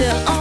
After 0.00 0.37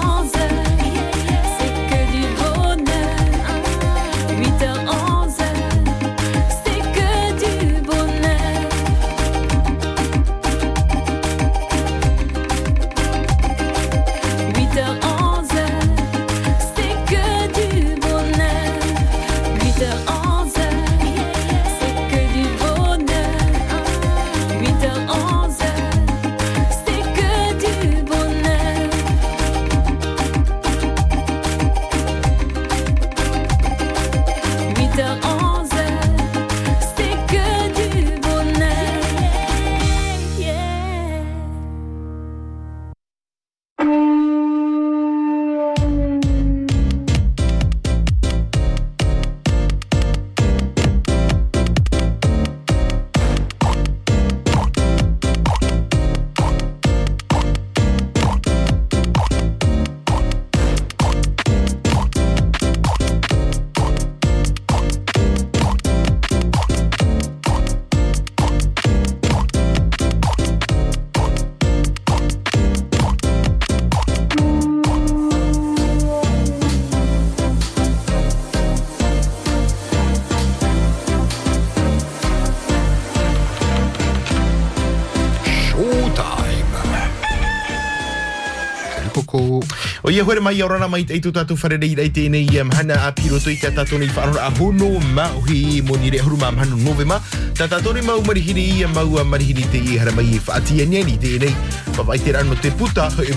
O 90.08 90.09
ia 90.09 90.23
hore 90.23 90.39
mai 90.39 90.61
orana 90.63 90.88
mai 90.88 91.03
teitu 91.03 91.33
tatu 91.36 91.58
wharerei 91.59 91.91
rei 92.00 92.08
tēnei 92.08 92.61
um, 92.61 92.69
hana 92.72 92.95
a 93.03 93.09
piroto 93.11 93.50
i 93.52 93.58
te 93.59 93.67
tatoni 93.75 94.08
whanora 94.16 94.45
a 94.45 94.52
hono 94.55 95.02
ma 95.11 95.25
uhi 95.36 95.81
mo 95.83 95.97
ni 95.99 96.09
re 96.09 96.22
huru 96.23 96.38
ma 96.39 96.47
mhanu 96.49 96.77
novema. 96.80 97.19
Ta 97.53 97.67
tatoni 97.67 97.99
mau 98.08 98.22
marihiri 98.23 98.64
i 98.80 98.86
mau 98.88 99.19
marihiri 99.25 99.67
te 99.67 99.81
i 99.83 99.97
hara 99.99 100.14
mai 100.16 100.30
i 100.31 100.39
whaatia 100.39 100.86
niani 100.88 101.17
tēnei. 101.19 101.52
Whawai 101.97 102.19
te 102.23 102.31
rano 102.31 102.55
te 102.55 102.72
puta 102.72 103.09
e 103.19 103.33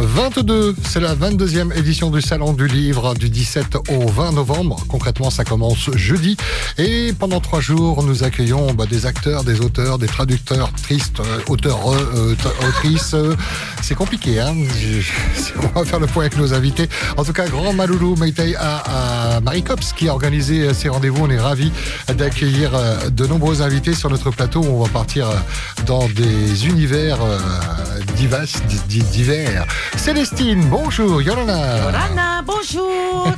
22, 0.00 0.74
c'est 0.88 1.00
la 1.00 1.14
22e 1.14 1.76
édition 1.76 2.10
du 2.10 2.20
Salon 2.22 2.54
du 2.54 2.66
Livre 2.66 3.14
du 3.14 3.28
17 3.28 3.76
au 3.90 4.08
20 4.08 4.32
novembre. 4.32 4.84
Concrètement, 4.88 5.30
ça 5.30 5.44
commence 5.44 5.90
jeudi. 5.94 6.36
Et 6.78 7.12
pendant 7.18 7.40
trois 7.40 7.60
jours, 7.60 8.02
nous 8.02 8.24
accueillons 8.24 8.72
bah, 8.72 8.86
des 8.86 9.06
acteurs, 9.06 9.44
des 9.44 9.60
auteurs, 9.60 9.98
des 9.98 10.06
traducteurs, 10.06 10.72
tristes, 10.72 11.03
euh, 11.20 11.40
auteurs, 11.48 11.92
euh, 11.92 12.34
autrices. 12.68 13.14
C'est 13.82 13.94
compliqué, 13.94 14.40
hein 14.40 14.54
On 15.74 15.80
va 15.80 15.84
faire 15.84 16.00
le 16.00 16.06
point 16.06 16.24
avec 16.24 16.36
nos 16.36 16.54
invités. 16.54 16.88
En 17.16 17.24
tout 17.24 17.32
cas, 17.32 17.46
grand 17.48 17.72
Maloulou 17.72 18.16
Meitei 18.16 18.54
à, 18.56 19.36
à 19.36 19.40
Marie 19.40 19.62
Cops 19.62 19.92
qui 19.92 20.08
a 20.08 20.12
organisé 20.12 20.72
ces 20.74 20.88
rendez-vous. 20.88 21.24
On 21.24 21.30
est 21.30 21.38
ravis 21.38 21.72
d'accueillir 22.16 22.74
euh, 22.74 23.10
de 23.10 23.26
nombreux 23.26 23.62
invités 23.62 23.94
sur 23.94 24.10
notre 24.10 24.30
plateau. 24.30 24.62
On 24.62 24.82
va 24.82 24.88
partir 24.88 25.28
dans 25.86 26.08
des 26.08 26.66
univers 26.66 27.18
divers, 28.16 28.46
divers. 28.88 29.66
Célestine, 29.96 30.64
bonjour. 30.68 31.20
Yolana. 31.22 31.78
Yolana, 31.78 32.42
bonjour. 32.46 33.28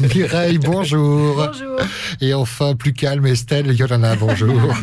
Mireille, 0.14 0.58
bonjour. 0.58 1.36
Bonjour. 1.36 1.76
Et 2.20 2.34
enfin, 2.34 2.74
plus 2.74 2.92
calme, 2.92 3.26
Estelle. 3.26 3.72
Yolana, 3.72 4.16
bonjour. 4.16 4.54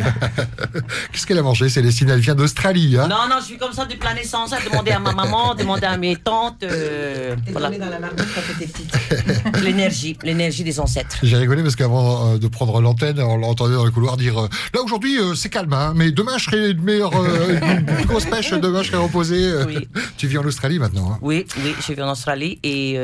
Qu'est-ce 1.12 1.26
qu'elle 1.26 1.38
a 1.38 1.44
mangé, 1.44 1.70
Célestine? 1.70 2.10
Elle 2.10 2.22
vient 2.28 2.36
d'Australie. 2.36 2.98
Hein 3.00 3.08
non, 3.08 3.30
non, 3.30 3.38
je 3.40 3.46
suis 3.46 3.58
comme 3.58 3.72
ça 3.72 3.86
depuis 3.86 4.04
la 4.04 4.14
naissance. 4.14 4.52
Hein, 4.52 4.58
demander 4.70 4.92
à 4.92 5.00
ma 5.00 5.14
maman, 5.14 5.56
demander 5.58 5.86
à 5.86 5.96
mes 5.98 6.18
tantes. 6.18 6.64
Euh, 6.64 7.36
voilà. 7.52 7.70
dans 7.70 7.90
la 7.90 8.00
marmite 8.00 8.26
quand 8.36 8.42
t'étais 8.42 8.72
petite. 8.72 9.64
l'énergie, 9.64 10.18
l'énergie 10.24 10.64
des 10.66 10.80
ancêtres. 10.80 11.18
J'ai 11.24 11.38
rigolé 11.38 11.64
parce 11.64 11.78
qu'avant 11.78 12.34
euh, 12.34 12.38
de 12.38 12.48
prendre 12.48 12.82
l'antenne, 12.82 13.20
on 13.22 13.38
l'entendait 13.38 13.76
dans 13.76 13.86
le 13.86 13.92
couloir 13.92 14.18
dire 14.18 14.38
euh, 14.38 14.50
Là, 14.74 14.82
aujourd'hui, 14.84 15.18
euh, 15.20 15.36
c'est 15.36 15.50
calme, 15.50 15.72
hein, 15.72 15.94
mais 15.96 16.12
demain, 16.12 16.38
je 16.38 16.46
serai 16.46 16.72
une 16.72 16.82
meilleure, 16.82 17.14
une 17.50 17.86
plus 17.86 18.06
grosse 18.06 18.26
pêche. 18.26 18.52
Demain, 18.52 18.84
je 18.84 18.92
serai 18.92 19.02
reposé. 19.02 19.54
Oui. 19.66 19.88
Tu 20.18 20.28
vis 20.28 20.38
en 20.38 20.46
Australie 20.46 20.80
maintenant 20.80 21.12
hein 21.14 21.20
Oui, 21.22 21.46
oui, 21.64 21.74
je 21.80 21.94
vis 21.94 22.02
en 22.02 22.12
Australie 22.12 22.60
et 22.64 22.96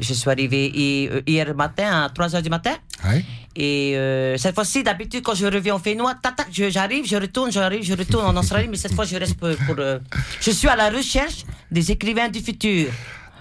je 0.00 0.14
suis 0.14 0.30
arrivée 0.30 1.22
hier 1.26 1.54
matin 1.54 2.04
à 2.04 2.08
3 2.08 2.28
h 2.28 2.42
du 2.42 2.48
matin. 2.48 2.72
Ouais. 3.04 3.24
Et 3.60 3.96
euh, 3.96 4.36
cette 4.36 4.54
fois-ci, 4.54 4.84
d'habitude, 4.84 5.22
quand 5.24 5.34
je 5.34 5.44
reviens 5.44 5.74
au 5.74 5.80
Fénois, 5.80 6.14
tac, 6.14 6.46
j'arrive, 6.52 7.04
je 7.06 7.16
retourne, 7.16 7.50
j'arrive, 7.50 7.82
je 7.82 7.92
retourne 7.92 8.24
en 8.24 8.36
Australie, 8.38 8.68
mais 8.68 8.76
cette 8.76 8.94
fois, 8.94 9.04
je 9.04 9.16
reste 9.16 9.36
pour. 9.36 9.48
euh, 9.78 9.98
je 10.40 10.50
suis 10.50 10.68
à 10.68 10.76
la 10.76 10.90
recherche 10.90 11.44
des 11.70 11.90
écrivains 11.90 12.28
du 12.28 12.40
futur. 12.40 12.90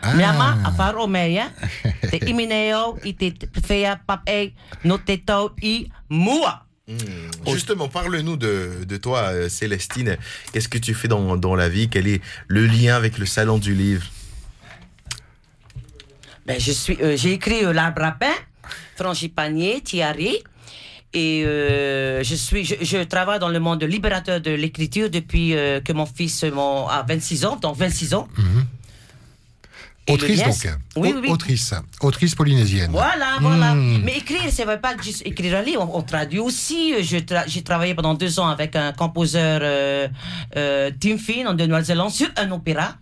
Ah. 0.01 0.13
Miama, 0.13 1.07
meia, 1.07 1.49
te 2.11 2.17
imineo, 2.29 2.97
i 3.03 3.13
te 3.15 3.47
fea 3.65 3.95
pape, 4.05 4.53
no 4.83 4.97
te 4.97 5.17
tau 5.17 5.55
i 5.61 5.89
mua. 6.09 6.67
Mmh. 6.87 7.51
Justement, 7.51 7.89
parle-nous 7.89 8.37
de, 8.37 8.85
de, 8.87 8.97
toi, 8.97 9.33
euh, 9.33 9.49
Célestine. 9.49 10.17
Qu'est-ce 10.53 10.69
que 10.69 10.77
tu 10.77 10.93
fais 10.93 11.09
dans, 11.09 11.35
dans, 11.35 11.55
la 11.55 11.67
vie? 11.67 11.89
Quel 11.89 12.07
est 12.07 12.21
le 12.47 12.65
lien 12.65 12.95
avec 12.95 13.17
le 13.17 13.25
salon 13.25 13.57
du 13.57 13.73
livre? 13.73 14.05
Ben, 16.45 16.57
je 16.61 16.71
suis, 16.71 16.97
euh, 17.01 17.17
j'ai 17.17 17.33
écrit 17.33 17.65
euh, 17.65 17.73
L'arbre 17.73 18.03
à 18.03 18.11
pain, 18.11 18.33
Frangipanier, 18.95 19.81
Thierry. 19.81 20.43
Et 21.13 21.43
euh, 21.45 22.23
je, 22.23 22.35
suis, 22.35 22.65
je, 22.65 22.75
je, 22.81 22.97
travaille 23.03 23.39
dans 23.39 23.49
le 23.49 23.59
monde 23.59 23.83
libérateur 23.83 24.41
de 24.41 24.51
l'écriture 24.51 25.09
depuis 25.09 25.55
euh, 25.55 25.79
que 25.79 25.93
mon 25.93 26.05
fils 26.05 26.43
mon, 26.43 26.87
a 26.87 27.03
26 27.07 27.45
ans, 27.45 27.55
donc 27.55 27.77
26 27.77 28.13
ans. 28.13 28.27
Mmh. 28.37 28.43
Autrice 30.09 30.41
donc 30.41 30.77
oui, 30.95 31.13
oui. 31.21 31.29
Autrice, 31.29 31.73
autrice 32.01 32.33
polynésienne. 32.33 32.91
Voilà, 32.91 33.37
voilà. 33.41 33.75
Mmh. 33.75 34.01
Mais 34.05 34.17
écrire, 34.17 34.49
ça 34.51 34.65
ne 34.65 34.71
veut 34.71 34.79
pas 34.79 34.95
juste 35.01 35.21
écrire 35.25 35.57
un 35.57 35.61
livre, 35.61 35.81
on, 35.81 35.99
on 35.99 36.01
traduit 36.01 36.39
aussi. 36.39 36.93
J'ai 37.01 37.25
tra 37.25 37.43
travaillé 37.65 37.93
pendant 37.93 38.13
deux 38.13 38.39
ans 38.39 38.47
avec 38.47 38.75
un 38.75 38.93
composeur, 38.93 39.59
euh, 39.63 40.07
euh, 40.55 40.91
Tim 40.99 41.17
Finn, 41.17 41.47
en 41.47 41.53
Nouvelle-Zélande, 41.53 42.11
sur 42.11 42.29
un 42.37 42.51
opéra. 42.51 42.95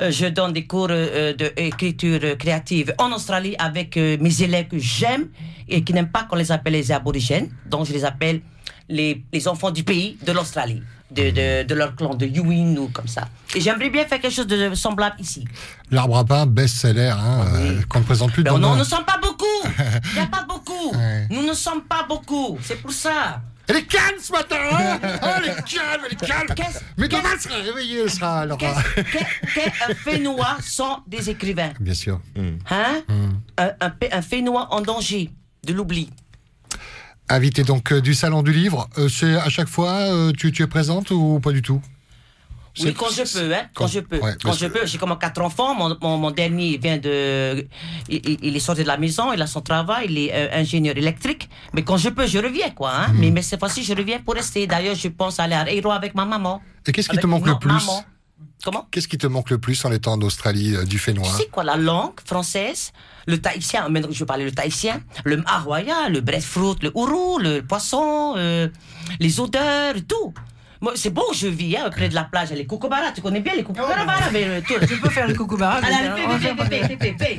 Euh, 0.00 0.10
je 0.10 0.26
donne 0.26 0.52
des 0.52 0.66
cours 0.66 0.88
euh, 0.90 1.32
d'écriture 1.34 2.36
créative 2.38 2.94
en 2.98 3.12
Australie 3.12 3.54
avec 3.58 3.96
euh, 3.96 4.16
mes 4.20 4.42
élèves 4.42 4.68
que 4.68 4.78
j'aime 4.78 5.28
et 5.68 5.82
qui 5.84 5.92
n'aiment 5.92 6.08
pas 6.10 6.24
qu'on 6.24 6.36
les 6.36 6.50
appelle 6.52 6.72
les 6.74 6.90
aborigènes. 6.92 7.50
Donc 7.66 7.86
je 7.86 7.92
les 7.92 8.04
appelle 8.04 8.40
les, 8.88 9.24
les 9.32 9.48
enfants 9.48 9.70
du 9.70 9.82
pays 9.84 10.18
de 10.26 10.32
l'Australie, 10.32 10.82
de, 11.10 11.30
de, 11.30 11.62
de, 11.66 11.74
leur 11.74 11.94
clan, 11.96 12.14
de 12.14 12.26
Yuin 12.26 12.76
ou 12.76 12.88
comme 12.88 13.08
ça. 13.08 13.28
Et 13.54 13.60
j'aimerais 13.60 13.88
bien 13.90 14.04
faire 14.04 14.20
quelque 14.20 14.34
chose 14.34 14.46
de 14.46 14.74
semblable 14.74 15.16
ici. 15.20 15.44
L'arbre 15.90 16.18
à 16.18 16.24
pain, 16.24 16.44
best-seller, 16.46 17.08
hein, 17.16 17.44
oui. 17.54 17.60
euh, 17.60 17.80
qu'on 17.88 18.00
ne 18.00 18.04
présente 18.04 18.32
plus. 18.32 18.42
dans 18.44 18.58
non, 18.58 18.72
nous 18.72 18.80
ne 18.80 18.84
sommes 18.84 19.04
pas 19.04 19.18
beaucoup. 19.22 19.44
Il 19.64 20.14
n'y 20.14 20.20
a 20.20 20.26
pas 20.26 20.44
beaucoup. 20.48 20.70
Ouais. 20.94 21.26
Nous 21.30 21.42
ne 21.46 21.54
sommes 21.54 21.82
pas 21.82 22.04
beaucoup. 22.08 22.58
C'est 22.62 22.76
pour 22.76 22.92
ça. 22.92 23.40
Elle 23.66 23.76
est 23.76 23.86
calme 23.86 24.16
ce 24.20 24.32
matin 24.32 24.56
hein 24.72 24.98
oh, 25.22 25.26
Elle 25.38 25.50
est 25.50 25.64
calme, 25.64 26.02
elle 26.06 26.12
est 26.12 26.26
calme 26.26 26.48
Mais 26.98 27.08
demain, 27.08 27.30
elle 27.32 27.40
sera 27.40 27.56
réveillée, 27.56 28.00
elle 28.02 28.10
sera... 28.10 28.46
Laura. 28.46 28.74
Quel 29.54 29.96
Fénois 29.96 30.58
sont 30.62 30.98
des 31.06 31.30
écrivains? 31.30 31.72
Bien 31.80 31.94
sûr. 31.94 32.20
Hein? 32.36 33.02
Mm. 33.08 33.30
Un, 33.58 33.70
un, 33.80 33.92
un 34.12 34.22
Fénois 34.22 34.68
en 34.70 34.80
danger 34.80 35.30
de 35.64 35.72
l'oubli. 35.72 36.10
Invité 37.28 37.64
donc 37.64 37.90
euh, 37.90 38.02
du 38.02 38.12
Salon 38.12 38.42
du 38.42 38.52
Livre, 38.52 38.88
euh, 38.98 39.08
c'est 39.08 39.36
à 39.36 39.48
chaque 39.48 39.68
fois, 39.68 39.92
euh, 39.92 40.32
tu, 40.36 40.52
tu 40.52 40.62
es 40.62 40.66
présente 40.66 41.10
ou 41.10 41.40
pas 41.40 41.52
du 41.52 41.62
tout? 41.62 41.80
Oui, 42.80 42.94
quand 42.94 43.10
je 43.10 43.22
peux, 43.22 43.54
hein, 43.54 43.62
quand, 43.74 43.84
quand 43.84 43.86
je 43.86 44.00
peux. 44.00 44.18
Ouais, 44.18 44.34
quand 44.42 44.52
je 44.52 44.66
peux, 44.66 44.84
j'ai 44.84 44.98
comme 44.98 45.16
quatre 45.18 45.40
enfants. 45.40 45.74
Mon, 45.74 45.96
mon, 46.00 46.18
mon, 46.18 46.30
dernier 46.30 46.76
vient 46.78 46.98
de, 46.98 47.66
il, 48.08 48.38
il, 48.42 48.56
est 48.56 48.60
sorti 48.60 48.82
de 48.82 48.88
la 48.88 48.96
maison, 48.96 49.32
il 49.32 49.40
a 49.40 49.46
son 49.46 49.60
travail, 49.60 50.06
il 50.10 50.18
est 50.18 50.32
euh, 50.34 50.60
ingénieur 50.60 50.96
électrique. 50.96 51.48
Mais 51.72 51.82
quand 51.82 51.96
je 51.96 52.08
peux, 52.08 52.26
je 52.26 52.38
reviens, 52.38 52.70
quoi. 52.70 52.90
Hein. 52.92 53.08
Mmh. 53.12 53.18
Mais, 53.18 53.30
mais 53.30 53.42
cette 53.42 53.60
fois-ci, 53.60 53.84
je 53.84 53.94
reviens 53.94 54.18
pour 54.20 54.34
rester. 54.34 54.66
D'ailleurs, 54.66 54.96
je 54.96 55.08
pense 55.08 55.38
aller 55.38 55.54
à 55.54 55.70
Héros 55.70 55.92
avec 55.92 56.14
ma 56.14 56.24
maman. 56.24 56.60
Et 56.86 56.92
qu'est-ce 56.92 57.08
qui 57.08 57.18
te 57.18 57.26
manque 57.26 57.46
le 57.46 57.58
plus 57.58 57.68
maman. 57.68 58.04
Comment? 58.64 58.88
Qu'est-ce 58.90 59.08
qui 59.08 59.18
te 59.18 59.26
manque 59.26 59.50
le 59.50 59.58
plus 59.58 59.84
en 59.84 59.92
étant 59.92 60.12
en 60.14 60.20
Australie 60.22 60.74
euh, 60.74 60.84
du 60.84 60.98
Fénois? 60.98 61.28
C'est 61.36 61.50
quoi 61.50 61.64
la 61.64 61.76
langue 61.76 62.18
française 62.24 62.92
le 63.26 63.38
tahitien, 63.38 63.88
maintenant 63.88 64.12
je 64.12 64.18
vais 64.18 64.26
parler 64.26 64.44
le 64.44 64.52
tahitien, 64.52 65.00
le 65.24 65.38
maroya, 65.38 66.08
le 66.10 66.20
breadfruit, 66.20 66.76
le 66.82 66.90
ourou, 66.94 67.38
le 67.38 67.60
poisson, 67.62 68.34
euh, 68.36 68.68
les 69.20 69.40
odeurs, 69.40 69.94
tout. 70.06 70.34
C'est 70.94 71.10
beau 71.10 71.32
je 71.32 71.48
vis, 71.48 71.76
hein, 71.76 71.90
près 71.90 72.08
de 72.08 72.14
la 72.14 72.24
plage. 72.24 72.50
Les 72.50 72.66
kookaburras, 72.66 73.12
tu 73.12 73.20
connais 73.20 73.40
bien 73.40 73.54
les 73.54 73.64
kookaburras, 73.64 74.30
mais 74.32 74.44
euh, 74.44 74.60
toi, 74.66 74.78
Tu 74.86 74.96
peux 74.98 75.10
faire 75.10 75.26
le 75.26 75.34
kookaburra. 75.34 75.80
mais 75.82 75.88
Allez, 75.88 76.08
on 76.24 76.28
va 76.28 76.34
allez, 76.34 76.44
faire 76.44 76.56
fais, 76.56 76.64
fais, 76.64 76.98
fais, 76.98 76.98
fais, 76.98 77.16
fais, 77.18 77.38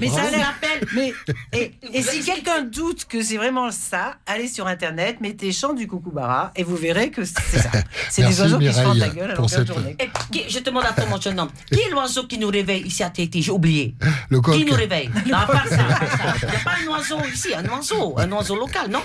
Mais 0.00 0.08
ça 0.08 0.22
a 0.22 0.26
On 0.26 0.30
l'air. 0.30 0.38
l'appelle. 0.60 0.88
Mais 0.94 1.12
et, 1.52 1.72
et 1.92 2.02
si 2.02 2.20
quelqu'un 2.24 2.62
doute 2.62 3.04
que 3.06 3.22
c'est 3.22 3.36
vraiment 3.36 3.70
ça, 3.70 4.16
allez 4.26 4.48
sur 4.48 4.66
internet, 4.66 5.20
mettez 5.20 5.52
chant 5.52 5.72
du 5.74 5.86
kookaburra 5.86 6.52
et 6.56 6.62
vous 6.64 6.76
verrez 6.76 7.10
que 7.10 7.24
c'est 7.24 7.58
ça. 7.58 7.70
C'est 8.10 8.22
des 8.26 8.40
oiseaux 8.40 8.58
qui 8.58 8.72
se 8.72 8.80
fendent 8.80 8.96
la 8.98 9.06
Mireille, 9.06 9.20
gueule 9.20 9.30
à 9.30 9.34
longueur 9.34 9.44
de 9.46 9.50
cette- 9.50 9.66
journée. 9.66 9.96
Et 10.00 10.08
qui- 10.32 10.48
je 10.50 10.58
te 10.58 10.64
demande 10.64 10.84
à 10.84 10.92
toi, 10.92 11.04
mon 11.06 11.20
jeune 11.20 11.38
homme, 11.38 11.50
qui 11.72 11.80
est 11.80 11.90
l'oiseau 11.90 12.24
qui 12.26 12.38
nous 12.38 12.48
réveille 12.48 12.82
ici 12.82 13.02
à 13.02 13.10
Tahiti? 13.10 13.42
J'ai 13.42 13.52
oublié. 13.52 13.94
Le 14.30 14.40
coq. 14.40 14.54
Qui 14.56 14.64
nous 14.64 14.74
réveille? 14.74 15.10
Non, 15.26 15.36
à 15.38 15.46
part 15.46 15.66
ça, 15.68 15.74
à 15.80 15.98
part 15.98 16.10
ça. 16.10 16.34
Il 16.42 16.48
n'y 16.48 16.56
a 16.56 16.58
pas 16.64 16.72
un 16.84 16.88
oiseau 16.90 17.18
ici, 17.32 17.48
un 17.54 17.64
oiseau, 17.68 18.14
un 18.18 18.32
oiseau 18.32 18.56
local, 18.56 18.90
non? 18.90 19.00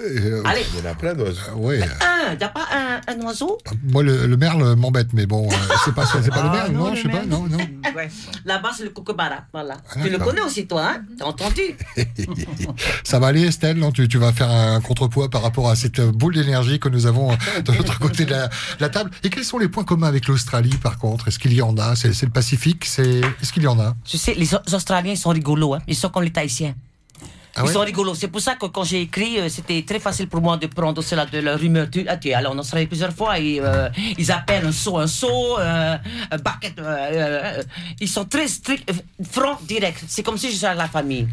Euh, 0.00 0.42
Allez, 0.44 0.62
Il 0.74 0.84
y 0.84 0.86
en 0.86 0.90
a 0.90 0.94
plein 0.94 1.14
d'oiseaux. 1.14 1.40
ouais. 1.56 1.80
un, 1.82 2.32
il 2.32 2.38
n'y 2.38 2.44
a 2.44 2.48
pas 2.48 2.66
un, 2.72 3.00
un 3.06 3.20
oiseau? 3.26 3.58
Moi, 3.84 4.02
le, 4.02 4.26
le 4.26 4.36
merle 4.36 4.74
m'embête, 4.74 5.08
mais 5.12 5.24
bon, 5.26 5.48
euh, 5.48 5.54
c'est 5.84 5.94
pas, 5.94 6.04
c'est 6.06 6.30
pas 6.30 6.42
le 6.42 6.48
Ah, 6.48 6.52
merle, 6.52 6.72
non, 6.72 6.90
le 6.90 6.96
je 6.96 7.02
sais 7.02 7.08
pas, 7.08 7.24
non, 7.24 7.46
non. 7.48 7.58
ouais. 7.96 8.08
Là-bas, 8.44 8.70
c'est 8.76 8.84
le 8.84 8.90
kookaburra, 8.90 9.44
voilà. 9.52 9.76
tu 10.02 10.10
le 10.10 10.18
connais 10.18 10.40
aussi, 10.40 10.66
toi, 10.66 10.94
hein? 10.96 11.02
T'as 11.18 11.26
entendu? 11.26 11.62
Ça 13.04 13.18
va 13.18 13.28
aller, 13.28 13.44
Estelle 13.44 13.78
non? 13.78 13.92
Tu, 13.92 14.08
tu 14.08 14.18
vas 14.18 14.32
faire 14.32 14.50
un 14.50 14.80
contrepoids 14.80 15.30
par 15.30 15.42
rapport 15.42 15.68
à 15.70 15.76
cette 15.76 16.00
boule 16.00 16.34
d'énergie 16.34 16.78
que 16.80 16.88
nous 16.88 17.06
avons 17.06 17.32
euh, 17.32 17.36
de 17.64 17.72
l'autre 17.72 17.98
côté 17.98 18.24
de 18.24 18.30
la, 18.32 18.48
de 18.48 18.52
la 18.80 18.88
table. 18.88 19.10
Et 19.22 19.30
quels 19.30 19.44
sont 19.44 19.58
les 19.58 19.68
points 19.68 19.84
communs 19.84 20.08
avec 20.08 20.26
l'Australie, 20.26 20.76
par 20.82 20.98
contre? 20.98 21.28
Est-ce 21.28 21.38
qu'il 21.38 21.52
y 21.54 21.62
en 21.62 21.76
a? 21.78 21.94
C'est 21.96 22.20
le 22.22 22.30
Pacifique 22.30 22.84
c'est... 22.84 23.20
Est-ce 23.42 23.52
qu'il 23.52 23.62
y 23.62 23.66
en 23.68 23.78
a? 23.78 23.94
Tu 24.04 24.18
sais, 24.18 24.34
les 24.34 24.54
Au- 24.54 24.74
Australiens, 24.74 25.12
ils 25.12 25.16
sont 25.18 25.30
rigolos, 25.30 25.74
hein 25.74 25.80
Ils 25.86 25.94
sont 25.96 26.08
comme 26.08 26.24
les 26.24 26.32
Tahitiens. 26.32 26.74
Ah 27.56 27.62
ils 27.64 27.70
sont 27.70 27.80
rigolos. 27.80 28.14
C'est 28.16 28.28
pour 28.28 28.40
ça 28.40 28.56
que 28.56 28.66
quand 28.66 28.82
j'ai 28.84 29.02
écrit, 29.02 29.38
euh, 29.38 29.48
c'était 29.48 29.82
très 29.86 30.00
facile 30.00 30.28
pour 30.28 30.40
moi 30.40 30.56
de 30.56 30.66
prendre 30.66 31.00
cela 31.02 31.24
de 31.24 31.38
leur 31.38 31.62
humeur. 31.62 31.88
Tu, 31.90 32.04
ah, 32.08 32.16
tu 32.16 32.28
es 32.28 32.34
allé 32.34 32.48
en 32.48 32.58
Australie 32.58 32.86
plusieurs 32.86 33.12
fois 33.12 33.38
et 33.38 33.60
euh, 33.60 33.88
ils 34.18 34.30
appellent 34.32 34.66
un 34.66 34.72
saut 34.72 34.98
un 34.98 35.06
saut, 35.06 35.58
euh, 35.60 35.96
un 36.30 36.36
bucket. 36.36 36.78
euh, 36.78 36.82
euh, 37.12 37.62
ils 38.00 38.08
sont 38.08 38.24
très 38.24 38.48
stricts, 38.48 38.90
francs, 39.30 39.64
directs. 39.64 40.02
C'est 40.08 40.22
comme 40.24 40.36
si 40.38 40.50
je 40.50 40.56
suis 40.56 40.66
avec 40.66 40.78
la 40.78 40.88
famille. 40.88 41.28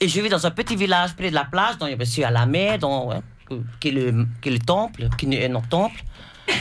Et 0.00 0.08
je 0.08 0.20
vis 0.20 0.28
dans 0.30 0.46
un 0.46 0.50
petit 0.52 0.76
village 0.76 1.14
près 1.14 1.28
de 1.30 1.34
la 1.34 1.44
plage, 1.44 1.76
donc 1.78 1.90
je 1.98 2.04
suis 2.04 2.24
à 2.24 2.30
la 2.30 2.46
mer, 2.46 2.78
euh, 2.84 3.20
qui, 3.80 3.88
est 3.88 3.90
le, 3.90 4.26
qui 4.40 4.48
est 4.48 4.52
le 4.52 4.58
temple, 4.60 5.08
qui 5.18 5.26
est 5.34 5.48
notre 5.48 5.68
temple. 5.68 6.02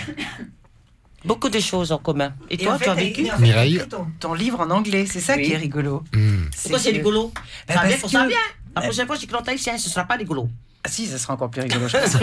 Beaucoup 1.26 1.50
de 1.50 1.60
choses 1.60 1.92
en 1.92 1.98
commun. 1.98 2.34
Et, 2.50 2.54
Et 2.54 2.58
toi, 2.58 2.76
en 2.76 2.78
fait, 2.78 2.86
tu 2.86 2.90
as 2.92 2.94
vécu 2.96 3.30
en 3.32 3.36
fait, 3.36 3.42
Mireille 3.42 3.74
t'as 3.78 3.86
écrit 3.86 3.90
ton, 3.90 4.08
ton 4.20 4.34
livre 4.34 4.60
en 4.62 4.70
anglais, 4.70 5.06
c'est 5.06 5.20
ça 5.20 5.36
Oui. 5.36 5.44
qui 5.44 5.52
est 5.54 5.58
rigolo. 5.58 6.04
Hmm. 6.14 6.46
Pourquoi 6.62 6.80
c'est 6.80 6.92
que- 6.92 6.98
rigolo? 6.98 7.34
Ben, 7.68 7.74
Ça 7.76 7.88
vient 7.88 7.98
ça 7.98 8.08
que- 8.24 8.28
vient. 8.30 8.38
La 8.80 8.88
prochaine 8.88 9.08
fois, 9.08 9.16
j'écris 9.20 9.36
en 9.38 9.42
tahitien, 9.42 9.78
ce 9.78 9.90
sera 9.90 10.06
pas 10.06 10.16
rigolo. 10.16 10.50
Ah 10.84 10.90
si, 10.90 11.06
ça 11.08 11.18
sera 11.18 11.34
encore 11.34 11.50
plus 11.50 11.62
rigolo. 11.62 11.88
je 11.88 11.98
pense. 11.98 12.18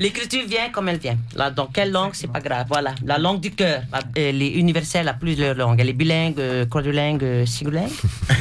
L'écriture 0.00 0.42
vient 0.46 0.70
comme 0.70 0.88
elle 0.88 0.98
vient. 0.98 1.16
Là, 1.36 1.50
dans 1.50 1.66
quelle 1.66 1.92
langue, 1.92 2.12
c'est 2.14 2.26
pas 2.30 2.40
grave. 2.40 2.66
Voilà, 2.68 2.94
la 3.04 3.18
langue 3.18 3.40
du 3.40 3.50
cœur. 3.50 3.82
Elle 4.16 4.42
est 4.42 4.50
universelle 4.52 5.08
à 5.08 5.14
plusieurs 5.14 5.54
langues. 5.54 5.78
Elle 5.80 5.88
est 5.90 5.92
bilingue, 5.92 6.40
euh, 6.40 6.66
quadrilingue, 6.66 7.22
euh, 7.22 7.46
singulingue. 7.46 7.90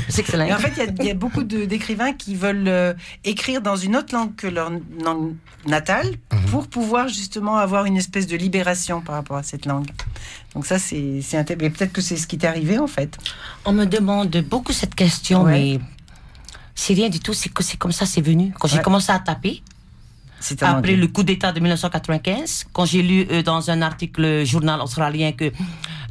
Sexlingue. 0.10 0.50
Et 0.50 0.54
en 0.54 0.58
fait, 0.58 0.72
il 0.78 0.84
y 0.84 0.88
a- 0.88 0.92
il 1.00 1.06
y, 1.06 1.12
a 1.12 1.14
beaucoup 1.14 1.44
d'écrivains 1.44 2.14
qui 2.14 2.36
veulent 2.36 2.68
euh, 2.68 2.94
écrire 3.24 3.62
dans 3.62 3.76
une 3.76 3.96
autre 3.96 4.14
langue 4.16 4.36
que 4.36 4.48
leur 4.48 4.72
langue 5.04 5.36
natale 5.68 6.08
pour 6.50 6.68
pouvoir 6.68 7.08
justement 7.08 7.58
avoir 7.58 7.86
une 7.86 7.98
espèce 7.98 8.26
de 8.28 8.36
libération 8.38 9.02
par 9.02 9.16
rapport 9.16 9.38
à 9.38 9.44
cette 9.44 9.66
langue. 9.66 9.88
Donc 10.56 10.66
ça, 10.66 10.80
c'est 10.80 11.20
c'est 11.22 11.38
inté- 11.38 11.58
mais 11.60 11.70
Peut-être 11.70 11.94
que 11.94 12.02
c'est 12.02 12.18
ce 12.18 12.26
qui 12.28 12.38
t'est 12.38 12.48
arrivé 12.48 12.78
en 12.80 12.88
fait. 12.88 13.18
On 13.66 13.74
me 13.74 13.86
demande 13.86 14.36
beaucoup 14.50 14.72
cette 14.74 14.96
question, 14.96 15.44
Ouais. 15.44 15.52
mais 15.52 15.80
c'est 16.76 16.94
rien 16.94 17.10
du 17.10 17.20
tout. 17.20 17.34
C'est 17.34 17.50
que 17.50 17.64
c'est 17.64 17.78
comme 17.78 17.92
ça, 17.92 18.06
c'est 18.06 18.22
venu. 18.22 18.54
Quand 18.60 18.68
j'ai 18.68 18.78
Ouais. 18.78 18.84
commencé 18.84 19.12
à 19.12 19.20
taper, 19.20 19.62
C'est 20.40 20.62
après 20.64 20.96
le 20.98 21.08
coup 21.08 21.24
d'État 21.24 21.52
de 21.54 21.60
1995, 21.62 22.66
quand 22.74 22.86
j'ai 22.86 23.02
lu 23.02 23.26
euh, 23.32 23.44
dans 23.44 23.70
un 23.70 23.82
article 23.82 24.44
journal 24.46 24.82
australien 24.82 25.32
que 25.32 25.52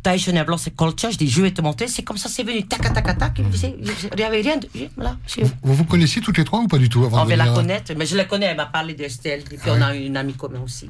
Tahitian 0.03 0.37
have 0.37 0.49
lost 0.49 0.67
its 0.67 0.73
culture, 0.77 1.11
je 1.11 1.19
dis 1.19 1.29
je 1.29 1.43
vais 1.43 1.51
te 1.53 1.61
montrer, 1.61 1.87
c'est 1.87 2.03
comme 2.03 2.17
ça, 2.17 2.29
c'est 2.29 2.43
venu, 2.43 2.67
tac, 2.67 2.81
tac, 2.81 2.95
tac, 2.95 3.19
tac, 3.19 3.39
il 3.39 4.17
n'y 4.17 4.23
avait 4.25 4.41
rien 4.41 4.57
de. 4.57 4.67
Voilà, 4.97 5.17
c'est- 5.27 5.43
Vous 5.63 5.75
vous 5.75 5.85
connaissiez 5.85 6.21
toutes 6.23 6.39
les 6.39 6.45
trois 6.45 6.61
ou 6.61 6.67
pas 6.67 6.79
du 6.79 6.89
tout 6.89 7.05
avant 7.05 7.23
On 7.23 7.25
va 7.27 7.37
la 7.37 7.49
connaître, 7.51 7.93
mais 7.97 8.07
je 8.07 8.17
la 8.17 8.25
connais, 8.25 8.47
elle 8.47 8.57
m'a 8.57 8.67
parlé 8.67 8.95
d'Estelle, 8.95 9.43
et 9.51 9.57
puis 9.57 9.71
on 9.71 9.81
a 9.83 9.95
une 9.95 10.17
amie 10.17 10.35
commune 10.35 10.63
aussi. 10.63 10.89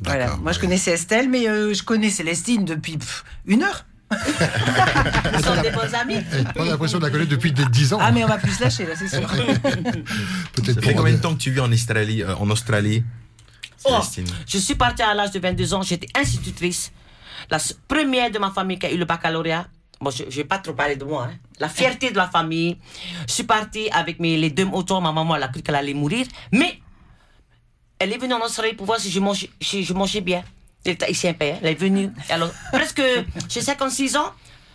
Voilà. 0.00 0.26
D'accord. 0.26 0.40
Moi, 0.40 0.52
je 0.52 0.58
connaissais 0.60 0.92
Estelle, 0.92 1.28
mais 1.28 1.48
euh, 1.48 1.72
je 1.74 1.82
connais 1.82 2.10
Célestine 2.10 2.64
depuis 2.64 2.96
pff, 2.98 3.24
une 3.46 3.62
heure. 3.62 3.84
Nous 4.10 5.42
sommes 5.42 5.62
des 5.62 5.70
bons 5.70 5.94
amis. 5.94 6.18
On 6.56 6.62
a 6.62 6.66
l'impression 6.66 6.98
de 6.98 7.04
la 7.04 7.10
connaître 7.10 7.30
depuis 7.30 7.52
des 7.52 7.64
10 7.64 7.94
ans. 7.94 7.98
Ah, 8.00 8.12
mais 8.12 8.24
on 8.24 8.28
va 8.28 8.38
plus 8.38 8.52
se 8.52 8.62
lâcher 8.62 8.86
là, 8.86 8.94
c'est 8.96 9.08
sûr. 9.08 9.26
Peut-être 10.52 10.74
Ça 10.74 10.80
fait 10.80 10.94
combien 10.94 11.12
de 11.14 11.18
temps 11.20 11.34
que 11.34 11.40
tu 11.40 11.50
vis 11.50 11.60
en 11.60 11.72
Australie, 11.72 12.22
euh, 12.22 12.34
en 12.36 12.48
Australie 12.50 13.04
Oh, 13.88 14.00
je 14.46 14.58
suis 14.58 14.74
partie 14.74 15.02
à 15.02 15.14
l'âge 15.14 15.30
de 15.30 15.38
22 15.38 15.74
ans, 15.74 15.82
j'étais 15.82 16.08
institutrice. 16.18 16.90
La 17.50 17.58
première 17.86 18.30
de 18.30 18.38
ma 18.38 18.50
famille 18.50 18.78
qui 18.78 18.86
a 18.86 18.90
eu 18.92 18.96
le 18.96 19.04
baccalauréat. 19.04 19.66
Bon, 20.00 20.10
je 20.10 20.24
ne 20.24 20.30
vais 20.30 20.44
pas 20.44 20.58
trop 20.58 20.72
parler 20.72 20.96
de 20.96 21.04
moi. 21.04 21.28
hein. 21.30 21.36
La 21.60 21.68
fierté 21.68 22.10
de 22.10 22.16
la 22.16 22.26
famille. 22.26 22.76
Je 23.28 23.32
suis 23.32 23.44
partie 23.44 23.88
avec 23.90 24.18
mes, 24.18 24.36
les 24.36 24.50
deux 24.50 24.64
autos. 24.66 25.00
Ma 25.00 25.12
maman, 25.12 25.36
elle 25.36 25.42
a 25.44 25.48
cru 25.48 25.62
qu'elle 25.62 25.76
allait 25.76 25.94
mourir. 25.94 26.26
Mais 26.52 26.80
elle 28.00 28.12
est 28.12 28.18
venue 28.18 28.34
en 28.34 28.40
Australie 28.44 28.74
pour 28.74 28.86
voir 28.86 28.98
si 28.98 29.10
je 29.10 29.20
mangeais, 29.20 29.50
si 29.60 29.84
je 29.84 29.92
mangeais 29.92 30.20
bien. 30.20 30.42
Un 30.90 31.32
peu. 31.32 31.44
hein. 31.44 31.54
Elle 31.62 31.68
est 31.70 31.74
venue. 31.74 32.10
Alors, 32.30 32.50
presque, 32.72 33.02
j'ai 33.48 33.60
56 33.60 34.16
ans, 34.16 34.32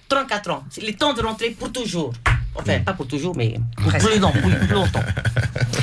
34 0.10 0.50
ans. 0.52 0.64
C'est 0.70 0.82
le 0.86 0.94
temps 0.94 1.14
de 1.14 1.22
rentrer 1.22 1.52
pour 1.52 1.72
toujours. 1.72 2.14
Enfin, 2.54 2.80
pas 2.82 2.92
pour 2.94 3.08
toujours, 3.08 3.34
mais 3.38 3.56
pour 3.78 3.92
plus, 3.94 4.20
long- 4.20 4.32
plus, 4.32 4.42
plus 4.68 4.74
longtemps. 4.76 5.04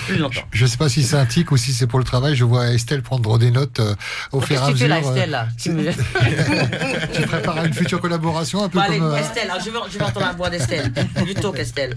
Plus 0.06 0.16
longtemps. 0.18 0.40
Je 0.52 0.64
ne 0.64 0.68
sais 0.70 0.76
pas 0.78 0.88
si 0.88 1.02
c'est 1.02 1.16
un 1.16 1.26
tic 1.26 1.50
ou 1.52 1.58
si 1.58 1.72
c'est 1.74 1.86
pour 1.86 1.98
le 1.98 2.04
travail. 2.04 2.34
Je 2.34 2.44
vois 2.44 2.68
Estelle 2.68 3.02
prendre 3.02 3.38
des 3.38 3.50
notes 3.50 3.78
euh, 3.80 3.94
au 4.32 4.40
fur 4.40 4.56
et 4.56 4.58
Qu'est-ce 4.58 4.62
à 4.62 4.72
que 4.72 4.72
tu 4.72 4.78
fais 4.78 4.88
mesure. 4.88 5.02
là, 5.02 5.06
euh, 5.06 5.14
Estelle, 5.14 5.30
là 5.30 5.48
Tu 5.60 5.70
me- 5.70 7.12
Tu 7.14 7.22
prépares 7.26 7.64
une 7.64 7.74
future 7.74 8.00
collaboration 8.00 8.64
un 8.64 8.68
peu 8.70 8.78
allez, 8.78 8.98
comme. 8.98 9.08
euh, 9.12 9.16
Estelle, 9.16 9.50
alors, 9.50 9.62
je 9.62 9.70
vais, 9.70 9.78
je 9.90 9.98
vais 9.98 10.04
entendre 10.04 10.26
la 10.26 10.32
voix 10.32 10.48
d'Estelle. 10.48 10.90
Plutôt 11.14 11.52
qu'Estelle. 11.52 11.94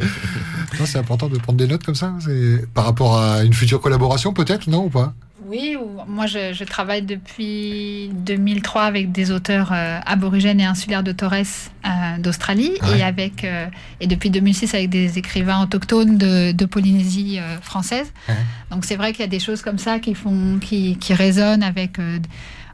c'est 0.85 0.97
important 0.97 1.27
de 1.29 1.37
prendre 1.37 1.57
des 1.57 1.67
notes 1.67 1.83
comme 1.85 1.95
ça. 1.95 2.13
Par 2.73 2.83
rapport 2.85 3.17
à 3.17 3.43
une 3.43 3.53
future 3.53 3.79
collaboration, 3.79 4.33
peut-être, 4.33 4.67
non 4.67 4.85
ou 4.85 4.89
pas? 4.89 5.13
Oui, 5.51 5.75
ou- 5.75 5.99
moi 6.07 6.27
je, 6.27 6.53
je 6.53 6.63
travaille 6.63 7.01
depuis 7.01 8.09
2003 8.13 8.83
avec 8.83 9.11
des 9.11 9.31
auteurs 9.31 9.71
euh, 9.73 9.99
aborigènes 10.05 10.61
et 10.61 10.65
insulaires 10.65 11.03
de 11.03 11.11
Torres 11.11 11.33
euh, 11.33 11.89
d'Australie 12.19 12.71
Ouais. 12.83 12.99
et 12.99 13.03
avec 13.03 13.43
euh, 13.43 13.65
et 13.99 14.07
depuis 14.07 14.29
2006 14.29 14.73
avec 14.75 14.89
des 14.89 15.17
écrivains 15.17 15.61
autochtones 15.61 16.17
de, 16.17 16.53
de 16.53 16.65
Polynésie 16.65 17.39
euh, 17.39 17.57
française. 17.61 18.13
Ouais. 18.29 18.35
Donc 18.71 18.85
c'est 18.85 18.95
vrai 18.95 19.11
qu'il 19.11 19.21
y 19.21 19.25
a 19.25 19.27
des 19.27 19.39
choses 19.39 19.61
comme 19.61 19.77
ça 19.77 19.99
qui 19.99 20.13
font 20.15 20.57
qui, 20.61 20.95
qui 20.95 21.13
résonnent 21.13 21.63
avec 21.63 21.99
euh, 21.99 22.19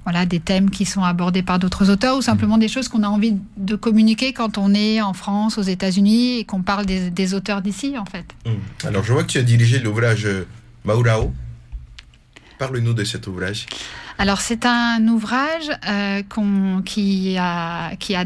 voilà 0.03 0.27
des 0.27 0.39
thèmes 0.39 0.69
qui 0.69 0.85
sont 0.85 1.03
abordés 1.03 1.41
par 1.41 1.57
d'autres 1.57 1.89
auteurs 1.89 2.15
ou 2.17 2.21
simplement 2.21 2.59
des 2.59 2.67
choses 2.67 2.89
qu'on 2.89 3.01
a 3.01 3.07
envie 3.07 3.33
de 3.57 3.75
communiquer 3.75 4.33
quand 4.33 4.59
on 4.59 4.73
est 4.75 5.01
en 5.01 5.13
France, 5.13 5.57
aux 5.57 5.63
États-Unis 5.63 6.39
et 6.39 6.43
qu'on 6.45 6.61
parle 6.61 6.85
des, 6.85 7.09
des 7.09 7.33
auteurs 7.33 7.63
d'ici 7.63 7.97
en 7.97 8.05
fait. 8.05 8.25
Hum. 8.45 8.59
Alors, 8.85 9.03
je 9.03 9.13
vois 9.13 9.23
que 9.23 9.31
tu 9.31 9.39
as 9.39 9.43
dirigé 9.43 9.79
l'ouvrage 9.79 10.27
Maurao. 10.85 11.33
Parle-nous 12.57 12.93
de 12.93 13.03
cet 13.03 13.27
ouvrage. 13.27 13.65
Alors 14.17 14.41
c'est 14.41 14.65
un 14.65 15.07
ouvrage 15.07 15.69
euh, 15.87 16.21
qui, 16.85 17.37
a, 17.37 17.95
qui, 17.97 18.15
a, 18.15 18.25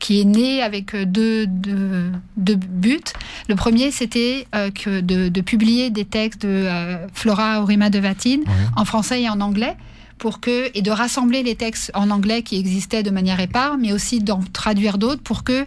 qui 0.00 0.20
est 0.20 0.24
né 0.24 0.62
avec 0.62 0.94
euh, 0.94 1.04
deux, 1.04 1.46
deux, 1.46 2.10
deux 2.36 2.56
buts. 2.56 2.98
Le 3.48 3.54
premier, 3.54 3.92
c'était 3.92 4.46
euh, 4.54 4.70
que 4.70 5.00
de, 5.00 5.28
de 5.28 5.40
publier 5.40 5.90
des 5.90 6.04
textes 6.04 6.42
de 6.42 6.48
euh, 6.48 7.06
Flora 7.12 7.60
Orima 7.62 7.90
de 7.90 7.98
Vatine 8.00 8.42
en 8.76 8.84
français 8.84 9.22
et 9.22 9.28
en 9.28 9.40
anglais. 9.40 9.76
Pour 10.20 10.38
que, 10.38 10.70
et 10.74 10.82
de 10.82 10.90
rassembler 10.90 11.42
les 11.42 11.54
textes 11.54 11.90
en 11.94 12.10
anglais 12.10 12.42
qui 12.42 12.58
existaient 12.58 13.02
de 13.02 13.08
manière 13.10 13.40
épars, 13.40 13.78
mais 13.78 13.90
aussi 13.94 14.20
d'en 14.20 14.40
traduire 14.52 14.98
d'autres 14.98 15.22
pour 15.22 15.44
que 15.44 15.64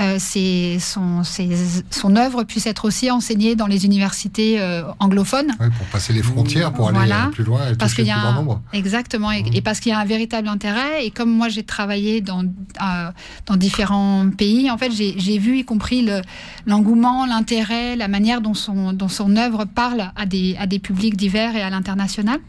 euh, 0.00 0.16
ses- 0.18 0.78
son, 0.80 1.22
ses- 1.22 1.84
son 1.90 2.16
œuvre 2.16 2.42
puisse 2.42 2.66
être 2.66 2.84
aussi 2.84 3.12
enseignée 3.12 3.54
dans 3.54 3.68
les 3.68 3.84
universités 3.84 4.60
euh, 4.60 4.82
anglophones. 4.98 5.52
Ouais, 5.60 5.70
Pour 5.78 5.86
passer 5.86 6.12
les 6.12 6.22
frontières, 6.24 6.72
pour 6.72 6.88
aller 6.88 6.98
Voilà. 6.98 7.26
euh, 7.26 7.30
plus 7.30 7.44
loin 7.44 7.60
et 7.70 7.76
Parce 7.76 7.92
toucher 7.94 8.02
le 8.04 8.10
a 8.10 8.14
plus 8.14 8.22
grand 8.22 8.32
nombre. 8.32 8.60
Exactement, 8.72 9.30
et, 9.30 9.44
Mhm. 9.44 9.50
et 9.54 9.60
parce 9.60 9.78
qu'il 9.78 9.90
y 9.90 9.94
a 9.94 10.00
un 10.00 10.04
véritable 10.04 10.48
intérêt. 10.48 11.06
Et 11.06 11.12
comme 11.12 11.30
moi 11.30 11.48
j'ai 11.48 11.62
travaillé 11.62 12.20
dans, 12.20 12.42
euh, 12.42 13.10
dans 13.46 13.56
différents 13.56 14.28
pays, 14.36 14.68
en 14.68 14.78
fait 14.78 14.90
j'ai 14.90 15.38
vu 15.38 15.58
y 15.58 15.64
compris 15.64 16.02
le- 16.02 16.22
l'engouement, 16.66 17.24
l'intérêt, 17.24 17.94
la 17.94 18.08
manière 18.08 18.40
dont 18.40 18.54
son, 18.54 18.92
dont 18.92 19.08
son 19.08 19.36
œuvre 19.36 19.64
parle 19.64 20.10
à 20.16 20.26
des, 20.26 20.56
à 20.58 20.66
des 20.66 20.80
publics 20.80 21.16
divers 21.16 21.54
et 21.54 21.62
à 21.62 21.70
l'international. 21.70 22.40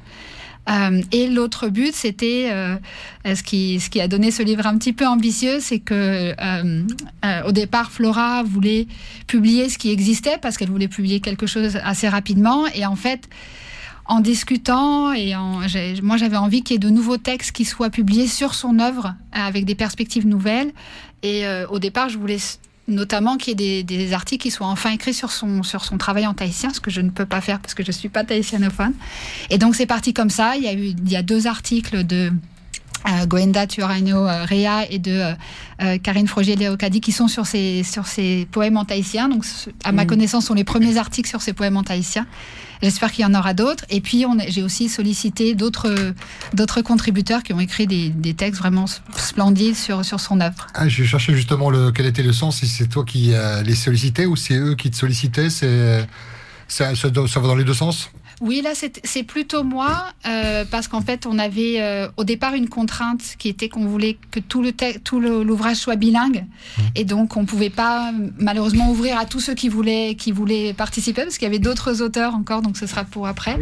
Euh, 0.70 1.02
et 1.12 1.28
l'autre 1.28 1.68
but, 1.68 1.94
c'était 1.94 2.50
euh, 2.52 2.76
ce, 3.26 3.44
qui, 3.44 3.80
ce 3.80 3.90
qui 3.90 4.00
a 4.00 4.08
donné 4.08 4.32
ce 4.32 4.44
livre 4.44 4.66
un 4.66 4.78
petit 4.78 4.94
peu 4.94 5.06
ambitieux, 5.06 5.60
c'est 5.60 5.80
que 5.80 6.34
euh, 6.40 6.84
euh, 7.26 7.42
au 7.46 7.52
départ, 7.52 7.92
Flora 7.92 8.44
voulait 8.44 8.88
publier 9.28 9.70
ce 9.70 9.78
qui 9.78 9.92
existait 9.92 10.38
parce 10.42 10.58
qu'elle 10.58 10.70
voulait 10.70 10.88
publier 10.88 11.20
quelque 11.20 11.48
chose 11.48 11.78
assez 11.84 12.08
rapidement. 12.08 12.66
Et 12.74 12.86
en 12.86 12.96
fait, 12.96 13.28
en 14.06 14.20
discutant 14.20 15.14
et 15.14 15.36
en, 15.36 15.62
moi 16.02 16.18
j'avais 16.18 16.38
envie 16.38 16.62
qu'il 16.64 16.76
y 16.76 16.78
ait 16.78 16.80
de 16.80 16.90
nouveaux 16.90 17.18
textes 17.18 17.52
qui 17.52 17.66
soient 17.66 17.90
publiés 17.90 18.28
sur 18.28 18.54
son 18.54 18.80
œuvre 18.80 19.16
avec 19.32 19.66
des 19.66 19.76
perspectives 19.76 20.28
nouvelles. 20.28 20.72
Et 21.24 21.46
euh, 21.46 21.68
au 21.70 21.80
départ, 21.80 22.10
je 22.10 22.18
voulais 22.18 22.38
notamment 22.88 23.38
qu'il 23.38 23.60
y 23.62 23.80
ait 23.80 23.84
des, 23.84 24.14
articles 24.14 24.44
qui 24.44 24.52
soient 24.52 24.68
enfin 24.68 24.92
écrits 24.92 25.14
sur 25.14 25.32
son, 25.32 25.64
sur 25.64 25.86
son 25.86 25.98
travail 25.98 26.28
en 26.28 26.34
tahitien, 26.34 26.72
ce 26.74 26.80
que 26.80 26.92
je 26.92 27.02
ne 27.02 27.10
peux 27.10 27.26
pas 27.26 27.42
faire 27.42 27.60
parce 27.60 27.74
que 27.74 27.84
je 27.84 27.90
ne 27.90 27.94
suis 27.94 28.10
pas 28.10 28.24
tahitianophone. 28.24 28.94
Et 29.50 29.58
donc 29.58 29.76
c'est 29.76 29.86
parti 29.86 30.14
comme 30.14 30.30
ça. 30.30 30.56
Il 30.58 30.64
y 30.64 30.68
a 30.68 30.74
eu 30.74 30.88
il 30.88 31.10
y 31.12 31.16
a 31.16 31.24
deux 31.24 31.48
articles 31.48 32.06
de 32.06 32.32
euh, 33.08 33.26
Goenda 33.26 33.68
Tuaraino 33.68 34.28
euh, 34.28 34.46
Rea 34.46 34.86
et 34.90 35.00
de 35.00 35.12
euh, 35.12 35.34
euh 35.82 35.98
Karine 35.98 36.28
Frogier-Léocadi 36.28 37.02
qui 37.02 37.12
sont 37.12 37.28
sur 37.28 37.46
ces, 37.46 37.84
sur 37.84 38.08
ces 38.08 38.48
poèmes 38.52 38.78
en 38.78 38.86
tahitien. 38.86 39.28
Donc, 39.30 39.46
à 39.84 39.92
ma 39.92 40.04
mm. 40.04 40.08
connaissance, 40.08 40.46
sont 40.46 40.54
les 40.54 40.64
premiers 40.64 40.98
articles 40.98 41.30
sur 41.30 41.42
ces 41.42 41.54
poèmes 41.54 41.78
en 41.78 41.84
tahitien. 41.84 42.26
J'espère 42.82 43.12
qu'il 43.12 43.24
y 43.24 43.26
en 43.26 43.34
aura 43.34 43.54
d'autres. 43.54 43.86
Et 43.90 44.02
puis, 44.02 44.26
j'ai 44.50 44.62
aussi 44.62 44.90
sollicité 44.90 45.56
d'autres 45.56 45.96
contributeurs 46.84 47.42
qui 47.44 47.54
ont 47.54 47.60
écrit 47.62 47.88
des, 47.88 48.10
des, 48.10 48.34
textes 48.34 48.60
vraiment 48.60 48.86
splendides 49.16 49.76
sur, 49.76 50.04
sur 50.04 50.20
son 50.20 50.42
œuvre. 50.42 50.68
Ah, 50.74 50.90
je 50.90 51.06
cherchais 51.06 51.34
justement 51.34 51.70
le, 51.70 51.92
quel 51.92 52.06
était 52.08 52.24
le 52.24 52.34
sens, 52.34 52.58
si 52.58 52.68
c'est 52.68 52.88
toi 52.88 53.06
qui 53.06 53.32
les 53.64 53.76
sollicitais 53.76 54.26
ou 54.26 54.36
c'est 54.36 54.56
eux 54.56 54.76
qui 54.76 54.92
te 54.92 54.98
sollicitaient. 54.98 55.50
Ça, 55.50 55.66
ça, 56.68 56.94
ça 56.96 57.40
va 57.40 57.48
dans 57.48 57.56
les 57.56 57.64
deux 57.64 57.74
sens? 57.74 58.10
Oui, 58.44 58.62
là, 58.62 58.72
c'est 58.76 59.24
plutôt 59.24 59.64
moi, 59.64 60.08
euh, 60.28 60.66
parce 60.70 60.90
qu'en 60.90 61.00
fait, 61.00 61.26
on 61.26 61.40
avait 61.40 61.76
euh, 61.80 62.10
au 62.18 62.26
départ 62.26 62.54
une 62.56 62.68
contrainte 62.68 63.22
qui 63.40 63.48
était 63.48 63.70
qu'on 63.70 63.86
voulait 63.86 64.18
que 64.32 64.42
tout 64.42 64.62
le 64.62 64.74
tout 65.04 65.22
l'ouvrage 65.22 65.78
soit 65.78 65.96
bilingue, 65.96 66.44
mmh. 66.44 66.82
et 66.96 67.06
donc 67.06 67.38
on 67.38 67.46
pouvait 67.46 67.70
pas 67.70 68.12
malheureusement 68.38 68.92
ouvrir 68.92 69.18
à 69.18 69.26
tous 69.26 69.40
ceux 69.40 69.56
qui 69.56 69.70
voulaient 69.70 70.16
qui 70.16 70.34
voulaient 70.34 70.74
participer, 70.74 71.24
parce 71.24 71.38
qu'il 71.38 71.46
y 71.48 71.52
avait 71.52 71.66
d'autres 71.68 72.02
auteurs 72.02 72.36
encore, 72.36 72.62
donc 72.62 72.76
ce 72.76 72.86
sera 72.86 73.06
pour 73.06 73.28
après. 73.28 73.58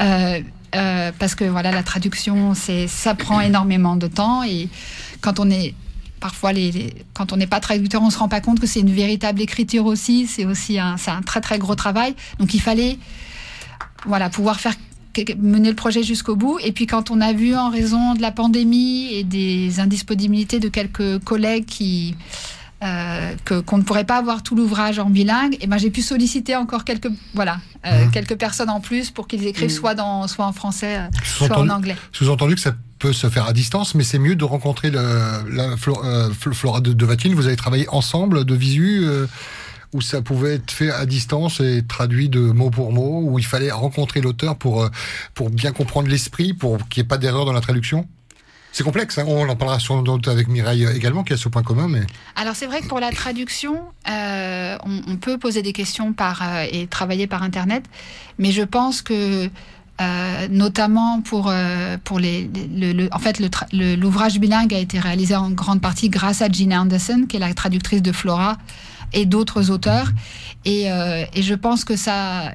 Euh, 0.00 1.12
parce 1.18 1.34
que 1.34 1.44
voilà, 1.44 1.72
la 1.72 1.82
traduction, 1.82 2.54
c'est 2.54 2.86
ça 2.86 3.14
prend 3.14 3.40
énormément 3.40 3.96
de 3.96 4.06
temps, 4.06 4.44
et 4.44 4.68
quand 5.20 5.40
on 5.40 5.50
est 5.50 5.74
parfois, 6.20 6.52
les, 6.52 6.94
quand 7.12 7.32
on 7.32 7.36
n'est 7.36 7.48
pas 7.48 7.58
traducteur, 7.58 8.00
on 8.00 8.10
se 8.10 8.18
rend 8.18 8.28
pas 8.28 8.40
compte 8.40 8.60
que 8.60 8.66
c'est 8.68 8.80
une 8.80 8.94
véritable 8.94 9.40
écriture 9.42 9.86
aussi. 9.86 10.28
C'est 10.28 10.46
aussi 10.46 10.78
un, 10.78 10.94
un 11.06 11.22
très 11.22 11.40
très 11.40 11.58
gros 11.58 11.74
travail. 11.74 12.14
Donc 12.38 12.54
il 12.54 12.60
fallait 12.60 12.96
voilà, 14.06 14.30
pouvoir 14.30 14.60
faire 14.60 14.74
mener 15.38 15.70
le 15.70 15.76
projet 15.76 16.02
jusqu'au 16.02 16.36
bout. 16.36 16.58
Et 16.62 16.72
puis 16.72 16.86
quand 16.86 17.10
on 17.10 17.20
a 17.20 17.32
vu 17.32 17.54
en 17.54 17.70
raison 17.70 18.14
de 18.14 18.22
la 18.22 18.32
pandémie 18.32 19.12
et 19.12 19.24
des 19.24 19.80
indisponibilités 19.80 20.60
de 20.60 20.68
quelques 20.68 21.18
collègues 21.24 21.66
qui 21.66 22.14
euh, 22.82 23.34
que 23.44 23.60
qu'on 23.60 23.78
ne 23.78 23.82
pourrait 23.82 24.04
pas 24.04 24.16
avoir 24.16 24.42
tout 24.42 24.56
l'ouvrage 24.56 24.98
en 24.98 25.08
bilingue, 25.08 25.54
et 25.54 25.58
eh 25.62 25.66
ben 25.68 25.78
j'ai 25.78 25.90
pu 25.90 26.02
solliciter 26.02 26.56
encore 26.56 26.84
quelques 26.84 27.10
voilà 27.32 27.60
euh, 27.86 28.06
mmh. 28.06 28.10
quelques 28.10 28.36
personnes 28.36 28.70
en 28.70 28.80
plus 28.80 29.12
pour 29.12 29.28
qu'ils 29.28 29.46
écrivent 29.46 29.70
mmh. 29.70 29.70
soit 29.70 29.94
dans 29.94 30.26
soit 30.26 30.46
en 30.46 30.52
français, 30.52 30.98
euh, 30.98 31.06
soit 31.22 31.56
en 31.56 31.68
anglais. 31.68 31.96
Sous-entendu 32.10 32.56
que 32.56 32.60
ça 32.60 32.72
peut 32.98 33.12
se 33.12 33.28
faire 33.28 33.46
à 33.46 33.52
distance, 33.52 33.94
mais 33.94 34.02
c'est 34.02 34.18
mieux 34.18 34.34
de 34.34 34.44
rencontrer 34.44 34.90
le, 34.90 35.00
la 35.52 35.76
Flora 35.76 36.80
de, 36.80 36.92
de 36.92 37.06
Vatine. 37.06 37.34
Vous 37.34 37.46
avez 37.46 37.56
travaillé 37.56 37.86
ensemble 37.90 38.44
de 38.44 38.54
visu 38.54 39.06
où 39.92 40.00
ça 40.00 40.22
pouvait 40.22 40.54
être 40.54 40.70
fait 40.70 40.90
à 40.90 41.04
distance 41.06 41.60
et 41.60 41.82
traduit 41.86 42.28
de 42.28 42.40
mot 42.40 42.70
pour 42.70 42.92
mot, 42.92 43.20
où 43.22 43.38
il 43.38 43.44
fallait 43.44 43.70
rencontrer 43.70 44.20
l'auteur 44.20 44.56
pour, 44.56 44.82
euh, 44.82 44.88
pour 45.34 45.50
bien 45.50 45.72
comprendre 45.72 46.08
l'esprit, 46.08 46.54
pour 46.54 46.88
qu'il 46.88 47.02
n'y 47.02 47.06
ait 47.06 47.08
pas 47.08 47.18
d'erreur 47.18 47.44
dans 47.44 47.52
la 47.52 47.60
traduction 47.60 48.08
c'est 48.74 48.84
complexe, 48.84 49.18
hein. 49.18 49.24
on 49.26 49.46
en 49.46 49.54
parlera 49.54 49.78
sans 49.78 50.00
doute 50.00 50.28
avec 50.28 50.48
Mireille 50.48 50.88
également, 50.94 51.24
qui 51.24 51.34
a 51.34 51.36
ce 51.36 51.50
point 51.50 51.62
commun. 51.62 51.88
Mais... 51.88 52.00
Alors 52.36 52.56
c'est 52.56 52.64
vrai 52.64 52.80
que 52.80 52.86
pour 52.86 53.00
la 53.00 53.10
traduction, 53.10 53.82
euh, 54.08 54.78
on, 54.86 55.16
peut 55.16 55.36
poser 55.36 55.60
des 55.60 55.74
questions 55.74 56.14
par, 56.14 56.40
euh, 56.42 56.64
et 56.72 56.86
travailler 56.86 57.26
par 57.26 57.42
Internet, 57.42 57.84
mais 58.38 58.50
je 58.50 58.62
pense 58.62 59.02
que 59.02 59.50
notamment 60.48 61.20
pour, 61.20 61.52
pour 62.02 62.18
les, 62.18 62.50
le, 62.74 63.08
en 63.12 63.18
fait 63.20 63.40
l'ouvrage 63.72 64.40
bilingue 64.40 64.74
a 64.74 64.78
été 64.78 64.98
réalisé 64.98 65.36
en 65.36 65.50
grande 65.50 65.80
partie 65.80 66.08
grâce 66.08 66.40
à 66.42 66.48
Gina 66.48 66.80
Anderson, 66.80 67.26
qui 67.28 67.36
est 67.36 67.40
la 67.40 67.54
traductrice 67.54 68.02
de 68.02 68.10
Flora 68.10 68.56
et 69.12 69.26
d'autres 69.26 69.70
auteurs. 69.70 70.10
Et, 70.64 70.90
euh, 70.90 71.24
et, 71.34 71.42
je 71.42 71.54
pense 71.54 71.84
que 71.84 71.96
ça, 71.96 72.54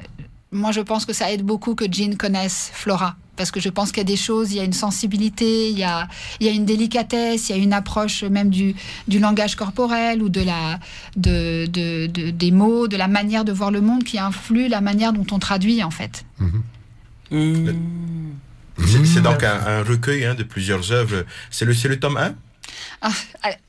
moi, 0.51 0.71
je 0.71 0.81
pense 0.81 1.05
que 1.05 1.13
ça 1.13 1.31
aide 1.31 1.43
beaucoup 1.43 1.75
que 1.75 1.85
Jean 1.91 2.15
connaisse 2.15 2.71
Flora. 2.73 3.15
Parce 3.35 3.51
que 3.51 3.59
je 3.59 3.69
pense 3.69 3.91
qu'il 3.91 3.99
y 3.99 4.01
a 4.01 4.03
des 4.05 4.17
choses, 4.17 4.51
il 4.51 4.57
y 4.57 4.59
a 4.59 4.63
une 4.63 4.73
sensibilité, 4.73 5.69
il 5.69 5.77
y 5.77 5.83
a, 5.83 6.07
il 6.39 6.47
y 6.47 6.49
a 6.49 6.53
une 6.53 6.65
délicatesse, 6.65 7.49
il 7.49 7.55
y 7.55 7.59
a 7.59 7.61
une 7.61 7.73
approche 7.73 8.23
même 8.23 8.49
du, 8.49 8.73
du 9.07 9.19
langage 9.19 9.55
corporel 9.55 10.23
ou 10.23 10.29
de 10.29 10.41
la, 10.41 10.79
de, 11.15 11.67
de, 11.67 12.07
des 12.07 12.51
mots, 12.51 12.87
de 12.87 12.97
la 12.97 13.07
manière 13.07 13.45
de 13.45 13.51
voir 13.51 13.69
le 13.69 13.81
monde 13.81 14.03
qui 14.03 14.17
influe 14.17 14.67
la 14.67 14.81
manière 14.81 15.13
dont 15.13 15.27
on 15.31 15.37
traduit, 15.37 15.83
en 15.83 15.91
fait. 15.91 16.25
Mm-hmm. 17.31 17.75
C'est 18.85 19.21
donc 19.21 19.43
un, 19.43 19.59
un 19.67 19.83
recueil 19.83 20.25
hein, 20.25 20.33
de 20.33 20.43
plusieurs 20.43 20.91
œuvres. 20.91 21.23
C'est 21.51 21.65
le, 21.65 21.73
le 21.73 21.99
tome 21.99 22.17
1 22.17 22.33
ah, 23.01 23.11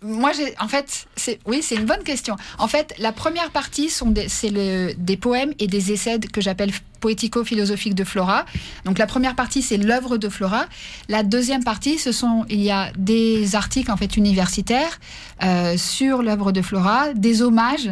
moi, 0.03 0.33
j'ai, 0.33 0.55
en 0.59 0.69
fait, 0.69 1.07
oui, 1.47 1.61
c'est 1.63 1.75
une 1.77 1.85
bonne 1.85 2.03
question. 2.03 2.37
En 2.59 2.69
fait, 2.69 2.95
la 2.99 3.13
première 3.13 3.51
partie, 3.51 3.91
c'est 3.91 4.51
des 4.51 5.17
poèmes 5.17 5.53
et 5.59 5.67
des 5.67 5.93
essais 5.93 6.19
que 6.19 6.41
j'appelle 6.41 6.73
poético-philosophiques 7.01 7.95
de 7.95 8.05
Flora. 8.05 8.45
Donc, 8.85 8.99
la 8.99 9.07
première 9.07 9.35
partie, 9.35 9.63
c'est 9.63 9.77
l'œuvre 9.77 10.17
de 10.17 10.29
Flora. 10.29 10.67
La 11.09 11.23
deuxième 11.23 11.65
partie, 11.65 11.99
ce 11.99 12.13
sont, 12.13 12.45
il 12.49 12.61
y 12.61 12.71
a 12.71 12.91
des 12.97 13.55
articles, 13.55 13.91
en 13.91 13.97
fait, 13.97 14.17
universitaires 14.17 14.99
euh, 15.43 15.77
sur 15.77 16.23
l'œuvre 16.23 16.53
de 16.53 16.63
Flora, 16.63 17.13
des 17.15 17.43
hommages. 17.43 17.91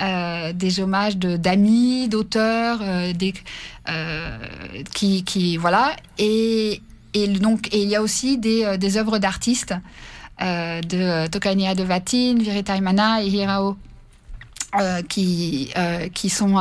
Euh, 0.00 0.52
des 0.52 0.80
hommages 0.80 1.16
d'amis, 1.16 2.08
d'auteurs, 2.08 2.80
euh, 2.82 3.12
des, 3.12 3.32
qui, 4.92 5.22
qui, 5.22 5.56
voilà, 5.56 5.94
et, 6.18 6.82
et 7.12 7.28
donc 7.28 7.72
et 7.72 7.84
il 7.84 7.88
y 7.88 7.94
a 7.94 8.02
aussi 8.02 8.36
des, 8.36 8.76
des 8.76 8.96
œuvres 8.96 9.18
d'artistes 9.18 9.72
de 10.40 11.26
Tokania 11.28 11.74
de 11.74 11.82
Vatine, 11.82 12.42
Viritaimana 12.42 13.22
et 13.22 13.28
Hirao 13.28 13.76
euh, 14.80 15.02
qui, 15.02 15.70
euh, 15.76 16.08
qui 16.08 16.28
sont 16.28 16.56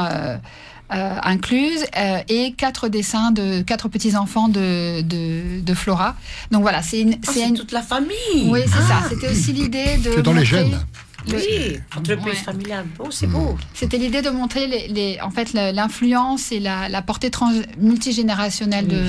incluses 0.89 1.85
et 2.29 2.53
quatre 2.53 2.87
dessins 2.87 3.31
de 3.31 3.61
quatre 3.63 3.87
petits 3.89 4.15
enfants 4.15 4.47
de, 4.47 5.01
de, 5.01 5.73
Flora. 5.73 6.15
Donc 6.51 6.61
voilà, 6.61 6.83
c'est 6.83 7.01
une, 7.01 7.15
ah, 7.15 7.31
c'est 7.33 7.51
toute 7.53 7.71
la 7.71 7.81
famille. 7.81 8.45
Oui, 8.45 8.61
c'est 8.65 8.83
ça. 8.83 8.99
Ah. 9.01 9.05
C'était 9.09 9.29
aussi 9.29 9.53
l'idée 9.53 9.97
de. 9.97 10.11
C'est 10.15 10.21
dans 10.21 10.33
les 10.33 10.45
gènes. 10.45 10.79
Oui, 11.27 11.79
entreprise 11.95 12.39
familiale. 12.39 12.85
Oh, 12.99 13.07
c'est 13.09 13.27
beau. 13.27 13.57
C'était 13.73 13.97
l'idée 13.97 14.21
de 14.21 14.29
montrer 14.29 14.67
les, 14.67 14.87
les 14.87 15.19
en 15.21 15.29
fait 15.29 15.53
l'influence 15.53 16.51
et 16.51 16.59
la, 16.59 16.89
la 16.89 17.01
portée 17.01 17.29
trans, 17.29 17.51
multigénérationnelle 17.77 18.87
de, 18.87 19.03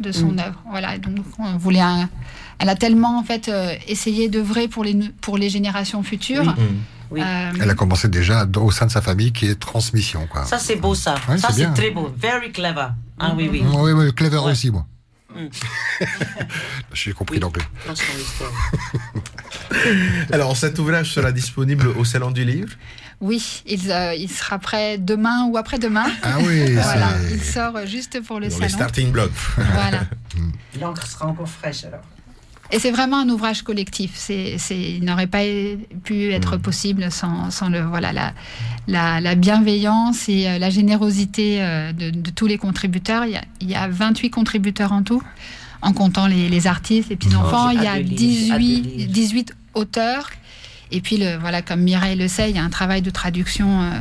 de 0.00 0.12
son 0.12 0.32
mm. 0.32 0.38
œuvre. 0.38 0.62
Voilà, 0.70 0.98
donc 0.98 1.24
on 1.38 1.56
voulait 1.56 1.80
un, 1.80 2.08
elle 2.58 2.68
a 2.68 2.76
tellement 2.76 3.18
en 3.18 3.24
fait 3.24 3.48
euh, 3.48 3.74
essayé 3.88 4.28
d'œuvrer 4.28 4.68
pour 4.68 4.84
les 4.84 4.96
pour 5.20 5.36
les 5.38 5.50
générations 5.50 6.02
futures. 6.02 6.54
Oui. 7.10 7.20
Euh, 7.20 7.52
elle 7.60 7.68
a 7.68 7.74
commencé 7.74 8.08
déjà 8.08 8.46
au 8.56 8.70
sein 8.70 8.86
de 8.86 8.90
sa 8.90 9.02
famille 9.02 9.32
qui 9.32 9.46
est 9.46 9.60
transmission. 9.60 10.26
Quoi. 10.30 10.46
Ça, 10.46 10.58
c'est 10.58 10.76
beau, 10.76 10.94
ça. 10.94 11.16
ça, 11.36 11.52
c'est 11.52 11.72
très 11.74 11.90
beau. 11.90 12.10
Very 12.16 12.50
clever. 12.50 12.88
Ah, 13.18 13.34
oui, 13.36 13.50
oui. 13.52 13.62
Oui, 13.70 13.92
oui, 13.92 14.14
clever 14.14 14.38
aussi, 14.38 14.70
moi. 14.70 14.86
Mm. 15.34 15.48
J'ai 16.92 17.12
compris 17.12 17.38
l'anglais. 17.38 17.64
Alors, 20.32 20.56
cet 20.56 20.78
ouvrage 20.78 21.12
sera 21.12 21.32
disponible 21.32 21.88
au 21.88 22.04
Salon 22.04 22.30
du 22.30 22.44
Livre 22.44 22.76
oui, 23.22 23.62
il, 23.66 23.92
euh, 23.92 24.16
il, 24.16 24.28
sera 24.28 24.58
prêt 24.58 24.98
demain 24.98 25.46
ou 25.46 25.56
après-demain. 25.56 26.06
Ah 26.24 26.38
oui, 26.40 26.72
voilà, 26.72 27.10
il 27.30 27.40
sort 27.40 27.86
juste 27.86 28.20
pour 28.20 28.40
le 28.40 28.50
salon. 28.50 28.62
Les 28.62 28.68
starting. 28.68 29.12
Voilà. 29.12 30.00
L'encre 30.80 31.06
sera 31.06 31.26
encore 31.26 31.48
fraîche 31.48 31.84
alors. 31.84 32.02
Et 32.72 32.78
c'est 32.78 32.90
vraiment 32.90 33.18
un 33.18 33.28
ouvrage 33.28 33.62
collectif. 33.62 34.12
C'est, 34.14 34.56
il 34.70 35.04
n'aurait 35.04 35.26
pas 35.26 35.44
pu 36.04 36.32
être 36.32 36.56
mm. 36.56 36.62
possible 36.62 37.12
sans, 37.12 37.50
sans 37.50 37.68
le, 37.68 37.82
voilà, 37.82 38.12
la, 38.12 38.32
la, 38.88 39.20
la, 39.20 39.34
bienveillance 39.34 40.28
et 40.30 40.48
euh, 40.48 40.58
la 40.58 40.70
générosité 40.70 41.58
euh, 41.60 41.92
de, 41.92 42.08
de, 42.08 42.30
tous 42.30 42.46
les 42.46 42.56
contributeurs. 42.56 43.26
Il 43.26 43.32
y, 43.32 43.36
a, 43.36 43.42
il 43.60 43.70
y, 43.70 43.74
a, 43.74 43.88
28 43.88 44.30
contributeurs 44.30 44.92
en 44.92 45.02
tout, 45.02 45.22
en 45.82 45.92
comptant 45.92 46.26
les, 46.26 46.48
les 46.48 46.66
artistes, 46.66 47.10
les 47.10 47.16
petits-enfants. 47.16 47.68
il 47.70 47.82
y 47.82 47.86
a 47.86 48.02
18, 48.02 49.06
18 49.10 49.54
auteurs. 49.74 50.30
Et 50.90 51.02
puis, 51.02 51.18
le, 51.18 51.36
voilà, 51.36 51.60
comme 51.60 51.82
Mireille 51.82 52.16
le 52.16 52.26
sait, 52.26 52.48
il 52.48 52.56
y 52.56 52.58
a 52.58 52.64
un 52.64 52.70
travail 52.70 53.02
de 53.02 53.10
traduction. 53.10 53.82
Euh, 53.82 54.00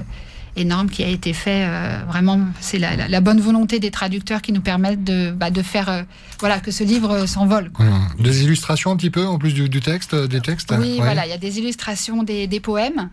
énorme 0.55 0.89
qui 0.89 1.03
a 1.03 1.07
été 1.07 1.33
fait. 1.33 1.65
Euh, 1.65 1.99
vraiment, 2.07 2.39
c'est 2.59 2.79
la, 2.79 3.21
bonne 3.21 3.39
volonté 3.39 3.79
des 3.79 3.91
traducteurs 3.91 4.41
qui 4.41 4.51
nous 4.51 4.61
permettent 4.61 5.03
de, 5.03 5.31
bah, 5.31 5.49
de 5.51 5.61
faire, 5.61 5.89
euh, 5.89 6.03
voilà, 6.39 6.59
que 6.59 6.71
ce 6.71 6.83
livre 6.83 7.25
s'envole. 7.25 7.71
Mmh. 7.79 8.23
Des 8.23 8.43
illustrations 8.43 8.91
un 8.91 8.95
petit 8.95 9.09
peu 9.09 9.25
en 9.25 9.37
plus 9.37 9.53
du, 9.53 9.79
texte, 9.79 10.15
des 10.15 10.41
textes. 10.41 10.73
Oui, 10.77 10.97
voilà, 10.97 11.25
il 11.25 11.29
y 11.29 11.33
a 11.33 11.37
des 11.37 11.59
illustrations 11.59 12.23
des, 12.23 12.47
des 12.47 12.59
poèmes. 12.59 13.09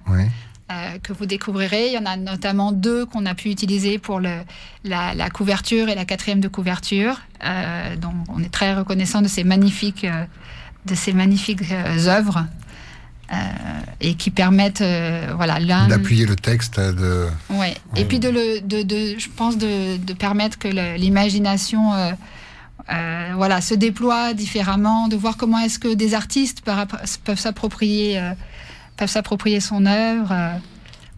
Euh, 0.70 0.98
que 1.02 1.14
vous 1.14 1.24
découvrirez. 1.24 1.86
Il 1.86 1.94
y 1.94 1.98
en 1.98 2.04
a 2.04 2.18
notamment 2.18 2.72
deux 2.72 3.06
qu'on 3.06 3.24
a 3.24 3.34
pu 3.34 3.48
utiliser 3.48 3.98
pour 3.98 4.20
le, 4.20 4.40
la, 4.84 5.14
la, 5.14 5.30
couverture 5.30 5.88
et 5.88 5.94
la 5.94 6.04
quatrième 6.04 6.40
de 6.40 6.48
couverture. 6.48 7.22
donc 8.02 8.12
on 8.28 8.42
est 8.42 8.52
très 8.52 8.74
reconnaissant 8.74 9.22
de 9.22 9.28
ces 9.28 9.44
magnifiques, 9.44 10.06
de 10.84 10.94
ces 10.94 11.14
magnifiques 11.14 11.72
œuvres. 12.06 12.44
Euh, 13.30 13.34
et 14.00 14.14
qui 14.14 14.30
permettent 14.30 14.80
euh, 14.80 15.34
voilà 15.36 15.60
d'appuyer 15.86 16.24
le 16.24 16.34
texte 16.34 16.80
de 16.80 17.26
ouais. 17.50 17.74
et 17.94 18.06
puis 18.06 18.20
de 18.20 18.30
le 18.30 18.60
de, 18.62 18.80
de, 18.82 19.18
je 19.18 19.28
pense 19.28 19.58
de, 19.58 19.98
de 19.98 20.12
permettre 20.14 20.58
que 20.58 20.68
l'imagination 20.96 21.92
euh, 21.92 22.12
voilà 23.36 23.60
se 23.60 23.74
déploie 23.74 24.32
différemment 24.32 25.08
de 25.08 25.16
voir 25.16 25.36
comment 25.36 25.58
est-ce 25.58 25.78
que 25.78 25.92
des 25.94 26.14
artistes 26.14 26.62
peuvent 26.62 27.38
s'approprier 27.38 28.18
peuvent 28.96 29.10
s'approprier 29.10 29.60
son 29.60 29.84
œuvre. 29.84 30.32
euh, 30.32 30.52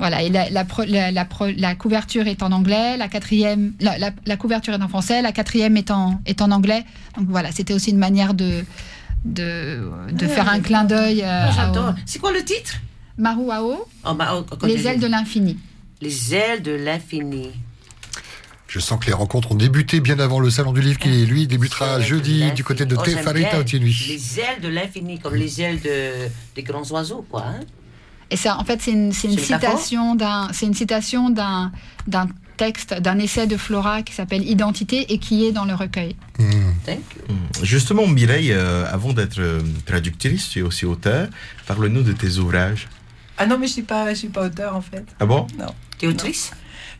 voilà, 0.00 0.22
et 0.22 0.30
la, 0.30 0.48
la, 0.50 0.64
la- 0.88 1.12
la 1.56 1.74
couverture 1.74 2.26
est 2.26 2.42
en 2.42 2.52
anglais, 2.52 2.96
la 2.96 3.08
quatrième, 3.08 3.72
la 3.80 4.36
couverture 4.38 4.72
est 4.72 4.82
en 4.82 4.88
français, 4.88 5.20
la 5.20 5.30
quatrième 5.30 5.76
est 5.76 5.90
en, 5.90 6.22
est 6.24 6.40
en 6.40 6.50
anglais. 6.52 6.84
Donc 7.18 7.26
voilà, 7.28 7.52
c'était 7.52 7.74
aussi 7.74 7.90
une 7.90 7.98
manière 7.98 8.32
de, 8.32 8.64
de, 9.24 9.80
de 10.12 10.26
Ah, 10.26 10.28
faire 10.28 10.48
un 10.48 10.60
clin 10.60 10.84
d'œil 10.84 11.22
euh, 11.22 11.46
Ah, 11.48 11.50
J'adore. 11.54 11.94
C'est 12.06 12.18
quoi 12.18 12.32
le 12.32 12.44
titre? 12.44 12.74
Maru 13.18 13.50
Ao, 13.50 13.86
Oh, 14.04 14.14
bah, 14.14 14.34
oh, 14.34 14.66
Les 14.66 14.86
ailes 14.86 15.00
de 15.00 15.06
l'infini. 15.06 15.58
Les 16.00 16.34
ailes 16.34 16.62
de 16.62 16.72
l'infini. 16.72 17.50
Je 18.66 18.78
sens 18.78 19.00
que 19.00 19.06
les 19.06 19.12
rencontres 19.12 19.50
ont 19.52 19.56
débuté 19.56 19.98
bien 20.00 20.18
avant 20.20 20.38
le 20.38 20.48
salon 20.48 20.72
du 20.72 20.80
livre 20.80 20.98
qui, 20.98 21.26
lui, 21.26 21.46
débutera 21.48 22.00
jeudi 22.00 22.50
du 22.52 22.62
côté 22.62 22.86
de 22.86 22.96
Oh, 22.96 23.02
Tefarita. 23.02 23.62
Les 23.62 24.38
ailes 24.38 24.60
de 24.62 24.68
l'infini, 24.68 25.18
comme 25.18 25.34
les 25.34 25.60
ailes 25.60 25.80
de, 25.82 26.28
des 26.54 26.62
grands 26.62 26.88
oiseaux, 26.92 27.26
quoi. 27.28 27.44
hein. 27.46 27.60
Et 28.30 28.36
ça, 28.36 28.58
en 28.58 28.64
fait, 28.64 28.80
c'est 28.80 28.92
une, 28.92 29.12
c'est 29.12 29.26
une 29.26 29.34
une 29.34 29.40
citation 29.40 30.14
d'un, 30.14 30.48
c'est 30.52 30.66
une 30.66 30.74
citation 30.74 31.30
d'un, 31.30 31.72
d'un 32.06 32.28
texte, 32.60 32.92
d'un 33.00 33.18
essai 33.18 33.46
de 33.46 33.56
Flora 33.56 34.02
qui 34.02 34.12
s'appelle 34.12 34.46
Identité 34.46 35.14
et 35.14 35.18
qui 35.18 35.46
est 35.46 35.52
dans 35.52 35.64
le 35.64 35.74
recueil. 35.74 36.14
Hmm. 36.38 36.72
Thank 36.84 36.98
you. 37.16 37.34
Justement, 37.62 38.06
Mireille, 38.06 38.52
euh, 38.52 38.84
avant 38.92 39.14
d'être 39.14 39.40
euh, 39.40 39.62
traductrice, 39.86 40.50
tu 40.50 40.58
es 40.58 40.62
aussi 40.62 40.84
auteur. 40.84 41.28
Parle-nous 41.66 42.02
de 42.02 42.12
tes 42.12 42.36
ouvrages. 42.36 42.86
Ah 43.38 43.46
non, 43.46 43.56
mais 43.58 43.66
je 43.66 43.72
suis 43.72 43.82
pas, 43.82 44.12
je 44.12 44.18
suis 44.18 44.28
pas 44.28 44.44
auteur 44.44 44.76
en 44.76 44.82
fait. 44.82 45.06
Ah 45.18 45.24
bon? 45.24 45.46
T'es 45.98 46.06
autrice? 46.06 46.50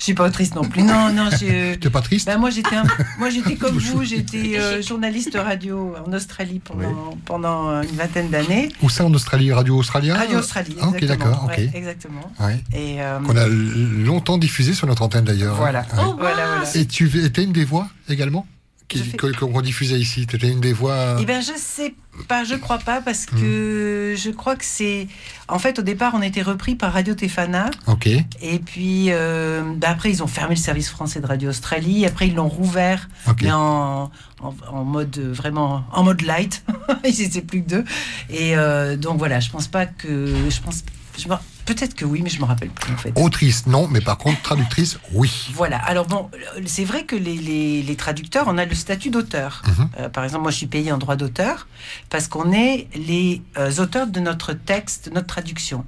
Je 0.01 0.05
suis 0.05 0.15
pas 0.15 0.27
autrice 0.27 0.55
non 0.55 0.63
plus. 0.65 0.83
Non, 0.83 1.13
non, 1.13 1.29
je. 1.31 1.75
T'es 1.81 1.91
pas 1.91 2.01
triste 2.01 2.27
Ben 2.27 2.39
moi 2.39 2.49
j'étais 2.51 2.75
un- 2.75 2.85
moi 3.19 3.29
j'étais 3.31 3.55
comme 3.57 3.77
vous, 3.79 4.03
j'étais 4.03 4.59
euh, 4.59 4.81
journaliste 4.83 5.37
radio 5.37 5.95
en 6.07 6.13
Australie 6.13 6.59
pendant, 6.65 7.17
pendant 7.27 7.83
une 7.83 7.97
vingtaine 7.97 8.31
d'années. 8.31 8.71
Où 8.83 8.89
ça 8.89 9.05
en 9.05 9.13
Australie 9.13 9.53
Radio 9.53 9.77
Australia 9.77 10.17
Radio 10.17 10.39
Australie. 10.39 10.75
Ah, 10.81 10.89
ok, 10.89 11.05
d'accord, 11.05 11.45
ok. 11.45 11.57
Ouais, 11.59 11.71
exactement. 11.75 12.33
Ouais. 12.41 12.61
Et 12.73 13.03
euh, 13.03 13.21
Qu'on 13.21 13.37
a 13.37 13.47
longtemps 13.47 14.39
diffusé 14.39 14.73
sur 14.73 14.87
notre 14.87 15.03
antenne 15.03 15.25
d'ailleurs. 15.25 15.57
voilà. 15.57 15.81
Ouais. 15.81 15.87
Oh, 16.07 16.17
voilà, 16.19 16.47
voilà. 16.57 16.77
Et 16.77 16.87
tu 16.87 17.07
étais 17.25 17.45
une 17.45 17.53
des 17.53 17.65
voix 17.67 17.89
également? 18.09 18.47
Qui, 18.91 18.99
fais- 19.05 19.17
qu'on 19.17 19.61
diffusait 19.63 19.99
ici. 19.99 20.27
Tu 20.27 20.37
étais 20.37 20.49
une 20.49 20.61
des 20.61 20.73
voix. 20.73 21.17
Eh 21.21 21.25
ben 21.25 21.41
je 21.41 21.53
sais 21.57 21.95
pas, 22.29 22.45
je 22.45 22.55
crois 22.55 22.79
pas 22.79 23.01
parce 23.01 23.25
que 23.25 24.15
je 24.17 24.31
crois 24.31 24.57
que 24.57 24.65
c'est 24.65 25.07
en 25.49 25.59
fait 25.59 25.79
au 25.79 25.83
départ 25.83 26.13
on 26.15 26.21
était 26.23 26.43
repris 26.43 26.75
par 26.75 26.93
Radio 26.93 27.15
Tefana 27.15 27.71
Ok. 27.87 28.07
et 28.09 28.59
puis 28.59 29.07
euh, 29.11 29.63
ben, 29.77 29.91
après 29.91 30.11
ils 30.11 30.23
ont 30.23 30.27
fermé 30.27 30.55
le 30.55 30.61
service 30.61 30.91
français 30.91 31.21
de 31.21 31.27
Radio 31.27 31.49
Australie 31.51 32.05
après 32.05 32.29
ils 32.29 32.35
l'ont 32.35 32.49
rouvert 32.49 33.09
mais 33.41 33.53
en, 33.53 34.11
en, 34.43 34.55
en 34.71 34.85
mode 34.85 35.17
euh, 35.19 35.33
vraiment 35.33 35.85
en 35.93 36.03
mode 36.03 36.21
light 36.23 36.63
ils 37.05 37.23
étaient 37.23 37.41
plus 37.43 37.63
que 37.63 37.69
deux 37.69 37.85
et 38.29 38.57
euh, 38.57 38.97
donc 38.97 39.17
voilà 39.19 39.41
je 39.41 39.51
pense 39.51 39.69
pas 39.69 39.87
que 39.87 40.27
je 40.51 40.61
pense 40.61 40.83
je 41.19 41.27
peut-être 41.75 41.95
que 41.95 42.05
oui 42.05 42.21
mais 42.23 42.31
je 42.31 42.41
me 42.41 42.45
rappelle 42.45 42.71
plus 42.71 42.93
en 42.93 42.97
fait 42.97 43.13
Autrice, 43.17 43.67
non, 43.67 43.87
mais 43.89 44.01
par 44.01 44.19
contre, 44.19 44.41
traductrice, 44.43 44.99
oui. 45.13 45.31
voilà. 45.55 45.79
Alors 45.79 46.07
bon, 46.07 46.31
c'est 46.67 46.85
vrai 46.85 47.05
que 47.05 47.17
les, 47.17 47.35
les- 47.37 47.83
les 47.83 47.97
traducteurs, 47.97 48.47
on 48.49 48.59
a 48.59 48.65
le 48.65 48.75
statut 48.75 49.11
d'auteur. 49.11 49.63
Mhm. 49.67 49.89
Euh, 49.99 50.09
par 50.09 50.25
exemple, 50.25 50.43
moi, 50.43 50.51
je 50.51 50.57
suis 50.57 50.67
payé 50.67 50.93
en 50.93 50.99
droit 50.99 51.17
d'auteur 51.17 51.67
parce 52.09 52.29
qu'on 52.29 52.53
est 52.53 52.89
les 52.95 53.43
euh, 53.59 53.73
auteurs 53.79 54.07
de 54.07 54.21
notre 54.21 54.53
texte, 54.53 55.09
de 55.09 55.15
notre 55.15 55.27
traduction. 55.27 55.85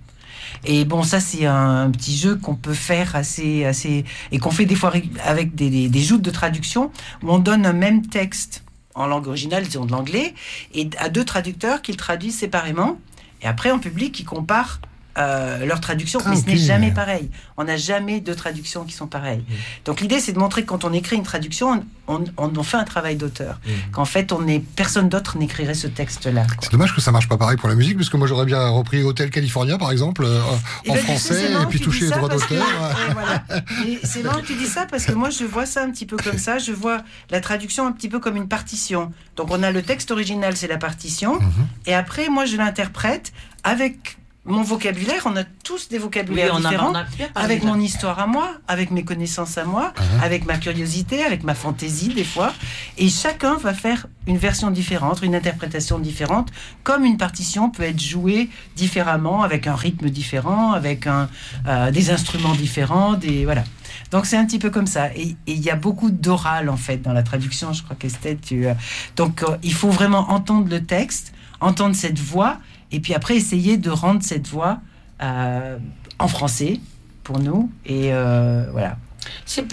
Et 0.65 0.85
bon, 0.85 1.03
ça, 1.03 1.19
c'est 1.21 1.47
un, 1.47 1.91
petit 1.91 2.17
jeu 2.17 2.37
qu'on 2.37 2.55
peut 2.55 2.75
faire 2.75 3.17
assez, 3.17 3.65
assez, 3.65 4.05
et 4.33 4.39
qu'on 4.39 4.51
fait 4.51 4.67
des 4.67 4.75
fois 4.75 4.93
avec 5.25 5.55
des, 5.55 5.71
des, 5.71 5.89
des 5.89 6.03
joutes 6.03 6.23
de 6.23 6.31
traduction 6.31 6.91
où 7.23 7.31
on 7.33 7.39
donne 7.39 7.65
un 7.67 7.73
même 7.73 8.07
texte 8.07 8.63
en 8.95 9.07
langue 9.07 9.27
originale, 9.29 9.65
disons 9.65 9.87
de 9.87 9.93
l'anglais, 9.93 10.35
et 10.75 10.89
à 10.99 11.09
deux 11.09 11.25
traducteurs 11.25 11.81
qui 11.81 11.93
le 11.93 11.97
traduisent 11.97 12.39
séparément. 12.39 12.99
Et 13.41 13.47
après, 13.47 13.71
en 13.71 13.79
public, 13.79 14.19
ils 14.21 14.25
comparent 14.25 14.81
euh, 15.19 15.67
leur 15.67 15.81
traduction, 15.81 16.21
mais 16.27 16.37
ce 16.37 16.47
n'est 16.47 16.57
jamais 16.57 16.91
pareil. 16.91 17.31
On 17.57 17.65
n'a 17.65 17.77
jamais 17.77 18.21
deux 18.21 18.35
traductions 18.35 18.85
qui 18.85 18.95
sont 18.95 19.07
pareilles. 19.07 19.45
Donc 19.85 20.01
l'idée, 20.01 20.21
c'est 20.21 20.33
de 20.33 20.39
montrer 20.39 20.63
que 20.63 20.69
quand 20.69 20.85
on 20.85 20.93
écrit 20.93 21.17
une 21.17 21.23
traduction, 21.23 21.85
on, 22.09 22.25
on, 22.37 22.53
on 22.57 22.63
fait 22.63 22.77
un 22.77 22.85
travail 22.85 23.17
d'auteur. 23.17 23.61
Qu'en 23.93 24.05
fait, 24.05 24.33
on 24.33 24.47
est 24.47 24.59
personne 24.59 25.09
d'autre 25.09 25.39
n'écrirait 25.39 25.75
ce 25.75 25.87
texte-là. 25.87 26.47
C'est 26.61 26.73
dommage 26.73 26.95
que 26.95 27.01
ça 27.01 27.13
marche 27.13 27.29
pas 27.29 27.37
pareil 27.37 27.57
pour 27.57 27.69
la 27.69 27.75
musique, 27.75 27.97
parce 27.97 28.09
que 28.09 28.17
moi 28.17 28.27
j'aurais 28.27 28.47
bien 28.47 28.69
repris 28.69 29.03
Hotel 29.03 29.31
California 29.31 29.79
par 29.79 29.93
exemple, 29.93 30.25
euh, 30.25 30.41
Eh 30.85 30.91
en 30.91 30.95
ben, 30.95 31.01
tu 31.01 31.07
sais, 31.07 31.13
français, 31.13 31.53
et 31.53 31.67
puis 31.67 31.81
dis 31.81 32.01
les 32.01 32.11
droits 32.11 32.29
d'auteur. 32.29 32.65
Voilà. 33.13 33.45
C'est 34.05 34.23
marrant 34.23 34.41
que 34.41 34.47
tu 34.47 34.55
dis 34.55 34.67
ça 34.67 34.87
parce 34.87 35.05
que 35.05 35.13
moi 35.13 35.31
je 35.31 35.45
vois 35.45 35.67
ça 35.67 35.83
un 35.83 35.91
petit 35.91 36.07
peu 36.07 36.17
comme 36.17 36.39
ça. 36.39 36.59
Je 36.59 36.73
vois 36.73 37.03
la 37.31 37.41
traduction 37.41 37.87
un 37.87 37.93
petit 37.93 38.09
peu 38.09 38.19
comme 38.19 38.37
une 38.37 38.49
partition. 38.49 39.13
Donc 39.37 39.49
on 39.51 39.63
a 39.63 39.71
le 39.71 39.83
texte 39.83 40.11
original, 40.11 40.57
c'est 40.57 40.69
la 40.69 40.79
partition. 40.79 41.41
Mhm. 41.41 41.67
Et 41.87 41.95
après, 41.95 42.29
moi 42.29 42.45
je 42.45 42.57
l'interprète 42.57 43.33
avec 43.65 44.17
mon 44.45 44.63
vocabulaire. 44.63 45.23
On 45.27 45.37
a 45.37 45.45
tous 45.45 45.89
des 45.89 45.97
Oui, 45.99 46.03
vocabulaires 46.03 46.57
différents. 46.57 46.91
on 46.91 46.95
a 46.95 47.05
bien 47.05 47.29
parlé 47.29 47.53
avec 47.53 47.63
mon 47.65 47.79
histoire 47.79 48.19
à 48.19 48.27
moi, 48.27 48.49
avec 48.67 48.91
mes 48.91 49.05
connaissances 49.05 49.57
à 49.57 49.65
moi, 49.65 49.93
Mhm. 49.97 50.21
avec 50.23 50.47
ma 50.47 50.59
curiosité, 50.59 51.23
avec 51.23 51.45
ma 51.45 51.55
fantaisie 51.55 52.09
des 52.09 52.25
fois. 52.25 52.53
Et 52.99 53.09
chacun 53.09 53.55
va 53.57 53.73
faire 53.73 54.07
une 54.27 54.39
version 54.39 54.71
différente, 54.71 55.21
une 55.23 55.35
interprétation 55.37 55.99
différente, 56.01 56.51
comme 56.83 57.05
une 57.05 57.17
partition 57.19 57.71
peut 57.71 57.85
être 57.85 58.01
jouée 58.03 58.51
différemment, 58.77 59.43
avec 59.43 59.67
un 59.69 59.77
rythme 59.77 60.11
différent, 60.11 60.73
avec 60.73 61.07
un, 61.07 61.29
euh, 61.69 61.91
des 61.93 62.11
instruments 62.11 62.55
différents, 62.55 63.15
des 63.15 63.45
voilà. 63.45 63.63
Donc 64.11 64.27
c'est 64.27 64.37
un 64.37 64.45
petit 64.45 64.59
peu 64.59 64.71
comme 64.71 64.87
ça. 64.89 65.15
Et 65.15 65.37
et 65.47 65.53
il 65.53 65.61
y 65.61 65.71
a 65.71 65.77
beaucoup 65.77 66.11
d'oral 66.11 66.69
en 66.69 66.77
fait 66.77 66.97
dans 66.99 67.13
la 67.13 67.23
traduction. 67.23 67.73
Je 67.73 67.83
crois 67.85 67.95
qu'Estelle, 67.97 68.39
tu. 68.41 68.67
euh, 68.67 68.75
Donc 69.17 69.43
euh, 69.45 69.57
il 69.63 69.73
faut 69.75 69.91
vraiment 69.91 70.31
entendre 70.33 70.69
le 70.69 70.83
texte, 70.85 71.33
entendre 71.61 71.95
cette 71.95 72.19
voix, 72.19 72.59
et 72.93 73.01
puis 73.01 73.15
après 73.15 73.37
essayer 73.37 73.77
de 73.77 73.91
rendre 73.91 74.23
cette 74.23 74.47
voix 74.47 74.81
euh, 75.23 75.79
en 76.19 76.29
français 76.29 76.79
pour 77.25 77.39
nous. 77.41 77.71
Et 77.87 78.13
euh, 78.13 78.67
voilà. 78.73 78.97
C'est 79.45 79.65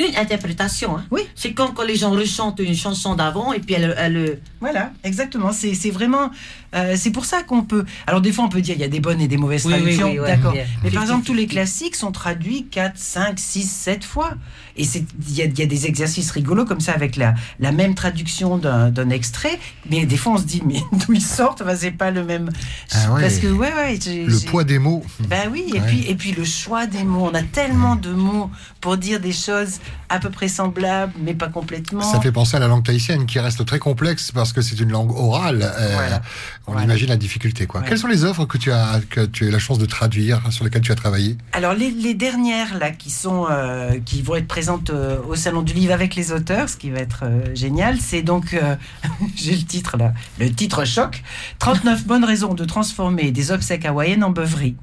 une 0.00 0.16
interprétation. 0.16 0.96
Hein? 0.96 1.04
Oui. 1.10 1.22
C'est 1.34 1.52
comme 1.52 1.74
quand 1.74 1.84
les 1.84 1.96
gens 1.96 2.10
rechantent 2.10 2.60
une 2.60 2.74
chanson 2.74 3.14
d'avant 3.14 3.52
et 3.52 3.60
puis 3.60 3.74
elle, 3.74 3.94
elle, 3.98 4.40
Voilà, 4.60 4.92
exactement. 5.04 5.52
C'est 5.52 5.74
c'est 5.74 5.90
vraiment. 5.90 6.30
Euh, 6.74 6.94
c'est 6.96 7.10
pour 7.10 7.24
ça 7.24 7.42
qu'on 7.42 7.62
peut. 7.62 7.84
Alors, 8.06 8.20
des 8.20 8.32
fois, 8.32 8.44
on 8.44 8.48
peut 8.48 8.60
dire 8.60 8.74
il 8.74 8.80
y 8.80 8.84
a 8.84 8.88
des 8.88 9.00
bonnes 9.00 9.20
et 9.20 9.28
des 9.28 9.36
mauvaises 9.36 9.64
Oui, 9.66 9.72
oui, 9.74 9.80
traductions. 9.80 10.06
oui, 10.08 10.18
ouais, 10.20 10.26
D'accord. 10.36 10.54
Mais 10.84 10.90
par 10.90 11.02
exemple, 11.02 11.24
tous 11.24 11.34
les 11.34 11.46
50-50. 11.46 11.48
classiques 11.48 11.96
sont 11.96 12.12
traduits 12.12 12.66
4, 12.70 12.92
5, 12.96 13.38
6, 13.38 13.70
7 13.70 14.04
fois. 14.04 14.32
Et 14.76 14.84
c'est- 14.84 15.04
il 15.28 15.34
y 15.34 15.42
a, 15.42 15.46
il 15.46 15.58
y 15.58 15.62
a 15.62 15.66
des 15.66 15.86
exercices 15.86 16.30
rigolos 16.30 16.64
comme 16.64 16.80
ça 16.80 16.92
avec 16.92 17.16
la, 17.16 17.34
la 17.58 17.72
même 17.72 17.94
traduction 17.94 18.58
d'un 18.58 18.90
d'un 18.90 19.10
extrait. 19.10 19.58
Mais 19.90 20.06
des 20.06 20.16
fois, 20.16 20.32
on 20.34 20.38
se 20.38 20.44
dit, 20.44 20.62
mais 20.64 20.80
d'où 20.92 21.12
ils 21.14 21.20
sortent? 21.22 21.62
Enfin, 21.62 21.74
C'est 21.76 21.90
pas 21.90 22.10
le 22.10 22.22
même. 22.24 22.50
Ah 22.92 23.12
ouais. 23.12 23.20
Parce 23.22 23.38
que, 23.38 23.46
ouais, 23.48 23.72
ouais. 23.74 23.98
j'ai- 24.02 24.24
Le 24.24 24.38
poids 24.46 24.64
des 24.64 24.78
mots. 24.78 25.02
Ben 25.28 25.48
oui, 25.52 25.64
et, 25.68 25.80
Ouais. 25.80 25.86
puis, 25.86 26.04
et 26.08 26.14
puis 26.14 26.32
le 26.32 26.44
choix 26.44 26.86
des 26.86 27.04
mots. 27.04 27.28
On 27.30 27.34
a 27.34 27.42
tellement 27.42 27.96
de 27.96 28.10
mots 28.12 28.50
pour 28.80 28.96
dire 28.96 29.20
des 29.20 29.32
choses 29.32 29.80
à 30.08 30.18
peu 30.20 30.30
près 30.30 30.48
semblables, 30.48 31.12
mais 31.20 31.34
pas 31.34 31.48
complètement. 31.48 32.00
Ça 32.02 32.20
fait 32.20 32.32
penser 32.32 32.56
à 32.56 32.60
la 32.60 32.68
langue 32.68 32.84
tahitienne 32.84 33.26
qui 33.26 33.38
reste 33.40 33.64
très 33.66 33.78
complexe 33.78 34.30
parce 34.32 34.52
que 34.52 34.62
c'est 34.62 34.78
une 34.80 34.90
langue 34.90 35.10
orale. 35.12 35.62
Euh, 35.62 35.90
Voilà. 35.94 36.22
On 36.68 36.72
Voilà. 36.72 36.84
imagine 36.84 37.08
la 37.08 37.16
difficulté. 37.16 37.66
Quoi. 37.66 37.80
Ouais. 37.80 37.86
Quelles 37.88 37.98
sont 37.98 38.06
les 38.08 38.24
œuvres 38.24 38.44
que 38.46 38.58
tu 38.58 38.70
as 38.70 39.00
que 39.08 39.24
tu 39.26 39.44
as 39.44 39.46
eu 39.48 39.50
la 39.50 39.58
chance 39.58 39.78
de 39.78 39.86
traduire, 39.86 40.40
sur 40.52 40.64
lesquelles 40.64 40.82
tu 40.82 40.92
as 40.92 40.96
travaillé? 40.96 41.36
Alors 41.52 41.72
les, 41.74 41.90
les 41.90 42.14
dernières 42.14 42.78
là 42.78 42.90
qui 42.90 43.10
sont 43.10 43.46
euh, 43.50 43.98
qui 44.04 44.22
vont 44.22 44.36
être 44.36 44.46
présentes 44.46 44.90
euh, 44.90 45.18
au 45.28 45.34
salon 45.34 45.62
du 45.62 45.72
livre 45.72 45.92
avec 45.92 46.14
les 46.14 46.30
auteurs, 46.30 46.68
ce 46.68 46.76
qui 46.76 46.90
va 46.90 46.98
être 46.98 47.24
euh, 47.24 47.54
génial, 47.54 47.98
c'est 48.00 48.22
donc 48.22 48.54
j'ai 49.36 49.56
le 49.56 49.62
titre 49.62 49.96
là, 49.96 50.12
le 50.38 50.50
titre 50.52 50.84
choc 50.84 51.22
39 51.58 52.06
bonnes 52.06 52.24
raisons 52.24 52.54
de 52.54 52.64
transformer 52.64 53.30
des 53.32 53.50
obsèques 53.50 53.84
hawaïennes 53.86 54.22
en 54.24 54.30
beuverie. 54.30 54.76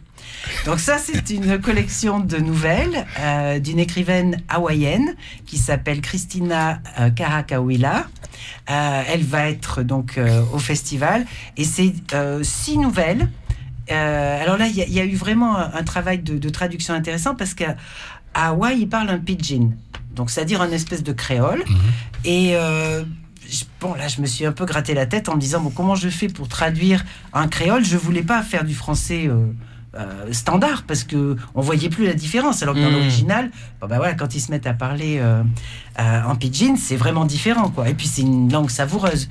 Donc 0.66 0.80
ça 0.80 0.98
c'est 0.98 1.30
une 1.30 1.60
collection 1.60 2.20
de 2.20 2.38
nouvelles 2.38 3.06
euh, 3.20 3.60
d'une 3.60 3.80
écrivaine 3.80 4.42
hawaïenne 4.50 5.16
qui 5.46 5.58
s'appelle 5.58 6.02
Christina 6.02 6.80
euh, 7.00 7.10
Karakawila. 7.10 8.08
Euh, 8.70 9.04
elle 9.12 9.24
va 9.24 9.50
être 9.50 9.84
donc 9.84 10.18
euh, 10.18 10.42
au 10.54 10.60
festival 10.60 11.26
et 11.58 11.64
c'est 11.64 11.94
six 12.44 12.78
nouvelles. 12.78 13.30
Alors 13.90 14.58
là, 14.58 14.68
il 14.68 14.76
y, 14.76 14.82
a- 14.82 14.86
il 14.88 14.94
y 14.94 15.00
a 15.00 15.06
eu 15.06 15.16
vraiment 15.16 15.56
un, 15.58 15.72
un 15.74 15.84
travail 15.84 16.20
de, 16.20 16.38
de 16.38 16.50
traduction 16.50 16.94
intéressant 16.94 17.36
parce 17.36 17.54
qu'à 17.54 17.76
Hawaï, 18.34 18.80
ils 18.82 18.90
parlent 18.90 19.10
un 19.10 19.20
pidgin, 19.20 19.72
donc 20.16 20.30
c'est-à-dire 20.32 20.62
un 20.62 20.72
espèce 20.72 21.04
de 21.04 21.14
créole. 21.14 21.64
Et 22.24 22.56
euh, 22.56 23.04
je- 23.50 23.64
bon, 23.80 23.94
là, 23.94 24.08
je 24.08 24.22
me 24.22 24.26
suis 24.26 24.46
un 24.46 24.52
peu 24.52 24.66
gratté 24.66 24.94
la 24.96 25.06
tête 25.06 25.30
en 25.30 25.36
me 25.36 25.40
disant 25.40 25.62
bon, 25.62 25.70
comment 25.70 25.96
je 25.96 26.10
fais 26.10 26.28
pour 26.28 26.48
traduire 26.48 27.06
un 27.34 27.48
créole? 27.48 27.86
Je 27.86 27.96
voulais 27.98 28.24
pas 28.24 28.42
faire 28.42 28.64
du 28.66 28.74
français. 28.74 29.28
euh, 29.28 29.46
euh, 29.98 30.32
standard 30.34 30.84
parce 30.88 31.04
que 31.04 31.36
on 31.56 31.62
voyait 31.62 31.90
plus 31.90 32.06
la 32.06 32.14
différence 32.14 32.62
alors 32.64 32.76
que 32.76 32.80
dans 32.82 32.90
Mm. 32.90 32.94
l'original 32.94 33.52
bon, 33.82 33.88
bah 33.88 33.98
voilà 33.98 34.14
quand 34.14 34.36
ils 34.36 34.42
se 34.42 34.52
mettent 34.52 34.68
à 34.68 34.74
parler 34.74 35.18
euh, 35.20 35.42
euh, 36.00 36.24
en 36.24 36.36
pidgin 36.36 36.76
c'est 36.78 36.98
vraiment 36.98 37.26
différent 37.26 37.70
quoi 37.70 37.88
et 37.90 37.94
puis 37.94 38.08
c'est 38.08 38.22
une 38.22 38.52
langue 38.52 38.70
savoureuse 38.70 39.30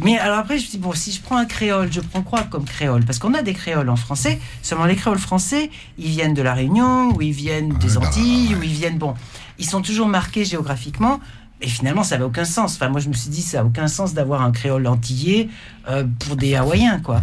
mais 0.00 0.18
alors 0.18 0.38
après, 0.38 0.58
je 0.58 0.66
me 0.66 0.70
dis, 0.70 0.78
bon, 0.78 0.92
si 0.92 1.10
je 1.12 1.20
prends 1.20 1.38
un 1.38 1.46
créole, 1.46 1.90
je 1.90 2.00
prends 2.00 2.22
quoi 2.22 2.42
comme 2.42 2.64
créole? 2.64 3.04
Parce 3.04 3.18
qu'on 3.18 3.32
a 3.34 3.42
des 3.42 3.54
créoles 3.54 3.88
en 3.88 3.96
français, 3.96 4.38
seulement 4.62 4.84
les 4.84 4.94
créoles 4.94 5.18
français, 5.18 5.70
ils 5.98 6.08
viennent 6.10 6.34
de 6.34 6.42
La 6.42 6.52
Réunion, 6.54 7.10
ou 7.16 7.22
ils 7.22 7.32
viennent 7.32 7.70
des 7.78 7.96
Ah, 7.96 8.06
Antilles, 8.06 8.54
ou 8.54 8.62
ils 8.62 8.68
viennent, 8.70 8.98
bon, 8.98 9.14
ils 9.58 9.64
sont 9.64 9.80
toujours 9.80 10.06
marqués 10.06 10.44
géographiquement, 10.44 11.20
et 11.62 11.68
finalement, 11.68 12.04
ça 12.04 12.18
n'a 12.18 12.26
aucun 12.26 12.44
sens. 12.44 12.74
Enfin, 12.76 12.90
moi, 12.90 13.00
je 13.00 13.08
me 13.08 13.14
suis 13.14 13.30
dit, 13.30 13.42
ça 13.42 13.58
n'a 13.58 13.64
aucun 13.64 13.88
sens 13.88 14.12
d'avoir 14.14 14.42
un 14.42 14.52
créole 14.52 14.86
antillais 14.86 15.48
euh, 15.88 16.04
pour 16.20 16.36
des 16.36 16.54
Hawaïens, 16.54 17.00
quoi. 17.00 17.22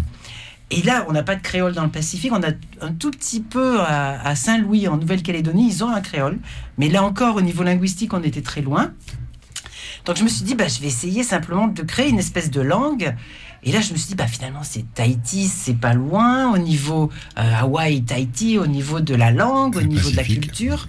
Et 0.71 0.82
là, 0.82 1.06
on 1.08 1.13
n'a 1.13 1.23
pas 1.23 1.36
de 1.36 1.41
créole 1.41 1.73
dans 1.73 1.84
le 1.84 1.91
Pacifique. 1.91 2.32
On 2.34 2.41
a 2.41 2.49
un 2.82 2.91
tout 2.91 3.12
petit 3.12 3.39
peu 3.39 3.80
à, 3.82 4.36
Saint-Louis, 4.36 4.88
en 4.88 4.97
Nouvelle-Calédonie, 4.97 5.67
ils 5.69 5.84
ont 5.84 5.89
un 5.89 6.01
créole. 6.01 6.39
Mais 6.78 6.89
là 6.89 7.04
encore, 7.04 7.36
au 7.36 7.41
niveau 7.41 7.63
linguistique, 7.63 8.13
on 8.13 8.23
était 8.23 8.41
très 8.41 8.62
loin. 8.62 8.91
Donc 10.06 10.18
je 10.18 10.24
me 10.24 10.28
suis 10.30 10.44
dit, 10.46 10.56
bah, 10.56 10.68
je 10.68 10.80
vais 10.82 10.88
essayer 10.88 11.24
simplement 11.24 11.68
de 11.68 11.82
créer 11.82 12.10
une 12.10 12.20
espèce 12.20 12.52
de 12.52 12.62
langue. 12.62 13.15
Et 13.68 13.72
là, 13.72 13.82
je 13.82 13.91
me 13.94 13.98
suis 13.98 14.10
dit, 14.10 14.15
bah, 14.15 14.28
finalement, 14.28 14.62
c'est 14.62 14.86
Tahiti, 14.94 15.48
c'est 15.48 15.74
pas 15.74 15.96
loin, 15.96 16.54
au 16.54 16.60
niveau 16.60 17.10
euh, 17.39 17.52
Hawaï, 17.60 18.04
Tahiti, 18.04 18.60
au 18.60 18.68
niveau 18.68 19.00
de 19.00 19.15
la 19.15 19.32
langue, 19.32 19.76
au 19.78 19.80
Le 19.80 19.88
niveau 19.88 20.12
de 20.12 20.15
la 20.18 20.24
culture. 20.41 20.88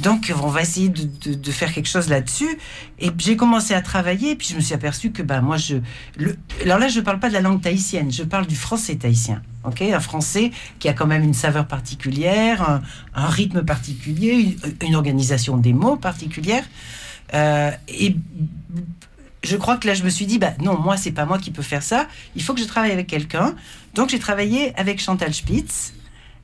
Donc, 0.00 0.32
on 0.40 0.46
va 0.46 0.62
essayer 0.62 0.88
de, 0.90 1.02
de- 1.24 1.34
de 1.34 1.50
faire 1.50 1.72
quelque 1.72 1.88
chose 1.88 2.08
là-dessus. 2.08 2.56
Et 3.00 3.10
j'ai 3.18 3.36
commencé 3.36 3.74
à 3.74 3.82
travailler, 3.82 4.30
et 4.32 4.36
puis 4.36 4.46
je 4.48 4.54
me 4.54 4.60
suis 4.60 4.74
aperçu 4.74 5.10
que, 5.10 5.22
bah, 5.22 5.40
moi, 5.40 5.56
je. 5.56 5.78
Le, 6.16 6.36
alors 6.62 6.78
là, 6.78 6.86
je 6.86 7.00
parle 7.00 7.18
pas 7.18 7.28
de 7.28 7.34
la 7.34 7.40
langue 7.40 7.60
tahitienne, 7.60 8.12
je 8.12 8.22
parle 8.22 8.46
du 8.46 8.54
français 8.54 8.94
tahitien. 8.94 9.42
Ok, 9.64 9.82
un 9.82 9.98
français 9.98 10.52
qui 10.78 10.88
a 10.88 10.92
quand 10.92 11.06
même 11.08 11.24
une 11.24 11.34
saveur 11.34 11.66
particulière, 11.66 12.62
un, 12.70 12.82
un 13.16 13.26
rythme 13.26 13.64
particulier, 13.64 14.56
une, 14.82 14.88
une 14.88 14.94
organisation 14.94 15.56
des 15.56 15.72
mots 15.72 15.96
particulière. 15.96 16.62
Euh, 17.32 17.70
et 17.88 18.16
je 19.42 19.56
crois 19.56 19.76
que 19.76 19.86
là, 19.86 19.94
je 19.94 20.02
me 20.02 20.10
suis 20.10 20.26
dit, 20.26 20.38
bah 20.38 20.52
non, 20.60 20.78
moi, 20.78 20.96
c'est 20.96 21.12
pas 21.12 21.24
moi 21.24 21.38
qui 21.38 21.50
peux 21.50 21.62
faire 21.62 21.82
ça. 21.82 22.06
Il 22.36 22.42
faut 22.42 22.54
que 22.54 22.60
je 22.60 22.66
travaille 22.66 22.92
avec 22.92 23.06
quelqu'un. 23.06 23.54
Donc, 23.94 24.10
j'ai 24.10 24.18
travaillé 24.18 24.76
avec 24.78 25.00
Chantal 25.00 25.32
Spitz. 25.32 25.94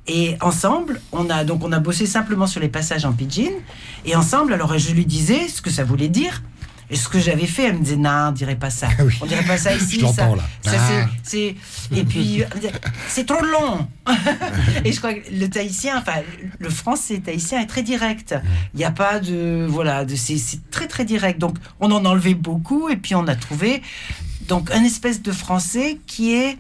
Et 0.06 0.36
ensemble, 0.40 1.00
on 1.12 1.28
a 1.30 1.44
donc 1.44 1.62
on 1.62 1.72
a 1.72 1.78
bossé 1.78 2.06
simplement 2.06 2.46
sur 2.46 2.60
les 2.60 2.68
passages 2.68 3.04
en 3.04 3.12
pidgin. 3.12 3.52
Et 4.04 4.16
ensemble, 4.16 4.52
alors 4.52 4.76
je 4.76 4.92
lui 4.92 5.04
disais 5.04 5.46
ce 5.46 5.62
que 5.62 5.70
ça 5.70 5.84
voulait 5.84 6.08
dire. 6.08 6.42
Et 6.90 6.96
ce 6.96 7.08
que 7.08 7.20
j'avais 7.20 7.46
fait, 7.46 7.68
elle 7.68 7.74
me 7.78 7.84
disait 7.84 7.96
non, 7.96 8.26
on 8.28 8.32
dirait 8.32 8.56
pas 8.56 8.70
ça. 8.70 8.88
Ah 8.98 9.04
oui. 9.04 9.14
On 9.20 9.26
dirait 9.26 9.44
pas 9.44 9.56
ça 9.56 9.72
ici. 9.74 10.00
Je 10.00 10.06
ça, 10.06 10.26
là. 10.28 10.42
ça, 10.64 10.72
Ah. 10.76 11.06
c'est- 11.22 11.54
et 11.94 12.04
puis 12.04 12.42
disait, 12.56 12.72
c'est 13.08 13.26
trop 13.26 13.42
long. 13.44 13.86
et 14.84 14.92
je 14.92 14.98
crois 14.98 15.14
que 15.14 15.20
le 15.32 15.48
tahitien, 15.48 15.98
enfin 15.98 16.20
le 16.58 16.68
français 16.68 17.18
tahitien 17.20 17.60
est 17.60 17.66
très 17.66 17.82
direct. 17.82 18.34
Il 18.74 18.78
n'y 18.78 18.84
a 18.84 18.90
pas 18.90 19.20
de 19.20 19.66
voilà, 19.68 20.04
de 20.04 20.16
c'est 20.16 20.36
très 20.70 20.88
très 20.88 21.04
direct. 21.04 21.38
Donc 21.38 21.56
on 21.78 21.90
en 21.92 22.04
enlevait 22.04 22.34
beaucoup 22.34 22.88
et 22.88 22.96
puis 22.96 23.14
on 23.14 23.26
a 23.28 23.36
trouvé 23.36 23.82
donc 24.48 24.70
un 24.72 24.82
espèce 24.82 25.22
de 25.22 25.30
français 25.32 25.98
qui 26.08 26.32
est 26.34 26.58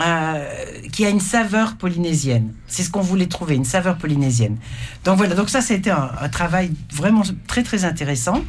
euh, 0.00 0.46
qui 0.92 1.04
a 1.04 1.08
une 1.10 1.20
saveur 1.20 1.76
polynésienne. 1.76 2.54
C'est 2.68 2.84
ce 2.84 2.90
qu'on 2.90 3.00
voulait 3.00 3.26
trouver, 3.26 3.56
une 3.56 3.64
saveur 3.64 3.98
polynésienne. 3.98 4.56
Donc 5.04 5.16
voilà, 5.18 5.34
donc 5.34 5.50
ça, 5.50 5.60
c'était 5.60 5.90
un, 5.90 6.10
un 6.20 6.28
travail 6.28 6.70
vraiment 6.92 7.22
très 7.48 7.64
très 7.64 7.84
intéressant. 7.84 8.44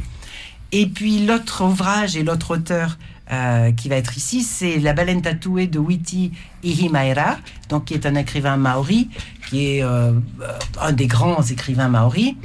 Et 0.71 0.85
puis 0.85 1.25
l'autre 1.25 1.63
ouvrage 1.65 2.15
et 2.15 2.23
l'autre 2.23 2.55
auteur 2.55 2.97
euh, 3.31 3.71
qui 3.71 3.89
va 3.89 3.95
être 3.95 4.17
ici, 4.17 4.41
c'est 4.41 4.77
La 4.79 4.93
baleine 4.93 5.21
tatouée 5.21 5.67
de 5.67 5.77
Witi 5.77 6.31
Ihimaera, 6.63 7.37
donc 7.69 7.85
qui 7.85 7.93
est 7.93 8.05
un 8.05 8.15
écrivain 8.15 8.57
maori, 8.57 9.09
qui 9.49 9.67
est 9.67 9.83
euh, 9.83 10.13
euh, 10.41 10.59
un 10.81 10.91
des 10.91 11.07
grands 11.07 11.43
écrivains 11.43 11.89
maoris. 11.89 12.35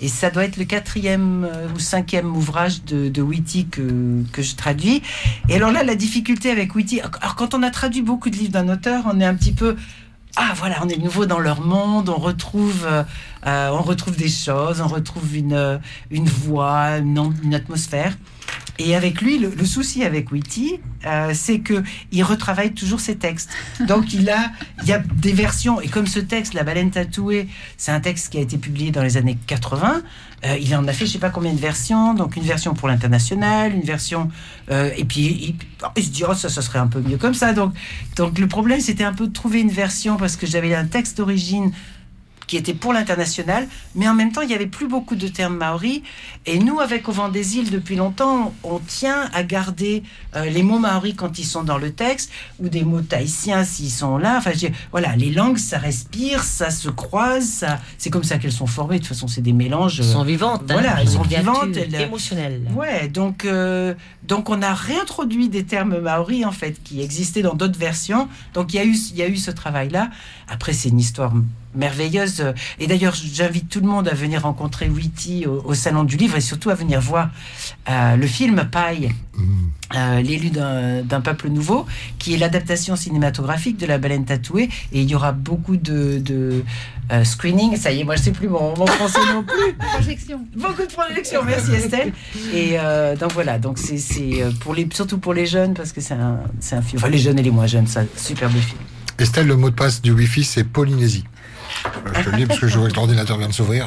Et 0.00 0.08
ça 0.08 0.30
doit 0.30 0.44
être 0.44 0.56
le 0.56 0.64
quatrième 0.64 1.46
ou 1.74 1.78
cinquième 1.78 2.34
ouvrage 2.34 2.84
de, 2.84 3.10
de 3.10 3.22
que, 3.70 4.22
que 4.32 4.40
je 4.40 4.56
traduis. 4.56 5.02
Et 5.50 5.56
alors 5.56 5.72
là, 5.72 5.82
la 5.82 5.94
difficulté 5.94 6.50
avec 6.50 6.74
Witty, 6.74 7.00
alors 7.00 7.34
quand 7.34 7.52
on 7.52 7.62
a 7.62 7.70
traduit 7.70 8.00
beaucoup 8.00 8.30
de 8.30 8.36
livres 8.36 8.52
d'un 8.52 8.70
auteur, 8.70 9.04
on 9.12 9.20
est 9.20 9.26
un 9.26 9.34
petit 9.34 9.52
peu 9.52 9.76
ah 10.42 10.54
voilà, 10.56 10.76
on 10.82 10.88
est 10.88 10.96
de 10.96 11.02
nouveau 11.02 11.26
dans 11.26 11.38
leur 11.38 11.60
monde, 11.60 12.08
on 12.08 12.16
retrouve, 12.16 12.86
euh, 12.86 13.02
euh, 13.46 13.68
des 14.16 14.30
choses, 14.30 14.80
on 14.80 14.86
retrouve 14.86 15.36
une, 15.36 15.52
euh, 15.52 15.78
voix, 16.10 16.96
une 16.96 17.54
atmosphère. 17.54 18.16
Et 18.82 18.96
avec 18.96 19.20
lui, 19.20 19.38
le, 19.38 19.64
souci 19.66 20.04
avec 20.04 20.32
Witty, 20.32 20.80
euh, 21.04 21.32
c'est 21.34 21.58
que 21.58 21.82
il 22.12 22.22
retravaille 22.22 22.72
toujours 22.72 22.98
ses 23.00 23.16
textes. 23.16 23.50
Donc 23.86 24.14
il 24.14 24.30
a, 24.30 24.50
il 24.82 24.88
y 24.88 24.92
a 24.92 24.98
des 24.98 25.32
versions. 25.34 25.82
Et 25.82 25.88
comme 25.88 26.06
ce 26.06 26.18
texte, 26.18 26.54
La 26.54 26.62
baleine 26.64 26.90
tatouée, 26.90 27.46
c'est 27.76 27.92
un 27.92 28.00
texte 28.00 28.32
qui 28.32 28.38
a 28.38 28.40
été 28.40 28.56
publié 28.56 28.90
dans 28.90 29.02
les 29.02 29.18
années 29.18 29.36
80. 29.46 30.02
euh, 30.46 30.56
il 30.58 30.74
en 30.74 30.88
a 30.88 30.94
fait, 30.94 31.04
je 31.04 31.12
sais 31.12 31.18
pas 31.18 31.28
combien 31.28 31.52
de 31.52 31.60
versions. 31.60 32.14
Donc 32.14 32.36
une 32.36 32.42
version 32.42 32.72
pour 32.72 32.88
l'international, 32.88 33.74
une 33.74 33.82
version. 33.82 34.30
euh, 34.70 34.90
et 34.96 35.04
puis 35.04 35.20
il, 35.20 35.54
il 35.96 36.02
se 36.04 36.08
dit 36.10 36.24
oh 36.26 36.32
ça, 36.32 36.48
ça 36.48 36.62
serait 36.62 36.78
un 36.78 36.86
peu 36.86 37.00
mieux 37.00 37.18
comme 37.18 37.34
ça. 37.34 37.52
Donc 37.52 37.74
donc 38.16 38.38
le 38.38 38.48
problème, 38.48 38.80
c'était 38.80 39.04
un 39.04 39.12
peu 39.12 39.26
de 39.26 39.32
trouver 39.32 39.60
une 39.60 39.70
version 39.70 40.16
parce 40.16 40.36
que 40.36 40.46
j'avais 40.46 40.74
un 40.74 40.86
texte 40.86 41.18
d'origine 41.18 41.70
qui 42.50 42.56
était 42.56 42.74
pour 42.74 42.92
l'international, 42.92 43.68
mais 43.94 44.08
en 44.08 44.14
même 44.14 44.32
temps, 44.32 44.40
il 44.40 44.48
n'y 44.48 44.54
avait 44.56 44.66
plus 44.66 44.88
beaucoup 44.88 45.14
de 45.14 45.28
termes 45.28 45.56
maoris. 45.56 46.02
Et 46.46 46.58
nous, 46.58 46.80
avec 46.80 47.08
Au 47.08 47.12
vent 47.12 47.28
des 47.28 47.56
îles, 47.58 47.70
depuis 47.70 47.94
longtemps, 47.94 48.52
on 48.64 48.80
tient 48.80 49.30
à 49.32 49.44
garder 49.44 50.02
euh, 50.34 50.46
les 50.50 50.64
mots 50.64 50.80
maoris 50.80 51.14
quand 51.16 51.38
ils 51.38 51.44
sont 51.44 51.62
dans 51.62 51.78
le 51.78 51.92
texte, 51.92 52.32
ou 52.58 52.68
des 52.68 52.82
mots 52.82 53.02
tahitiens 53.02 53.62
s'ils 53.62 53.88
sont 53.92 54.18
là. 54.18 54.34
Enfin, 54.38 54.50
je 54.52 54.66
voilà, 54.90 55.14
les 55.14 55.30
langues, 55.30 55.58
ça 55.58 55.78
respire, 55.78 56.42
ça 56.42 56.70
se 56.70 56.88
croise, 56.88 57.44
ça... 57.44 57.78
c'est 57.98 58.10
comme 58.10 58.24
ça 58.24 58.38
qu'elles 58.38 58.50
sont 58.50 58.66
formées. 58.66 58.96
De 58.96 59.02
toute 59.04 59.14
façon, 59.14 59.28
c'est 59.28 59.42
des 59.42 59.52
mélanges. 59.52 60.00
Elles 60.00 60.06
sont 60.06 60.24
vivantes. 60.24 60.62
hein. 60.62 60.72
Voilà, 60.72 61.00
elles 61.00 61.08
sont 61.08 61.22
vivantes, 61.22 61.76
elles- 61.76 61.94
Émotionnelles. 61.94 62.62
Ouais, 62.74 63.06
donc, 63.06 63.44
euh, 63.44 63.94
donc 64.22 64.50
on 64.50 64.62
a 64.62 64.74
réintroduit 64.74 65.48
des 65.48 65.64
termes 65.64 65.98
maoris 65.98 66.44
en 66.44 66.52
fait 66.52 66.82
qui 66.82 67.00
existaient 67.00 67.42
dans 67.42 67.54
d'autres 67.54 67.78
versions. 67.78 68.28
Donc 68.54 68.72
il 68.72 68.76
y 68.76 68.78
a 68.78 68.84
eu, 68.84 68.94
il 69.10 69.16
y 69.16 69.22
a 69.22 69.28
eu 69.28 69.36
ce 69.36 69.50
travail-là. 69.50 70.10
Après, 70.48 70.72
c'est 70.72 70.90
une 70.90 71.00
histoire 71.00 71.32
merveilleuse. 71.74 72.52
Et 72.78 72.86
d'ailleurs, 72.86 73.14
j'invite 73.14 73.68
tout 73.68 73.80
le 73.80 73.86
monde 73.86 74.08
à 74.08 74.14
venir 74.14 74.42
rencontrer 74.42 74.88
Witty 74.88 75.46
au, 75.46 75.74
Salon 75.74 76.04
du 76.04 76.16
Livre 76.16 76.36
et 76.36 76.40
surtout 76.40 76.70
à 76.70 76.74
venir 76.74 77.00
voir 77.00 77.30
euh, 77.88 78.16
le 78.16 78.26
film 78.26 78.68
Paille, 78.70 79.12
euh, 79.94 80.20
l'élu 80.20 80.50
d'un 80.50 81.02
d'un 81.02 81.20
peuple 81.20 81.48
nouveau, 81.48 81.86
qui 82.18 82.34
est 82.34 82.38
l'adaptation 82.38 82.96
cinématographique 82.96 83.76
de 83.78 83.86
La 83.86 83.98
Baleine 83.98 84.24
tatouée. 84.24 84.68
Et 84.92 85.02
il 85.02 85.10
y 85.10 85.14
aura 85.14 85.32
beaucoup 85.32 85.76
de, 85.76 86.18
de 86.18 86.62
euh, 87.12 87.24
screening. 87.24 87.76
Ça 87.76 87.92
y 87.92 88.00
est, 88.00 88.04
moi 88.04 88.16
je 88.16 88.22
sais 88.22 88.32
plus 88.32 88.48
mon, 88.48 88.76
mon 88.76 88.86
français 88.86 89.20
non 89.32 89.42
plus. 89.42 89.74
Projection. 89.94 90.40
Beaucoup 90.56 90.82
de 90.82 90.92
projections, 90.92 91.42
merci 91.44 91.72
Estelle. 91.72 92.12
Et 92.54 92.78
euh, 92.78 93.16
donc 93.16 93.32
voilà, 93.32 93.58
donc 93.58 93.78
c'est 93.78 93.98
c'est, 93.98 94.44
pour 94.60 94.74
les 94.74 94.88
surtout 94.92 95.18
pour 95.18 95.34
les 95.34 95.46
jeunes 95.46 95.74
parce 95.74 95.92
que 95.92 96.00
c'est 96.00 96.14
un 96.14 96.40
c'est 96.60 96.76
un 96.76 96.82
film. 96.82 97.00
Enfin 97.02 97.10
les 97.10 97.18
jeunes 97.18 97.38
et 97.38 97.42
les 97.42 97.50
moins 97.50 97.66
jeunes, 97.66 97.86
ça 97.86 98.02
superbe 98.16 98.52
film. 98.52 98.78
Estelle, 99.18 99.46
le 99.46 99.56
mot 99.56 99.68
de 99.68 99.74
passe 99.74 100.00
du 100.00 100.12
Wi-Fi, 100.12 100.44
c'est 100.44 100.64
Polynésie. 100.64 101.24
Euh, 101.86 102.10
Je 102.18 102.24
te 102.24 102.30
le 102.30 102.36
dis 102.38 102.46
parce 102.46 102.60
que 102.60 102.68
je 102.68 102.78
vois 102.78 102.88
que 102.88 102.94
l'ordinateur 102.94 103.38
vient 103.38 103.48
de 103.48 103.52
s'ouvrir. 103.52 103.86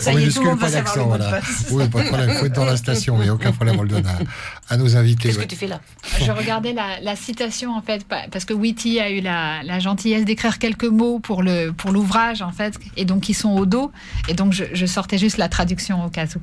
Ça 0.00 0.10
En 0.12 0.18
y 0.18 0.24
est, 0.24 0.30
tout 0.30 0.42
minuscule, 0.42 0.44
le 0.44 0.50
monde 0.50 0.58
va 0.60 0.82
pas 0.82 0.94
de 0.94 1.00
voilà. 1.00 1.40
Oui, 1.70 1.88
pas 1.88 2.02
de 2.02 2.08
problème. 2.08 2.30
Il 2.30 2.36
faut 2.36 2.46
être 2.46 2.54
dans 2.54 2.64
la 2.64 2.76
station, 2.76 3.16
mais 3.18 3.30
aucun 3.30 3.52
problème, 3.52 3.76
on 3.78 3.82
le 3.82 3.88
donne 3.88 4.06
à, 4.06 4.72
à 4.72 4.76
nos 4.76 4.96
invités. 4.96 5.28
Qu'est-ce 5.28 5.38
ouais. 5.38 5.44
que 5.44 5.50
tu 5.50 5.56
fais 5.56 5.66
là 5.66 5.80
Je 6.20 6.30
regardais 6.30 6.72
la, 6.72 7.00
la 7.02 7.16
citation 7.16 7.74
en 7.76 7.82
fait 7.82 8.04
pa- 8.06 8.24
parce 8.30 8.44
que 8.44 8.52
Witty 8.54 9.00
a 9.00 9.10
eu 9.10 9.20
la, 9.20 9.62
la 9.62 9.78
gentillesse 9.78 10.24
d'écrire 10.24 10.58
quelques 10.58 10.84
mots 10.84 11.18
pour 11.18 11.42
le 11.42 11.70
pour 11.72 11.92
l'ouvrage 11.92 12.42
en 12.42 12.52
fait 12.52 12.78
et 12.96 13.04
donc 13.04 13.28
ils 13.28 13.34
sont 13.34 13.50
au 13.52 13.66
dos 13.66 13.90
et 14.28 14.34
donc 14.34 14.52
je, 14.52 14.64
je 14.72 14.86
sortais 14.86 15.18
juste 15.18 15.36
la 15.38 15.48
traduction 15.48 16.04
au 16.04 16.08
cas 16.10 16.26
où. 16.26 16.40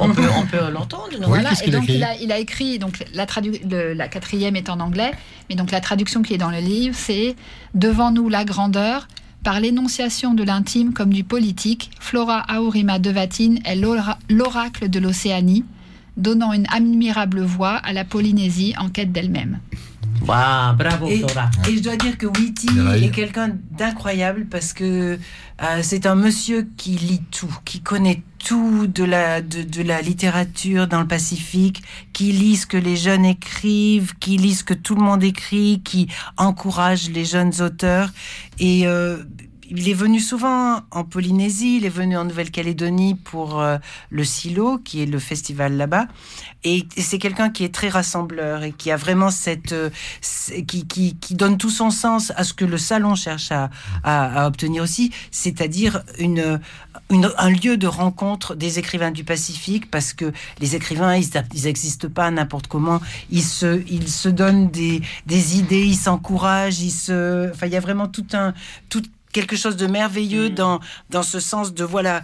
On 0.00 0.10
peut, 0.10 0.22
on 0.36 0.46
peut 0.46 0.70
l'entendre. 0.72 1.08
non 1.12 1.18
Oui, 1.28 1.40
Voilà, 1.40 1.50
et 1.64 1.68
a 1.68 1.70
donc 1.78 1.88
il 1.88 2.02
a, 2.04 2.14
il 2.16 2.32
a 2.32 2.38
écrit 2.38 2.78
donc 2.78 3.04
la, 3.14 3.26
tradu- 3.26 3.60
le- 3.68 3.94
la 3.94 4.08
quatrième 4.08 4.56
est 4.56 4.68
en 4.68 4.80
anglais, 4.80 5.12
mais 5.48 5.56
donc 5.56 5.70
la 5.70 5.80
traduction 5.80 6.22
qui 6.22 6.34
est 6.34 6.38
dans 6.38 6.50
le 6.50 6.58
livre 6.58 6.94
c'est 6.98 7.36
devant 7.74 8.10
nous 8.10 8.28
la 8.28 8.44
grandeur. 8.44 9.08
Par 9.42 9.58
l'énonciation 9.60 10.34
de 10.34 10.42
l'intime 10.42 10.92
comme 10.92 11.12
du 11.12 11.24
politique, 11.24 11.90
Flora 11.98 12.44
Aurima 12.60 12.98
Devatine 12.98 13.58
est 13.64 13.76
l'ora- 13.76 14.18
l'oracle 14.28 14.90
de 14.90 14.98
l'Océanie, 14.98 15.64
donnant 16.16 16.52
une 16.52 16.66
admirable 16.70 17.40
voix 17.40 17.76
à 17.76 17.92
la 17.94 18.04
Polynésie 18.04 18.74
en 18.78 18.90
quête 18.90 19.12
d'elle-même. 19.12 19.60
Waouh, 20.26 20.76
bravo 20.76 21.08
Et, 21.08 21.18
Flora. 21.18 21.50
et 21.66 21.76
je 21.78 21.82
dois 21.82 21.96
dire 21.96 22.18
que 22.18 22.26
Witty 22.26 22.68
est 23.02 23.10
quelqu'un 23.10 23.52
d'incroyable 23.78 24.46
parce 24.50 24.74
que 24.74 25.18
euh, 25.62 25.78
c'est 25.82 26.04
un 26.04 26.14
monsieur 26.14 26.68
qui 26.76 26.90
lit 26.90 27.22
tout, 27.30 27.54
qui 27.64 27.80
connaît 27.80 28.22
tout 28.44 28.86
de 28.86 29.04
la, 29.04 29.42
de, 29.42 29.62
de 29.62 29.82
la 29.82 30.00
littérature 30.00 30.88
dans 30.88 31.00
le 31.00 31.06
Pacifique, 31.06 31.82
qui 32.12 32.32
lit 32.32 32.56
ce 32.56 32.66
que 32.66 32.76
les 32.76 32.96
jeunes 32.96 33.24
écrivent, 33.24 34.14
qui 34.18 34.36
lit 34.36 34.54
ce 34.54 34.64
que 34.64 34.74
tout 34.74 34.94
le 34.94 35.02
monde 35.02 35.22
écrit, 35.22 35.82
qui 35.84 36.08
encourage 36.36 37.10
les 37.10 37.24
jeunes 37.24 37.52
auteurs. 37.60 38.10
Et 38.58 38.86
euh, 38.86 39.18
il 39.70 39.88
est 39.88 39.94
venu 39.94 40.20
souvent 40.20 40.80
en 40.90 41.04
Polynésie, 41.04 41.76
il 41.76 41.84
est 41.84 41.88
venu 41.88 42.16
en 42.16 42.24
Nouvelle-Calédonie 42.24 43.14
pour 43.14 43.60
euh, 43.60 43.78
le 44.10 44.24
Silo, 44.24 44.78
qui 44.78 45.02
est 45.02 45.06
le 45.06 45.18
festival 45.18 45.76
là-bas. 45.76 46.06
Et 46.64 46.86
c'est 46.96 47.18
quelqu'un 47.18 47.50
qui 47.50 47.64
est 47.64 47.74
très 47.74 47.88
rassembleur 47.88 48.64
et 48.64 48.72
qui 48.72 48.90
a 48.90 48.96
vraiment 48.96 49.30
cette, 49.30 49.72
euh, 49.72 49.90
qui, 50.66 50.86
qui, 50.86 51.16
qui 51.16 51.34
donne 51.34 51.56
tout 51.56 51.70
son 51.70 51.90
sens 51.90 52.32
à 52.36 52.44
ce 52.44 52.52
que 52.52 52.64
le 52.64 52.78
salon 52.78 53.14
cherche 53.14 53.52
à, 53.52 53.70
à, 54.02 54.42
à 54.42 54.46
obtenir 54.46 54.82
aussi, 54.82 55.12
c'est-à-dire 55.30 56.02
une, 56.18 56.60
une, 57.10 57.30
un 57.38 57.50
lieu 57.50 57.76
de 57.76 57.86
rencontre 57.86 58.54
des 58.56 58.78
écrivains 58.78 59.12
du 59.12 59.24
Pacifique, 59.24 59.90
parce 59.90 60.12
que 60.12 60.32
les 60.60 60.76
écrivains, 60.76 61.16
ils 61.16 61.30
ils 61.54 61.64
n'existent 61.64 62.08
pas 62.08 62.30
n'importe 62.30 62.66
comment, 62.66 63.00
ils 63.30 63.42
se, 63.42 63.82
ils 63.88 64.08
se 64.08 64.28
donnent 64.28 64.68
des, 64.70 65.00
des 65.26 65.58
idées, 65.58 65.86
ils 65.86 65.96
s'encouragent, 65.96 66.80
ils 66.80 66.90
se, 66.90 67.50
enfin, 67.50 67.66
il 67.66 67.72
y 67.72 67.76
a 67.76 67.80
vraiment 67.80 68.08
tout 68.08 68.26
un, 68.32 68.52
tout 68.88 69.02
quelque 69.32 69.56
chose 69.56 69.76
de 69.76 69.86
merveilleux 69.86 70.50
dans, 70.50 70.80
dans 71.10 71.22
ce 71.22 71.40
sens 71.40 71.72
de 71.74 71.84
voilà 71.84 72.22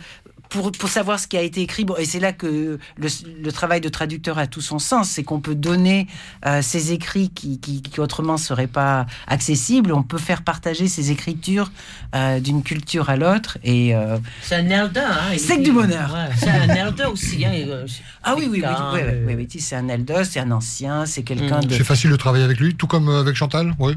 pour, 0.49 0.71
pour 0.71 0.89
savoir 0.89 1.19
ce 1.19 1.27
qui 1.27 1.37
a 1.37 1.43
été 1.43 1.61
écrit. 1.61 1.85
Bon, 1.85 1.97
et 1.97 2.05
c'est 2.05 2.21
là 2.21 2.33
que 2.33 2.79
le, 2.97 3.09
le 3.43 3.53
travail 3.53 3.81
de 3.81 3.89
traducteur 3.89 4.39
a 4.39 4.47
tout 4.47 4.61
son 4.61 4.79
sens, 4.79 5.09
c'est 5.11 5.25
qu'on 5.25 5.41
peut 5.41 5.57
donner 5.57 6.07
euh, 6.47 6.63
ces 6.63 6.93
écrits 6.93 7.31
qui, 7.31 7.59
qui, 7.59 7.83
qui 7.83 7.99
autrement 8.01 8.37
seraient 8.37 8.69
pas 8.69 9.07
accessibles. 9.27 9.93
On 9.93 10.05
peut 10.05 10.19
faire 10.19 10.43
partager 10.43 10.87
ces 10.87 11.11
écritures 11.11 11.73
euh, 12.15 12.39
d'une 12.39 12.63
culture 12.63 13.11
à 13.11 13.17
l'autre. 13.17 13.59
Et 13.65 13.93
euh, 13.97 14.19
C'est 14.41 14.55
un 14.55 14.69
elder. 14.71 15.01
Hein, 15.01 15.35
C'est 15.37 15.57
que 15.57 15.63
du 15.65 15.73
bonheur. 15.73 16.15
Ouais, 16.15 16.33
c'est 16.39 16.49
un 16.49 16.69
elder 16.69 17.07
aussi. 17.07 17.45
Hein, 17.45 17.53
et, 17.53 17.65
euh, 17.69 17.85
ah 18.23 18.35
oui, 18.39 18.49
oui, 18.49 18.63
oui, 18.65 18.69
oui, 18.69 18.85
oui, 18.95 19.01
oui, 19.27 19.35
oui, 19.35 19.47
oui, 19.53 19.61
c'est 19.61 19.75
un 19.75 19.89
elder, 19.89 20.23
c'est 20.25 20.39
un 20.41 20.53
ancien, 20.53 21.07
c'est 21.07 21.25
quelqu'un 21.25 21.59
Mm. 21.61 21.65
de. 21.65 21.75
C'est 21.75 21.83
facile 21.85 22.11
de 22.11 22.17
travailler 22.17 22.45
avec 22.45 22.61
lui, 22.61 22.77
tout 22.77 22.87
comme 22.87 23.09
avec 23.09 23.35
Chantal, 23.35 23.75
oui. 23.81 23.95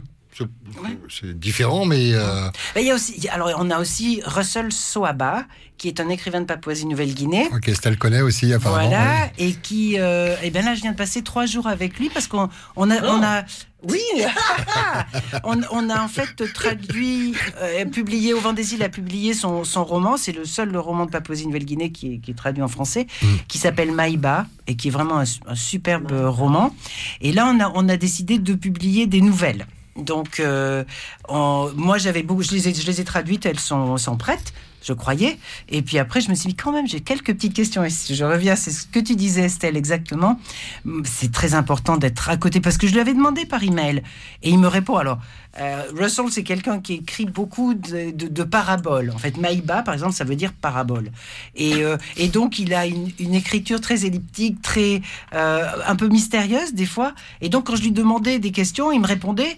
C'est- 1.10 1.34
différent, 1.38 1.86
mais 1.86 2.12
euh, 2.14 2.50
Mais 2.76 2.84
il 2.84 2.88
y 2.88 2.92
a 2.92 2.96
aussi, 2.96 3.28
alors 3.30 3.50
on 3.58 3.70
a 3.72 3.80
aussi 3.80 4.22
Russell 4.26 4.72
Soaba, 4.72 5.46
qui 5.78 5.88
est 5.88 6.00
un 6.00 6.10
écrivain 6.10 6.42
de 6.42 6.46
Papouasie-Nouvelle-Guinée. 6.46 7.48
ok, 7.54 7.68
Estelle 7.70 7.98
connaît 7.98 8.22
aussi 8.22 8.52
apparemment. 8.54 8.88
Voilà, 8.90 9.30
oui. 9.40 9.46
et 9.46 9.54
qui, 9.54 9.96
euh, 10.00 10.36
et 10.44 10.50
ben 10.52 10.64
là, 10.66 10.76
je 10.76 10.82
viens 10.82 10.92
de 10.92 10.98
passer 10.98 11.22
trois 11.24 11.46
jours 11.46 11.68
avec 11.68 11.98
lui 12.00 12.10
parce 12.10 12.28
qu'on 12.28 12.50
on 12.76 12.92
a, 12.92 13.02
on 13.04 13.24
a, 13.24 13.44
oui, 13.84 14.02
on, 15.44 15.62
on 15.72 15.90
a 15.90 16.02
en 16.04 16.08
fait 16.10 16.36
traduit, 16.54 17.34
euh, 17.62 17.86
publié 17.86 18.34
au 18.34 18.40
Vent 18.40 18.54
des 18.54 18.74
Îles 18.74 18.84
a 18.84 18.90
publié 18.90 19.34
son, 19.34 19.64
son 19.64 19.84
roman. 19.86 20.18
C'est 20.18 20.34
le 20.34 20.44
seul 20.46 20.76
roman 20.78 21.06
de 21.06 21.12
Papouasie-Nouvelle-Guinée 21.12 21.92
qui 21.92 22.16
est, 22.16 22.18
qui 22.20 22.32
est 22.32 22.36
traduit 22.36 22.62
en 22.64 22.68
français, 22.68 23.08
qui 23.48 23.58
s'appelle 23.58 23.92
Maïba 23.94 24.48
et 24.68 24.76
qui 24.76 24.90
est 24.90 24.92
vraiment 24.92 25.20
un, 25.20 25.24
un 25.48 25.56
superbe 25.56 26.12
roman. 26.12 26.76
Et 27.22 27.32
là, 27.32 27.50
on 27.54 27.60
a, 27.62 27.72
on 27.74 27.88
a 27.90 27.96
décidé 27.98 28.38
de 28.38 28.54
publier 28.54 29.08
des 29.08 29.22
nouvelles. 29.22 29.66
Donc, 30.00 30.40
euh, 30.40 30.84
moi, 31.30 31.98
j'avais 31.98 32.24
beaucoup, 32.24 32.44
je 32.44 32.52
les 32.52 33.00
ai, 33.00 33.04
traduites, 33.04 33.46
elles 33.46 33.60
sont, 33.60 33.98
prêtes, 34.18 34.54
je 34.84 34.94
croyais. 34.94 35.38
Et 35.68 35.82
puis 35.82 36.00
après, 36.00 36.22
je 36.22 36.30
me 36.30 36.36
suis 36.36 36.50
dit, 36.50 36.56
quand 36.56 36.72
même, 36.72 36.88
j'ai 36.88 37.02
quelques 37.02 37.34
petites 37.34 37.54
questions. 37.54 37.84
Et 37.84 37.90
si 37.90 38.16
je 38.16 38.24
reviens, 38.24 38.56
c'est 38.56 38.72
ce 38.72 38.88
que 38.88 39.00
tu 39.00 39.16
disais, 39.16 39.44
Estelle, 39.44 39.78
exactement. 39.78 40.40
C'est 41.04 41.32
très 41.32 41.54
important 41.54 41.98
d'être 41.98 42.30
à 42.30 42.38
côté 42.38 42.62
parce 42.62 42.78
que 42.78 42.88
je 42.88 42.94
lui 42.94 43.00
avais 43.00 43.14
demandé 43.14 43.46
par 43.46 43.64
email 43.64 44.04
et 44.44 44.50
il 44.50 44.60
me 44.60 44.68
répond. 44.68 44.98
Alors, 44.98 45.20
euh, 45.60 45.84
Russell, 45.96 46.26
c'est 46.30 46.44
quelqu'un 46.44 46.80
qui 46.80 46.94
écrit 46.96 47.26
beaucoup 47.26 47.74
de, 47.74 48.44
paraboles. 48.44 49.12
En 49.14 49.18
fait, 49.18 49.38
Maïba, 49.38 49.84
par 49.84 49.94
exemple, 49.94 50.14
ça 50.14 50.24
veut 50.24 50.36
dire 50.36 50.54
parabole. 50.54 51.12
Et, 51.56 51.84
euh, 51.84 51.98
donc, 52.32 52.60
il 52.60 52.74
a 52.74 52.86
une, 52.86 53.34
écriture 53.34 53.82
très 53.82 54.06
elliptique, 54.06 54.62
très 54.62 55.02
un 55.32 55.96
peu 55.96 56.08
mystérieuse 56.08 56.74
des 56.74 56.86
fois. 56.86 57.14
Et 57.42 57.50
donc, 57.50 57.68
quand 57.68 57.76
je 57.76 57.84
lui 57.84 57.92
demandais 57.92 58.40
des 58.40 58.52
questions, 58.52 58.92
il 58.92 59.02
me 59.02 59.08
répondait 59.08 59.58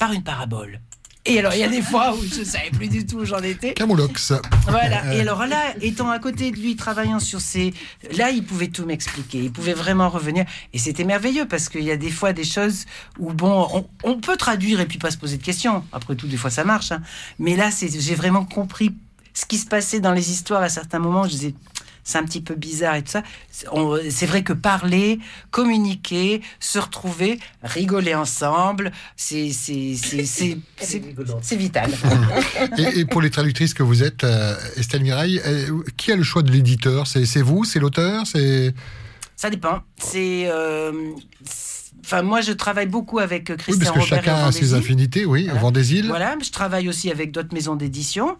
par 0.00 0.12
une 0.12 0.24
parabole. 0.24 0.80
Et 1.26 1.38
alors, 1.38 1.52
il 1.52 1.60
y 1.60 1.62
a 1.62 1.68
des 1.68 1.82
fois 1.82 2.14
où 2.16 2.24
je 2.24 2.42
savais 2.42 2.70
plus 2.70 2.88
du 2.88 3.04
tout 3.04 3.18
où 3.18 3.24
j'en 3.26 3.42
étais. 3.42 3.74
Camoulox. 3.74 4.32
Voilà. 4.66 5.14
Et 5.14 5.20
alors 5.20 5.44
là, 5.44 5.74
étant 5.82 6.10
à 6.10 6.18
côté 6.18 6.50
de 6.50 6.56
lui, 6.56 6.76
travaillant 6.76 7.18
sur 7.20 7.42
ces... 7.42 7.74
Là, 8.16 8.30
il 8.30 8.42
pouvait 8.42 8.68
tout 8.68 8.86
m'expliquer. 8.86 9.38
Il 9.44 9.52
pouvait 9.52 9.74
vraiment 9.74 10.08
revenir. 10.08 10.46
Et 10.72 10.78
c'était 10.78 11.04
merveilleux 11.04 11.46
parce 11.46 11.68
qu'il 11.68 11.82
y 11.84 11.90
a 11.90 11.98
des 11.98 12.10
fois 12.10 12.32
des 12.32 12.42
choses 12.44 12.86
où, 13.18 13.34
bon, 13.34 13.68
on, 13.74 13.86
on 14.02 14.18
peut 14.18 14.38
traduire 14.38 14.80
et 14.80 14.86
puis 14.86 14.96
pas 14.96 15.10
se 15.10 15.18
poser 15.18 15.36
de 15.36 15.42
questions. 15.42 15.84
Après 15.92 16.16
tout, 16.16 16.26
des 16.26 16.38
fois, 16.38 16.48
ça 16.50 16.64
marche. 16.64 16.90
hein. 16.90 17.02
Mais 17.38 17.54
là, 17.54 17.70
c'est, 17.70 17.90
j'ai 18.00 18.14
vraiment 18.14 18.46
compris 18.46 18.94
ce 19.34 19.44
qui 19.44 19.58
se 19.58 19.66
passait 19.66 20.00
dans 20.00 20.12
les 20.12 20.30
histoires 20.32 20.62
à 20.62 20.70
certains 20.70 21.00
moments. 21.00 21.24
Je 21.24 21.30
disais, 21.32 21.54
c'est 22.04 22.18
un 22.18 22.24
petit 22.24 22.40
peu 22.40 22.54
bizarre 22.54 22.96
et 22.96 23.02
tout 23.02 23.10
ça. 23.12 23.22
C'est 24.10 24.26
vrai 24.26 24.42
que 24.42 24.52
parler, 24.52 25.18
communiquer, 25.50 26.40
se 26.58 26.78
retrouver, 26.78 27.38
rigoler 27.62 28.14
ensemble, 28.14 28.92
c'est, 29.16 29.50
c'est, 29.52 29.94
c'est, 29.96 30.24
c'est, 30.24 30.58
c'est, 30.78 31.02
c'est 31.42 31.56
vital. 31.56 31.90
Et, 32.78 33.00
et 33.00 33.04
pour 33.04 33.20
les 33.22 33.30
traductrices 33.30 33.74
que 33.74 33.82
vous 33.82 34.02
êtes, 34.02 34.24
euh, 34.24 34.54
Estelle 34.76 35.02
Mirail, 35.02 35.40
euh, 35.46 35.82
qui 35.96 36.12
a 36.12 36.16
le 36.16 36.22
choix 36.22 36.42
de 36.42 36.50
l'éditeur? 36.50 37.06
C'est 37.06 37.24
c'est 37.26 37.42
vous? 37.42 37.64
C'est 37.64 37.78
l'auteur? 37.78 38.26
C'est 38.26 38.74
Ça 39.36 39.50
dépend. 39.50 39.80
C'est. 39.98 40.44
euh, 40.50 40.92
c'est- 41.44 41.79
Enfin, 42.04 42.22
moi, 42.22 42.40
je 42.40 42.52
travaille 42.52 42.86
beaucoup 42.86 43.18
avec 43.18 43.50
euh, 43.50 43.54
Oui, 43.54 43.62
Christian 43.62 43.92
parce 43.94 44.08
que 44.08 44.14
Robert 44.14 44.22
et 44.22 44.26
chacun 44.26 44.46
a 44.46 44.52
ses 44.52 44.74
affinités, 44.74 45.24
oui. 45.26 45.44
Voilà. 45.44 45.60
Vent 45.60 45.70
des 45.70 45.94
îles. 45.94 46.06
Voilà, 46.08 46.34
je 46.42 46.50
travaille 46.50 46.88
aussi 46.88 47.10
avec 47.10 47.30
d'autres 47.30 47.52
maisons 47.52 47.76
d'édition. 47.76 48.36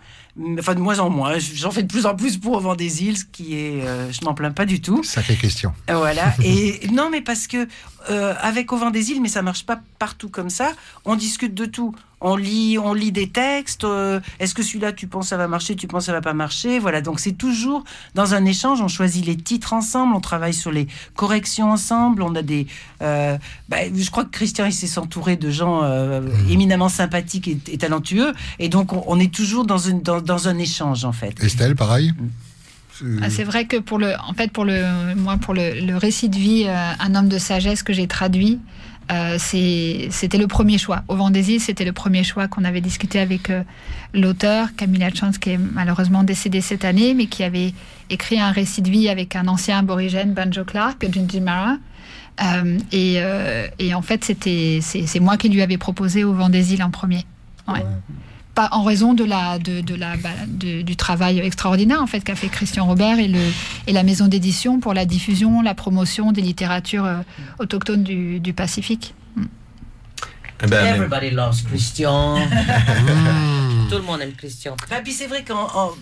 Enfin, 0.59 0.75
de 0.75 0.81
moins 0.81 0.99
en 0.99 1.11
moins. 1.11 1.35
J'en 1.39 1.71
fais 1.71 1.83
de 1.83 1.89
plus 1.89 2.07
en 2.07 2.17
plus 2.17 2.39
pour 2.39 2.55
Au 2.55 2.61
Vent 2.61 2.75
des 2.75 3.03
îles, 3.05 3.19
ce 3.19 3.25
qui 3.31 3.55
est. 3.57 3.83
euh, 3.83 4.11
je 4.13 4.25
m'en 4.25 4.33
plains 4.35 4.51
pas 4.53 4.65
du 4.65 4.81
tout. 4.81 5.03
Sacrée 5.05 5.37
question. 5.37 5.73
Euh, 5.91 5.97
Voilà. 5.97 6.35
Et 6.45 6.81
non, 6.93 7.11
mais 7.11 7.21
parce 7.21 7.47
que 7.47 7.69
euh, 8.11 8.35
avec 8.41 8.73
Au 8.73 8.77
vent 8.79 8.91
des 8.91 9.11
îles, 9.11 9.21
mais 9.21 9.29
ça 9.29 9.43
marche 9.43 9.67
pas 9.67 9.81
partout 9.99 10.31
comme 10.31 10.51
ça. 10.51 10.73
On 11.05 11.15
discute 11.17 11.55
de 11.55 11.67
tout. 11.67 11.95
On 12.23 12.37
lit, 12.37 12.77
on 12.79 12.93
lit 12.93 13.13
des 13.13 13.29
textes. 13.31 13.85
euh, 13.85 14.21
Est-ce 14.41 14.55
que 14.55 14.63
celui-là, 14.63 14.93
tu 14.93 15.07
penses 15.07 15.29
ça 15.29 15.37
va 15.37 15.49
marcher, 15.49 15.75
tu 15.77 15.87
penses 15.87 16.07
ça 16.07 16.13
va 16.13 16.21
pas 16.21 16.35
marcher 16.35 16.79
Voilà. 16.79 17.01
Donc 17.01 17.19
c'est 17.21 17.33
toujours 17.33 17.83
dans 18.15 18.35
un 18.35 18.45
échange. 18.45 18.81
On 18.83 18.89
choisit 18.89 19.25
les 19.25 19.37
titres 19.37 19.73
ensemble. 19.73 20.15
On 20.15 20.21
travaille 20.21 20.53
sur 20.55 20.71
les 20.71 20.87
corrections 21.15 21.71
ensemble. 21.71 22.23
On 22.23 22.35
a 22.35 22.43
des. 22.43 22.67
euh, 23.03 23.39
bah, 23.69 23.79
je 23.95 24.11
crois 24.11 24.25
que 24.25 24.31
Christian 24.31 24.67
il 24.67 24.73
s'est 24.73 24.87
s'entourer 24.87 25.37
de 25.37 25.51
gens 25.51 25.83
euh, 25.83 26.21
éminemment 26.51 26.89
sympathiques 26.91 27.49
et, 27.49 27.59
et 27.69 27.79
talentueux. 27.79 28.33
Et 28.59 28.69
donc 28.69 28.93
on, 28.93 29.03
on 29.07 29.19
est 29.19 29.33
toujours 29.33 29.65
dans 29.65 29.79
une 29.79 30.03
dans, 30.03 30.21
dans 30.21 30.49
un 30.49 30.59
échange 30.59 31.05
en 31.05 31.13
fait. 31.13 31.43
Estelle, 31.43 31.75
pareil 31.77 32.13
Ah, 33.23 33.31
c'est 33.31 33.45
vrai 33.45 33.65
que 33.65 33.79
pour 33.79 33.99
le, 33.99 34.13
en 34.29 34.35
fait, 34.35 34.53
pour 34.53 34.67
le, 34.67 35.15
moi, 35.15 35.39
pour 35.39 35.55
le, 35.55 35.81
le 35.81 35.97
récit 35.97 36.29
de 36.29 36.37
vie, 36.37 36.65
euh, 36.67 36.93
un 37.01 37.15
homme 37.15 37.29
de 37.29 37.39
sagesse 37.39 37.83
que 37.83 37.95
j'ai 37.95 38.07
traduit, 38.07 38.59
euh, 39.11 39.37
c'était 39.39 40.39
le 40.39 40.47
premier 40.47 40.79
choix. 40.79 41.03
Au 41.09 41.17
îles, 41.17 41.59
c'était 41.59 41.85
le 41.85 41.93
premier 41.93 42.23
choix 42.23 42.49
qu'on 42.49 42.65
avait 42.65 42.81
discuté 42.81 43.19
avec 43.19 43.51
euh, 43.51 43.63
l'auteur 44.15 44.75
Camilla 44.77 45.11
Chance, 45.13 45.39
qui 45.39 45.51
est 45.51 45.59
malheureusement 45.59 46.23
décédé 46.23 46.61
cette 46.61 46.85
année, 46.85 47.15
mais 47.15 47.27
qui 47.27 47.43
avait 47.43 47.73
écrit 48.09 48.39
un 48.39 48.53
récit 48.53 48.83
de 48.83 48.91
vie 48.91 49.09
avec 49.09 49.35
un 49.37 49.49
ancien 49.49 49.79
aborigène, 49.79 50.33
Banjo 50.33 50.65
Clark, 50.65 51.05
Gingy 51.11 51.41
Mara. 51.41 51.77
Euh, 52.43 52.79
et, 52.93 53.17
euh, 53.19 53.67
et 53.79 53.95
en 53.95 54.03
fait, 54.03 54.25
c'est 54.25 55.21
moi 55.21 55.37
qui 55.37 55.49
lui 55.49 55.63
avais 55.63 55.79
proposé 55.79 56.25
au 56.25 56.33
îles 56.73 56.83
en 56.83 56.91
premier. 56.91 57.25
Pas 58.55 58.69
en 58.73 58.83
raison 58.83 59.15
de 59.15 59.23
la, 59.25 59.59
de, 59.59 59.81
de 59.81 59.95
la, 59.95 60.17
bah, 60.17 60.29
de- 60.49 60.83
du 60.83 60.97
travail 60.97 61.39
extraordinaire 61.39 62.03
en 62.03 62.07
fait 62.07 62.21
qu'a 62.21 62.35
fait 62.35 62.49
Christian 62.49 62.85
Robert 62.87 63.19
et, 63.19 63.29
le, 63.29 63.39
et 63.87 63.93
la 63.93 64.03
maison 64.03 64.27
d'édition 64.27 64.81
pour 64.81 64.93
la 64.93 65.05
diffusion, 65.07 65.63
la 65.63 65.75
promotion 65.75 66.33
des 66.33 66.43
littératures 66.43 67.05
euh, 67.05 67.17
autochtones 67.61 68.03
du, 68.03 68.41
du 68.41 68.53
Pacifique. 68.53 69.15
Eh 70.63 70.67
ben, 70.67 70.85
Everybody 70.95 71.31
loves 71.31 71.63
Christian. 71.65 72.37
Tout 73.89 73.97
le 73.97 74.03
monde 74.03 74.21
aime 74.21 74.33
Christian. 74.35 74.77
Bah, 74.91 74.97
puis 75.03 75.13
c'est 75.13 75.27
vrai 75.27 75.43
qu'en 75.43 75.67
en- 75.75 75.93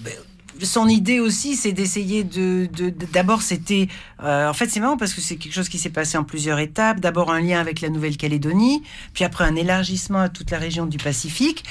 son 0.64 0.88
idée 0.88 1.21
aussi, 1.21 1.57
c'est 1.57 1.73
d'essayer 1.73 2.25
de. 2.25 2.68
de- 2.73 2.90
de- 2.90 3.07
D'abord, 3.12 3.42
c'était. 3.42 3.88
euh, 4.23 4.49
en 4.49 4.53
fait, 4.55 4.68
c'est 4.68 4.81
marrant 4.81 4.97
parce 4.97 5.14
que 5.14 5.21
c'est 5.21 5.37
quelque 5.37 5.53
chose 5.53 5.68
qui 5.68 5.79
s'est 5.79 5.90
passé 5.90 6.18
en 6.18 6.25
plusieurs 6.25 6.59
étapes. 6.59 7.01
D'abord, 7.01 7.31
un 7.33 7.40
lien 7.40 7.61
avec 7.61 7.81
la 7.81 7.88
Nouvelle-Calédonie, 7.88 8.83
puis 9.14 9.25
après, 9.25 9.44
un 9.44 9.57
élargissement 9.57 10.21
à 10.21 10.29
toute 10.29 10.51
la 10.51 10.59
région 10.59 10.87
du 10.87 10.99
Pacifique, 10.99 11.64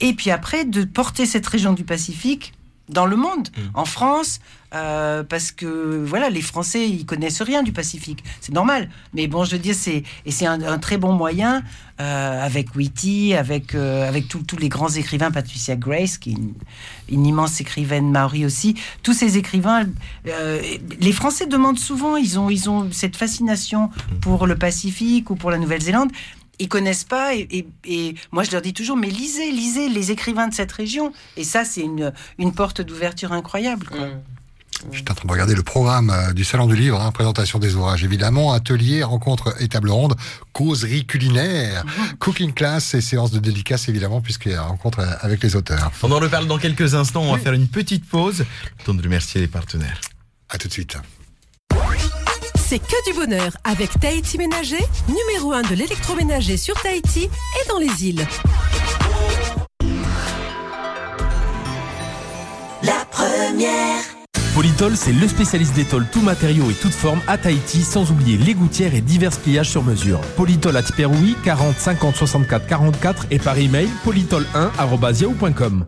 et 0.00 0.12
puis 0.14 0.30
après, 0.30 0.64
de 0.64 0.84
porter 0.84 1.26
cette 1.26 1.46
région 1.46 1.72
du 1.72 1.84
Pacifique 1.84 2.52
dans 2.88 3.06
le 3.06 3.16
monde, 3.16 3.48
en 3.72 3.84
France, 3.84 4.40
euh, 4.74 5.22
parce 5.22 5.52
que 5.52 6.04
voilà, 6.04 6.30
les 6.30 6.42
Français 6.42 6.88
ils 6.88 7.06
connaissent 7.06 7.42
rien 7.42 7.62
du 7.62 7.72
Pacifique, 7.72 8.24
c'est 8.40 8.52
normal. 8.52 8.90
Mais 9.14 9.26
bon, 9.26 9.44
je 9.44 9.52
veux 9.52 9.58
dire, 9.58 9.74
c'est 9.74 10.02
et 10.26 10.30
c'est 10.30 10.46
un, 10.46 10.60
un 10.62 10.78
très 10.78 10.98
bon 10.98 11.12
moyen 11.12 11.62
euh, 12.00 12.44
avec 12.44 12.74
Whitty, 12.74 13.34
avec 13.34 13.74
euh, 13.74 14.08
avec 14.08 14.28
tous 14.28 14.56
les 14.58 14.68
grands 14.68 14.90
écrivains, 14.90 15.30
Patricia 15.30 15.76
Grace, 15.76 16.18
qui 16.18 16.30
est 16.30 16.34
une, 16.34 16.54
une 17.08 17.26
immense 17.26 17.60
écrivaine 17.60 18.10
maori 18.10 18.44
aussi. 18.44 18.74
Tous 19.02 19.14
ces 19.14 19.38
écrivains, 19.38 19.86
les 20.24 21.12
Français 21.12 21.46
demandent 21.46 21.78
souvent, 21.78 22.16
ils 22.16 22.38
ont 22.38 22.50
ils 22.50 22.68
ont 22.68 22.88
cette 22.90 23.16
fascination 23.16 23.90
pour 24.20 24.46
le 24.46 24.56
Pacifique 24.56 25.30
ou 25.30 25.36
pour 25.36 25.50
la 25.50 25.58
Nouvelle-Zélande 25.58 26.10
ils 26.58 26.68
connaissent 26.68 27.04
pas 27.04 27.34
et, 27.34 27.46
et- 27.50 27.66
et 27.84 28.14
moi 28.32 28.42
je 28.44 28.50
leur 28.50 28.62
dis 28.62 28.72
toujours 28.72 28.96
mais 28.96 29.08
lisez 29.08 29.50
lisez 29.50 29.88
les 29.88 30.10
écrivains 30.10 30.48
de 30.48 30.54
cette 30.54 30.72
région 30.72 31.12
et 31.36 31.44
ça 31.44 31.64
c'est 31.64 31.80
une, 31.82 32.12
une 32.38 32.52
porte 32.52 32.80
d'ouverture 32.80 33.32
incroyable 33.32 33.86
quoi. 33.88 34.06
Mm. 34.06 34.20
J'étais 34.92 35.12
en 35.12 35.14
train 35.14 35.26
de 35.26 35.32
regarder 35.32 35.54
le 35.54 35.62
programme 35.62 36.10
euh, 36.10 36.32
du 36.32 36.44
Salon 36.44 36.66
du 36.66 36.74
Livre, 36.76 37.00
hein, 37.00 37.10
présentation 37.12 37.58
des 37.58 37.74
ouvrages 37.74 38.04
évidemment, 38.04 38.52
atelier, 38.52 39.02
rencontre 39.02 39.54
et 39.62 39.68
table 39.68 39.88
ronde, 39.88 40.14
causerie 40.52 41.06
culinaire, 41.06 41.84
cooking 42.18 42.52
class 42.52 42.92
et 42.92 43.00
séance 43.00 43.30
de 43.30 43.38
dédicace 43.38 43.88
évidemment, 43.88 44.20
puisqu'il 44.20 44.52
y 44.52 44.54
a 44.56 44.62
rencontre 44.62 44.98
euh, 44.98 45.06
avec 45.20 45.42
les 45.42 45.56
auteurs. 45.56 45.90
On 46.02 46.10
en 46.10 46.18
reparle 46.18 46.46
dans 46.48 46.58
quelques 46.58 46.94
instants. 46.94 47.22
On 47.22 47.32
va 47.32 47.38
faire 47.38 47.52
une 47.54 47.68
petite 47.68 48.04
pause. 48.04 48.44
Le 48.80 48.84
temps 48.84 48.94
de 48.94 49.02
remercier 49.02 49.40
les 49.40 49.46
partenaires. 49.48 50.00
À 50.50 50.58
tout 50.58 50.68
de 50.68 50.72
suite. 50.72 50.98
C'est 52.74 52.80
que 52.80 53.08
du 53.08 53.16
bonheur 53.16 53.52
avec 53.62 54.00
Tahiti 54.00 54.36
Ménager, 54.36 54.84
numéro 55.06 55.52
1 55.52 55.62
de 55.62 55.76
l'électroménager 55.76 56.56
sur 56.56 56.74
Tahiti 56.82 57.22
et 57.22 57.68
dans 57.68 57.78
les 57.78 58.04
îles. 58.04 58.26
Polytol, 64.56 64.96
c'est 64.96 65.12
le 65.12 65.28
spécialiste 65.28 65.74
des 65.74 65.84
tôles 65.84 66.08
tout 66.10 66.20
matériaux 66.20 66.68
et 66.68 66.74
toutes 66.74 66.94
formes 66.94 67.20
à 67.28 67.38
Tahiti, 67.38 67.84
sans 67.84 68.10
oublier 68.10 68.38
les 68.38 68.54
gouttières 68.54 68.96
et 68.96 69.02
divers 69.02 69.30
pliages 69.30 69.70
sur 69.70 69.84
mesure. 69.84 70.18
Polytol 70.36 70.76
à 70.76 70.82
Tiperoui, 70.82 71.36
40 71.44 71.78
50 71.78 72.16
64 72.16 72.66
44 72.66 73.26
et 73.30 73.38
par 73.38 73.56
email 73.56 73.88
polytol1@yahoo.com. 74.04 75.86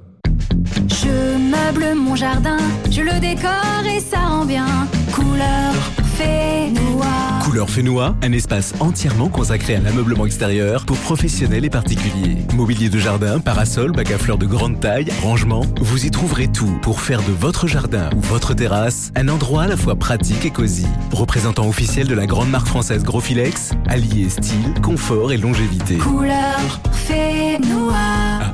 Je 0.88 1.36
meuble 1.36 1.98
mon 1.98 2.14
jardin, 2.14 2.58
je 2.88 3.00
le 3.00 3.18
décore 3.18 3.84
et 3.92 3.98
ça 3.98 4.20
rend 4.20 4.44
bien. 4.44 4.66
Couleur 5.12 5.74
Fénois. 6.16 7.06
Couleur 7.44 7.68
Fénois, 7.68 8.16
un 8.22 8.32
espace 8.32 8.74
entièrement 8.80 9.28
consacré 9.28 9.76
à 9.76 9.80
l'ameublement 9.80 10.26
extérieur 10.26 10.86
pour 10.86 10.96
professionnels 10.96 11.64
et 11.64 11.70
particuliers. 11.70 12.38
Mobilier 12.54 12.88
de 12.88 12.98
jardin, 12.98 13.38
parasol, 13.38 13.92
bac 13.92 14.10
à 14.10 14.18
fleurs 14.18 14.38
de 14.38 14.46
grande 14.46 14.80
taille, 14.80 15.08
rangement, 15.22 15.62
vous 15.80 16.06
y 16.06 16.10
trouverez 16.10 16.48
tout 16.48 16.78
pour 16.82 17.00
faire 17.00 17.22
de 17.22 17.32
votre 17.32 17.66
jardin 17.66 18.08
ou 18.16 18.20
votre 18.20 18.54
terrasse 18.54 19.12
un 19.14 19.28
endroit 19.28 19.64
à 19.64 19.66
la 19.68 19.76
fois 19.76 19.94
pratique 19.94 20.44
et 20.46 20.50
cosy. 20.50 20.86
Représentant 21.12 21.68
officiel 21.68 22.08
de 22.08 22.14
la 22.14 22.26
grande 22.26 22.50
marque 22.50 22.66
française 22.66 23.04
Grofilex, 23.04 23.72
allié 23.86 24.28
style, 24.30 24.74
confort 24.82 25.32
et 25.32 25.36
longévité. 25.36 25.98
Couleur 25.98 26.80
Fénois. 26.92 27.94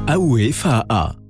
À 0.07 0.19
Aoué 0.19 0.53
FAA. 0.53 1.22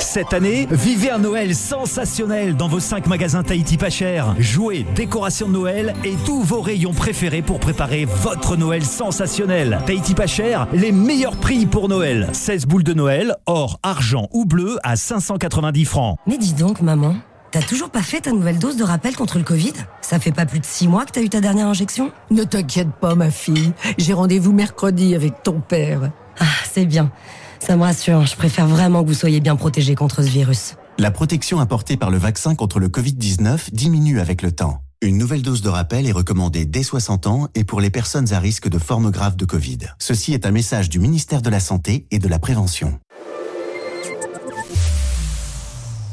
Cette 0.00 0.32
année, 0.32 0.68
vivez 0.70 1.10
un 1.10 1.18
Noël 1.18 1.54
sensationnel 1.54 2.56
dans 2.56 2.68
vos 2.68 2.78
5 2.78 3.06
magasins 3.08 3.42
Tahiti 3.42 3.76
pas 3.76 3.90
cher. 3.90 4.34
Jouets, 4.38 4.86
décorations 4.94 5.48
de 5.48 5.52
Noël 5.52 5.94
et 6.04 6.14
tous 6.24 6.40
vos 6.42 6.60
rayons 6.60 6.92
préférés 6.92 7.42
pour 7.42 7.58
préparer 7.58 8.04
votre 8.04 8.56
Noël 8.56 8.84
sensationnel. 8.84 9.80
Tahiti 9.86 10.14
pas 10.14 10.28
cher, 10.28 10.68
les 10.72 10.92
meilleurs 10.92 11.36
prix 11.36 11.66
pour 11.66 11.88
Noël. 11.88 12.28
16 12.32 12.66
boules 12.66 12.84
de 12.84 12.94
Noël, 12.94 13.34
or, 13.46 13.80
argent 13.82 14.28
ou 14.32 14.44
bleu 14.44 14.78
à 14.84 14.94
590 14.94 15.84
francs. 15.84 16.16
Mais 16.28 16.38
dis 16.38 16.54
donc, 16.54 16.80
maman, 16.80 17.16
t'as 17.50 17.62
toujours 17.62 17.90
pas 17.90 18.02
fait 18.02 18.20
ta 18.20 18.30
nouvelle 18.30 18.58
dose 18.58 18.76
de 18.76 18.84
rappel 18.84 19.16
contre 19.16 19.38
le 19.38 19.44
Covid? 19.44 19.74
Ça 20.00 20.20
fait 20.20 20.32
pas 20.32 20.46
plus 20.46 20.60
de 20.60 20.66
6 20.66 20.86
mois 20.86 21.06
que 21.06 21.12
t'as 21.12 21.22
eu 21.22 21.28
ta 21.28 21.40
dernière 21.40 21.66
injection? 21.66 22.12
Ne 22.30 22.44
t'inquiète 22.44 22.92
pas, 23.00 23.16
ma 23.16 23.30
fille. 23.30 23.72
J'ai 23.98 24.12
rendez-vous 24.12 24.52
mercredi 24.52 25.16
avec 25.16 25.42
ton 25.42 25.60
père. 25.60 26.10
Ah, 26.38 26.44
c'est 26.70 26.86
bien. 26.86 27.10
Ça 27.60 27.76
me 27.76 27.82
rassure, 27.82 28.26
je 28.26 28.36
préfère 28.36 28.66
vraiment 28.66 29.02
que 29.02 29.08
vous 29.08 29.14
soyez 29.14 29.40
bien 29.40 29.56
protégés 29.56 29.94
contre 29.94 30.22
ce 30.22 30.28
virus. 30.28 30.74
La 30.98 31.10
protection 31.10 31.60
apportée 31.60 31.96
par 31.96 32.10
le 32.10 32.18
vaccin 32.18 32.54
contre 32.54 32.80
le 32.80 32.88
Covid-19 32.88 33.72
diminue 33.72 34.20
avec 34.20 34.42
le 34.42 34.52
temps. 34.52 34.82
Une 35.00 35.16
nouvelle 35.16 35.42
dose 35.42 35.62
de 35.62 35.68
rappel 35.68 36.08
est 36.08 36.12
recommandée 36.12 36.64
dès 36.64 36.82
60 36.82 37.28
ans 37.28 37.48
et 37.54 37.62
pour 37.62 37.80
les 37.80 37.90
personnes 37.90 38.32
à 38.32 38.40
risque 38.40 38.68
de 38.68 38.78
formes 38.78 39.12
graves 39.12 39.36
de 39.36 39.44
Covid. 39.44 39.78
Ceci 39.98 40.34
est 40.34 40.44
un 40.44 40.50
message 40.50 40.88
du 40.88 40.98
ministère 40.98 41.40
de 41.40 41.50
la 41.50 41.60
Santé 41.60 42.06
et 42.10 42.18
de 42.18 42.26
la 42.26 42.40
Prévention. 42.40 42.98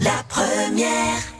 La 0.02 0.24
première. 0.30 1.35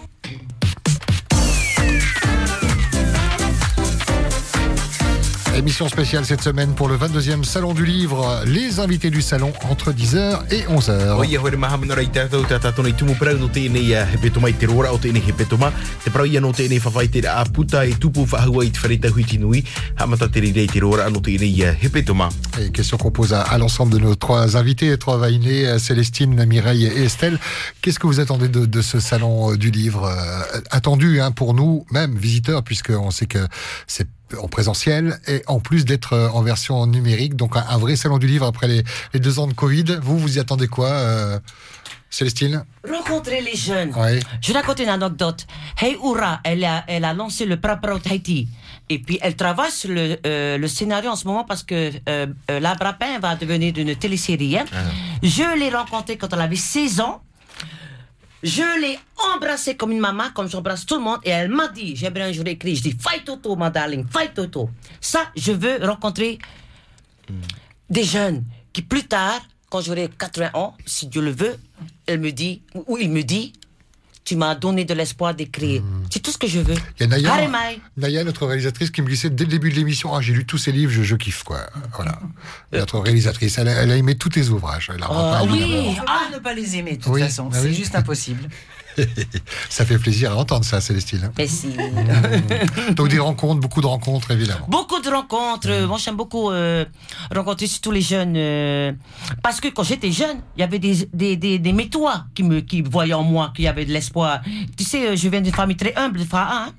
Émission 5.56 5.88
spéciale 5.88 6.26
cette 6.26 6.42
semaine 6.42 6.74
pour 6.76 6.90
le 6.90 6.98
22e 6.98 7.46
Salon 7.46 7.74
du 7.74 7.86
Livre. 7.86 8.44
Les 8.46 8.82
invités 8.82 9.10
du 9.10 9.22
salon 9.22 9.54
entre 9.70 9.94
10h 9.94 10.52
et 10.52 10.64
11h. 10.64 11.18
Oia 11.18 11.40
hore 11.40 11.56
maha 11.56 11.78
mana 11.78 11.96
rai 11.96 12.10
tātou 12.12 12.44
tā 12.44 12.60
tātou 12.60 12.84
nei 12.84 12.92
tumu 12.92 13.16
parau 13.16 13.40
no 13.40 13.48
tēnei 13.48 13.94
uh, 13.96 14.04
hepetoma 14.12 14.52
i 14.52 14.58
te 14.60 14.68
rora 14.68 14.92
o 14.92 15.00
tēnei 15.00 15.24
hepetoma. 15.24 15.72
Te 16.04 16.12
parau 16.12 16.28
ia 16.28 16.42
no 16.44 16.52
tēnei 16.52 16.82
whawhai 16.84 17.08
te 17.08 17.24
a 17.24 17.46
puta 17.48 17.86
e 17.88 17.96
hepetoma. 21.82 22.30
Et 22.60 22.72
question 22.72 22.98
qu'on 22.98 23.12
pose 23.12 23.34
à, 23.34 23.42
à 23.42 23.58
l'ensemble 23.58 23.94
de 23.94 24.00
nos 24.00 24.16
trois 24.16 24.58
invités, 24.58 24.98
trois 24.98 25.18
vainés, 25.18 25.68
euh, 25.68 25.80
Célestine, 25.80 26.46
Mireille 26.46 26.86
et 26.86 27.06
Estelle. 27.06 27.40
Qu'est-ce 27.82 28.00
que 28.00 28.08
vous 28.08 28.20
attendez 28.20 28.50
de, 28.50 28.66
de 28.66 28.82
ce 28.82 29.00
salon 29.00 29.54
euh, 29.54 29.58
du 29.58 29.72
livre 29.72 30.06
euh, 30.06 30.62
Attendu 30.72 31.22
hein, 31.22 31.32
pour 31.32 31.54
nous, 31.54 31.86
même 31.92 32.18
visiteurs, 32.18 32.64
puisqu'on 32.64 33.12
sait 33.12 33.26
que 33.26 33.40
c'est 33.88 34.08
en 34.40 34.48
présentiel 34.48 35.20
et 35.28 35.44
en 35.48 35.60
plus 35.60 35.86
d'être 35.86 36.14
euh, 36.14 36.30
en 36.30 36.42
version 36.42 36.86
numérique, 36.88 37.36
donc 37.36 37.56
un, 37.56 37.78
vrai 37.78 37.96
salon 37.96 38.18
du 38.18 38.28
livre 38.28 38.46
après 38.46 38.68
les, 38.68 38.84
les, 39.14 39.20
deux 39.20 39.40
ans 39.40 39.48
de 39.48 39.54
Covid. 39.54 40.00
Vous, 40.02 40.18
vous 40.18 40.38
y 40.38 40.40
attendez 40.40 40.68
quoi, 40.68 40.90
euh, 40.90 41.40
Célestine? 42.10 42.66
Rencontrer 42.90 43.42
les 43.42 43.56
jeunes. 43.56 43.94
Je 44.42 44.54
raconte 44.54 44.80
une 44.80 44.90
anecdote. 44.90 45.46
Hey 45.82 45.96
Oura, 46.02 46.40
elle 46.44 46.64
a, 46.64 46.84
elle 46.88 47.04
a 47.04 47.14
lancé 47.14 47.46
le 47.46 47.60
Prapra 47.60 48.00
Tahiti. 48.00 48.48
Et 48.90 49.00
puis 49.00 49.18
elle 49.22 49.36
travaille 49.36 49.72
sur 49.72 49.90
le, 49.90 50.18
euh, 50.26 50.58
le 50.58 50.68
scénario 50.68 51.10
en 51.10 51.16
ce 51.16 51.26
moment 51.26 51.44
parce 51.44 51.64
que 51.64 51.92
euh, 52.08 52.28
euh, 52.52 52.60
La 52.60 52.76
Brapin 52.76 53.20
va 53.20 53.36
devenir 53.36 53.74
une 53.78 53.96
télésérie. 53.96 54.58
Hein. 54.58 54.66
Ah. 54.72 54.84
Je 55.24 55.58
l'ai 55.60 55.70
rencontrée 55.70 56.18
quand 56.18 56.32
elle 56.34 56.42
avait 56.42 56.56
16 56.56 57.00
ans. 57.02 57.22
Je 58.46 58.80
l'ai 58.80 59.00
embrassée 59.34 59.76
comme 59.76 59.92
une 59.92 60.00
maman, 60.00 60.26
comme 60.36 60.48
j'embrasse 60.48 60.86
tout 60.86 60.98
le 60.98 61.02
monde, 61.02 61.18
et 61.24 61.32
elle 61.32 61.50
m'a 61.50 61.68
dit, 61.68 61.96
j'aimerais 61.96 62.30
un 62.30 62.32
jour 62.32 62.46
écrire, 62.46 62.76
je 62.76 62.84
dis, 62.84 62.92
fight 62.92 63.26
Toto, 63.26 63.56
ma 63.56 63.72
darling, 63.72 64.06
fight 64.08 64.36
Toto. 64.36 64.70
Ça, 65.02 65.32
je 65.36 65.52
veux 65.52 65.84
rencontrer 65.84 66.38
des 67.90 68.04
jeunes 68.04 68.44
qui 68.72 68.84
plus 68.84 69.08
tard, 69.08 69.42
quand 69.72 69.82
j'aurai 69.82 70.10
80 70.16 70.52
ans, 70.54 70.78
si 70.86 71.08
Dieu 71.08 71.22
le 71.22 71.32
veut, 71.32 71.58
elle 72.06 72.20
me 72.20 72.32
dit, 72.32 72.62
ou 72.76 72.98
il 72.98 73.10
me 73.10 73.24
dit, 73.24 73.52
tu 74.26 74.36
m'as 74.36 74.56
donné 74.56 74.86
de 74.86 74.94
l'espoir 74.96 75.36
d'écrire. 75.36 75.84
C'est 76.10 76.20
tout 76.20 76.32
ce 76.32 76.38
que 76.40 76.48
je 76.48 76.60
veux. 76.60 76.74
Il 77.00 77.02
y 77.02 77.04
a 77.04 77.08
Naya. 77.08 77.48
Naya, 77.96 78.24
notre 78.24 78.48
réalisatrice, 78.48 78.90
qui 78.90 79.02
me 79.04 79.08
glissait 79.08 79.30
dès 79.30 79.44
le 79.46 79.52
début 79.52 79.70
de 79.70 79.76
l'émission 79.76 80.16
Ah, 80.16 80.20
j'ai 80.22 80.34
lu 80.34 80.46
tous 80.46 80.58
ses 80.58 80.72
livres, 80.72 80.92
je, 80.92 81.04
je 81.04 81.16
kiffe, 81.16 81.44
quoi. 81.44 81.60
Voilà. 81.96 82.20
Notre 82.74 83.00
réalisatrice, 83.00 83.58
elle 83.60 83.68
a, 83.68 83.74
elle 83.84 83.92
a 83.92 83.96
aimé 83.96 84.16
tous 84.16 84.30
tes 84.30 84.50
ouvrages. 84.50 84.92
Elle 84.94 85.04
a 85.04 85.08
Ah 85.12 85.40
repeint, 85.40 85.54
oui. 85.54 85.96
pas 86.06 86.30
ne 86.36 86.40
pas 86.40 86.54
les 86.56 86.76
aimer 86.78 86.98
de 86.98 87.04
toute 87.04 87.14
Oui, 87.14 87.22
façon, 87.22 87.50
ah 87.54 87.58
c'est 87.62 87.68
oui. 87.68 87.76
juste 87.76 87.96
impossible. 87.96 88.50
ça 89.70 89.86
fait 89.86 89.98
plaisir 89.98 90.32
à 90.32 90.36
entendre 90.36 90.66
ça, 90.66 90.82
Célestine. 90.82 91.32
Merci. 91.38 91.70
Donc 92.96 93.10
des 93.10 93.20
rencontres, 93.20 93.62
beaucoup 93.62 93.82
de 93.82 93.88
rencontres, 93.88 94.32
évidemment. 94.32 94.66
Beaucoup 94.68 95.00
de 95.02 95.10
rencontres. 95.10 95.70
Euh, 95.70 95.88
Moi, 95.88 95.98
j'aime 95.98 96.16
beaucoup 96.16 96.50
euh, 96.52 96.86
rencontrer 97.34 97.68
surtout 97.68 97.92
les 97.92 98.02
jeunes. 98.02 98.36
euh, 98.38 98.92
parce 99.44 99.60
que 99.62 99.68
quand 99.70 99.84
j'étais 99.84 100.12
jeune, 100.12 100.38
il 100.58 100.62
y 100.62 100.64
avait 100.64 100.80
des, 100.80 101.08
des, 101.14 101.36
des, 101.38 101.60
des 101.60 101.74
métois 101.74 102.26
qui 102.34 102.44
me 102.44 102.62
qui 102.62 102.82
voyaient 102.82 103.14
en 103.14 103.24
moi 103.24 103.52
qu'il 103.56 103.66
y 103.66 103.68
avait 103.68 103.86
de 103.86 103.92
l'espoir. 103.92 104.42
Tu 104.78 104.84
sais, 104.84 105.10
euh, 105.10 105.16
je 105.16 105.28
viens 105.30 105.42
d'une 105.42 105.54
famille 105.54 105.78
très 105.78 105.94
humble, 105.96 106.22
hein, 106.34 106.70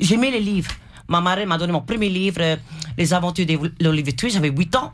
J'aimais 0.00 0.30
les 0.30 0.40
livres. 0.40 0.70
Ma 1.08 1.20
marraine 1.22 1.48
m'a 1.48 1.56
donné 1.56 1.72
mon 1.72 1.80
premier 1.80 2.08
livre, 2.10 2.40
euh, 2.40 2.56
Les 2.98 3.14
aventures 3.14 3.46
d'Olivier 3.80 4.12
Twist. 4.14 4.34
J'avais 4.34 4.50
8 4.50 4.76
ans. 4.76 4.92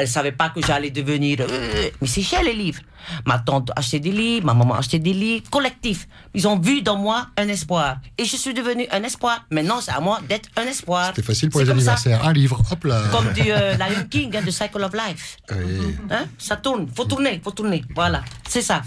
Elle 0.00 0.06
savait 0.06 0.30
pas 0.32 0.48
que 0.50 0.60
j'allais 0.64 0.90
devenir. 0.92 1.38
euh, 1.40 1.90
mais 2.00 2.06
c'est 2.06 2.22
cher 2.22 2.40
les 2.44 2.54
livres. 2.54 2.80
Ma 3.26 3.38
tante 3.40 3.72
achetait 3.74 3.98
des 3.98 4.12
livres, 4.12 4.46
ma 4.46 4.54
maman 4.54 4.76
achetait 4.76 5.00
des 5.00 5.12
livres 5.12 5.50
collectifs. 5.50 6.06
Ils 6.34 6.46
ont 6.46 6.56
vu 6.58 6.82
dans 6.82 6.96
moi 6.96 7.26
un 7.36 7.48
espoir. 7.48 7.96
Et 8.16 8.24
je 8.24 8.36
suis 8.36 8.54
devenu 8.54 8.86
un 8.92 9.02
espoir. 9.02 9.44
Maintenant, 9.50 9.80
c'est 9.80 9.90
à 9.90 9.98
moi 9.98 10.20
d'être 10.28 10.48
un 10.56 10.66
espoir. 10.66 11.12
C'est 11.16 11.24
facile 11.24 11.50
pour 11.50 11.60
les 11.60 11.66
comme 11.66 11.80
ça. 11.80 11.94
anniversaires. 11.94 12.24
Un 12.24 12.32
livre, 12.32 12.62
hop 12.70 12.84
là. 12.84 13.02
Comme 13.10 13.32
dit 13.32 13.50
euh, 13.50 13.76
Lion 13.80 14.04
King, 14.08 14.36
hein, 14.36 14.42
The 14.46 14.50
Cycle 14.52 14.82
of 14.84 14.92
Life. 14.94 15.36
Oui. 15.50 15.96
Hein? 16.10 16.26
Ça 16.38 16.56
tourne, 16.56 16.86
faut 16.94 17.04
tourner, 17.04 17.40
faut 17.42 17.50
tourner. 17.50 17.82
Voilà, 17.94 18.22
c'est 18.48 18.62
ça. 18.62 18.82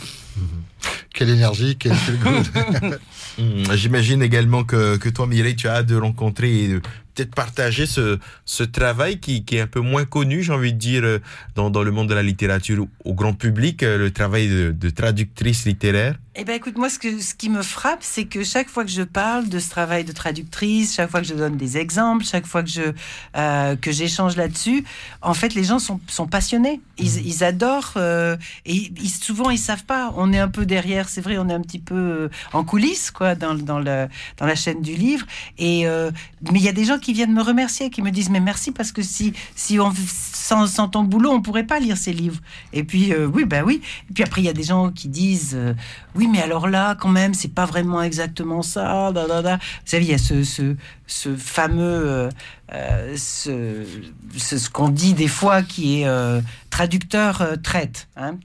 Quelle 1.13 1.29
énergie, 1.29 1.77
quel 1.77 1.91
good. 2.23 2.47
Hum, 3.41 3.75
J'imagine 3.75 4.21
également 4.21 4.63
que, 4.63 4.97
que 4.97 5.09
toi, 5.09 5.25
Mireille, 5.27 5.55
tu 5.55 5.67
as 5.67 5.77
hâte 5.77 5.87
de 5.87 5.95
rencontrer 5.95 6.63
et 6.63 6.67
de 6.67 6.79
peut-être 7.15 7.33
partager 7.33 7.85
ce, 7.85 8.19
ce 8.45 8.63
travail 8.63 9.19
qui, 9.19 9.43
qui 9.43 9.55
est 9.57 9.61
un 9.61 9.67
peu 9.67 9.79
moins 9.81 10.05
connu, 10.05 10.43
j'ai 10.43 10.53
envie 10.53 10.73
de 10.73 10.77
dire, 10.77 11.03
euh, 11.03 11.19
dans, 11.55 11.69
dans 11.69 11.83
le 11.83 11.91
monde 11.91 12.07
de 12.09 12.13
la 12.13 12.23
littérature 12.23 12.85
au 13.03 13.13
grand 13.13 13.33
public, 13.33 13.83
euh, 13.83 13.97
le 13.97 14.11
travail 14.11 14.47
de, 14.47 14.71
de 14.71 14.89
traductrice 14.89 15.65
littéraire. 15.65 16.15
Eh 16.33 16.45
ben 16.45 16.55
écoute, 16.55 16.77
moi, 16.77 16.89
ce, 16.89 16.97
que, 16.97 17.19
ce 17.19 17.35
qui 17.35 17.49
me 17.49 17.61
frappe, 17.61 17.99
c'est 17.99 18.23
que 18.23 18.41
chaque 18.45 18.69
fois 18.69 18.85
que 18.85 18.89
je 18.89 19.01
parle 19.01 19.49
de 19.49 19.59
ce 19.59 19.69
travail 19.69 20.05
de 20.05 20.13
traductrice, 20.13 20.95
chaque 20.95 21.11
fois 21.11 21.19
que 21.19 21.27
je 21.27 21.33
donne 21.33 21.57
des 21.57 21.77
exemples, 21.77 22.23
chaque 22.23 22.45
fois 22.45 22.63
que 22.63 22.69
je 22.69 22.93
euh, 23.35 23.75
que 23.75 23.91
j'échange 23.91 24.37
là-dessus, 24.37 24.85
en 25.21 25.33
fait, 25.33 25.53
les 25.55 25.65
gens 25.65 25.77
sont, 25.77 25.99
sont 26.07 26.27
passionnés. 26.27 26.79
Ils, 26.97 27.27
ils 27.27 27.43
adorent 27.43 27.95
euh, 27.97 28.37
et 28.65 28.93
ils, 28.95 29.09
souvent 29.09 29.49
ils 29.49 29.57
savent 29.57 29.83
pas. 29.83 30.13
On 30.15 30.31
est 30.31 30.39
un 30.39 30.47
peu 30.47 30.65
derrière, 30.65 31.09
c'est 31.09 31.19
vrai, 31.19 31.37
on 31.37 31.49
est 31.49 31.53
un 31.53 31.59
petit 31.59 31.79
peu 31.79 31.95
euh, 31.95 32.29
en 32.53 32.63
coulisses, 32.63 33.11
quoi, 33.11 33.35
dans, 33.35 33.53
dans 33.53 33.79
le 33.79 34.07
dans 34.37 34.45
la 34.45 34.55
chaîne 34.55 34.81
du 34.81 34.95
livre. 34.95 35.25
Et 35.57 35.85
euh, 35.85 36.11
mais 36.49 36.59
il 36.59 36.63
y 36.63 36.69
a 36.69 36.73
des 36.73 36.85
gens 36.85 36.97
qui 36.97 37.11
viennent 37.11 37.33
me 37.33 37.43
remercier, 37.43 37.89
qui 37.89 38.01
me 38.01 38.09
disent 38.09 38.29
mais 38.29 38.39
merci 38.39 38.71
parce 38.71 38.93
que 38.93 39.01
si 39.01 39.33
si 39.57 39.81
on 39.81 39.91
sans, 40.07 40.65
sans 40.67 40.87
ton 40.87 41.03
boulot, 41.03 41.31
on 41.31 41.41
pourrait 41.41 41.67
pas 41.67 41.79
lire 41.81 41.97
ces 41.97 42.13
livres. 42.13 42.39
Et 42.71 42.85
puis 42.85 43.13
oui, 43.13 43.43
ben 43.43 43.65
oui. 43.65 43.81
Et 44.09 44.13
puis 44.13 44.23
après, 44.23 44.39
il 44.39 44.45
y 44.45 44.49
a 44.49 44.53
des 44.53 44.63
gens 44.63 44.91
qui 44.91 45.09
disent 45.09 45.55
euh, 45.55 45.73
oui, 46.21 46.27
mais 46.27 46.41
alors 46.41 46.67
là, 46.67 46.93
quand 46.93 47.09
même, 47.09 47.33
c'est 47.33 47.53
pas 47.53 47.65
vraiment 47.65 48.03
exactement 48.03 48.61
ça. 48.61 49.11
Da, 49.11 49.25
da, 49.25 49.41
da. 49.41 49.55
Vous 49.55 49.61
savez, 49.85 50.05
il 50.05 50.11
y 50.11 50.13
a 50.13 50.19
ce, 50.19 50.43
ce, 50.43 50.75
ce 51.07 51.35
fameux, 51.35 51.81
euh, 51.83 52.29
euh, 52.73 53.15
ce, 53.17 54.69
qu'on 54.69 54.89
dit 54.89 55.15
des 55.15 55.27
fois 55.27 55.63
qui 55.63 56.01
est 56.01 56.07
euh, 56.07 56.41
traducteur 56.69 57.41
euh, 57.41 57.55
traite. 57.55 58.07
Hein 58.15 58.37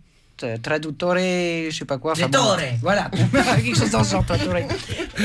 Traduttore, 0.62 1.16
je 1.16 1.70
sais 1.70 1.86
pas 1.86 1.96
quoi. 1.96 2.12
enfin 2.12 2.28
bon, 2.28 2.56
voilà, 2.82 3.10
quelque 3.56 3.74
chose 3.74 3.90
dans 3.90 4.04
ce 4.04 4.10
genre. 4.10 4.24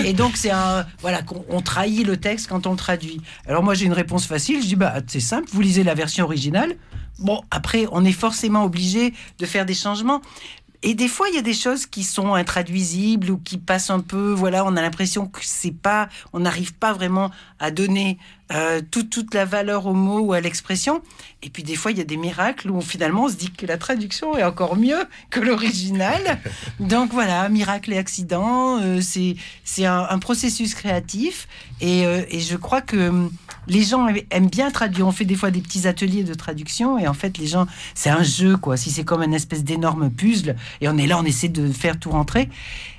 Et 0.06 0.14
donc 0.14 0.38
c'est 0.38 0.52
un, 0.52 0.86
voilà, 1.02 1.22
qu'on 1.22 1.44
on 1.50 1.62
trahit 1.62 2.06
le 2.08 2.16
texte 2.16 2.48
quand 2.48 2.66
on 2.66 2.72
le 2.72 2.78
traduit. 2.78 3.20
Alors 3.46 3.62
moi 3.62 3.74
j'ai 3.74 3.86
une 3.86 3.94
réponse 3.94 4.26
facile. 4.26 4.62
Je 4.62 4.68
dis 4.68 4.78
bah 4.78 4.96
c'est 5.08 5.20
simple, 5.20 5.50
vous 5.52 5.60
lisez 5.60 5.84
la 5.84 5.96
version 5.96 6.24
originale. 6.24 6.76
Bon 7.20 7.42
après 7.52 7.88
on 7.92 8.06
est 8.06 8.14
forcément 8.14 8.64
obligé 8.64 9.14
de 9.38 9.46
faire 9.46 9.66
des 9.66 9.74
changements. 9.74 10.22
Et 10.84 10.96
des 10.96 11.08
fois, 11.08 11.30
il 11.30 11.36
y 11.36 11.38
a 11.38 11.44
des 11.44 11.54
choses 11.54 11.86
qui 11.86 12.04
sont 12.04 12.34
intraduisibles 12.34 13.30
ou 13.30 13.38
qui 13.38 13.58
passent 13.58 13.92
un 13.92 14.00
peu. 14.00 14.32
Voilà, 14.32 14.66
on 14.66 14.76
a 14.76 14.82
l'impression 14.82 15.28
que 15.28 15.40
c'est 15.44 15.74
pas, 15.74 16.10
on 16.34 16.40
n'arrive 16.40 16.74
pas 16.74 16.92
vraiment 16.92 17.30
à 17.60 17.70
donner 17.70 18.18
euh, 18.54 18.82
toute, 18.92 19.10
toute 19.10 19.34
la 19.34 19.46
valeur 19.46 19.86
au 19.86 19.94
mot 19.94 20.20
ou 20.20 20.34
à 20.34 20.42
l'expression. 20.42 21.02
Et 21.44 21.50
puis 21.50 21.64
des 21.64 21.76
fois, 21.76 21.92
il 21.92 21.98
y 21.98 22.02
a 22.02 22.06
des 22.06 22.18
miracles 22.18 22.70
où 22.70 22.82
finalement 22.82 23.24
on 23.26 23.30
se 23.30 23.36
dit 23.36 23.50
que 23.52 23.66
la 23.66 23.78
traduction 23.78 24.38
est 24.38 24.44
encore 24.44 24.76
mieux 24.76 25.04
que 25.30 25.40
l'original. 25.40 26.40
Donc 26.80 27.12
voilà, 27.14 27.48
miracle 27.50 27.94
et 27.94 27.98
accident, 27.98 28.80
euh, 28.82 29.00
c'est 29.02 29.86
un, 29.86 30.06
un 30.10 30.20
processus 30.20 30.76
créatif. 30.76 31.48
Et, 31.80 32.06
euh, 32.06 32.22
et 32.30 32.40
je 32.40 32.56
crois 32.58 32.82
que 32.82 33.10
hum, 33.10 33.32
les 33.68 33.84
gens 33.84 34.08
aiment- 34.30 34.48
bien 34.50 34.70
traduire. 34.72 35.08
On 35.08 35.12
fait 35.12 35.26
des 35.26 35.36
fois 35.36 35.50
des 35.52 35.62
petits 35.62 35.88
ateliers 35.88 36.24
de 36.24 36.34
traduction 36.34 36.98
et 37.00 37.08
en 37.08 37.14
fait, 37.14 37.38
les 37.38 37.48
gens, 37.48 37.66
c'est 37.96 38.10
un 38.10 38.24
jeu 38.24 38.58
quoi. 38.58 38.78
Si 38.78 38.92
c'est 38.92 39.04
comme 39.06 39.24
une 39.24 39.34
espèce 39.34 39.64
d'énorme 39.64 40.10
puzzle 40.12 40.56
et 40.82 40.90
on 40.90 40.98
est 40.98 41.08
là, 41.08 41.18
on 41.18 41.24
essaie 41.26 41.50
de 41.50 41.72
faire 41.72 41.98
tout 42.00 42.12
rentrer. 42.12 42.50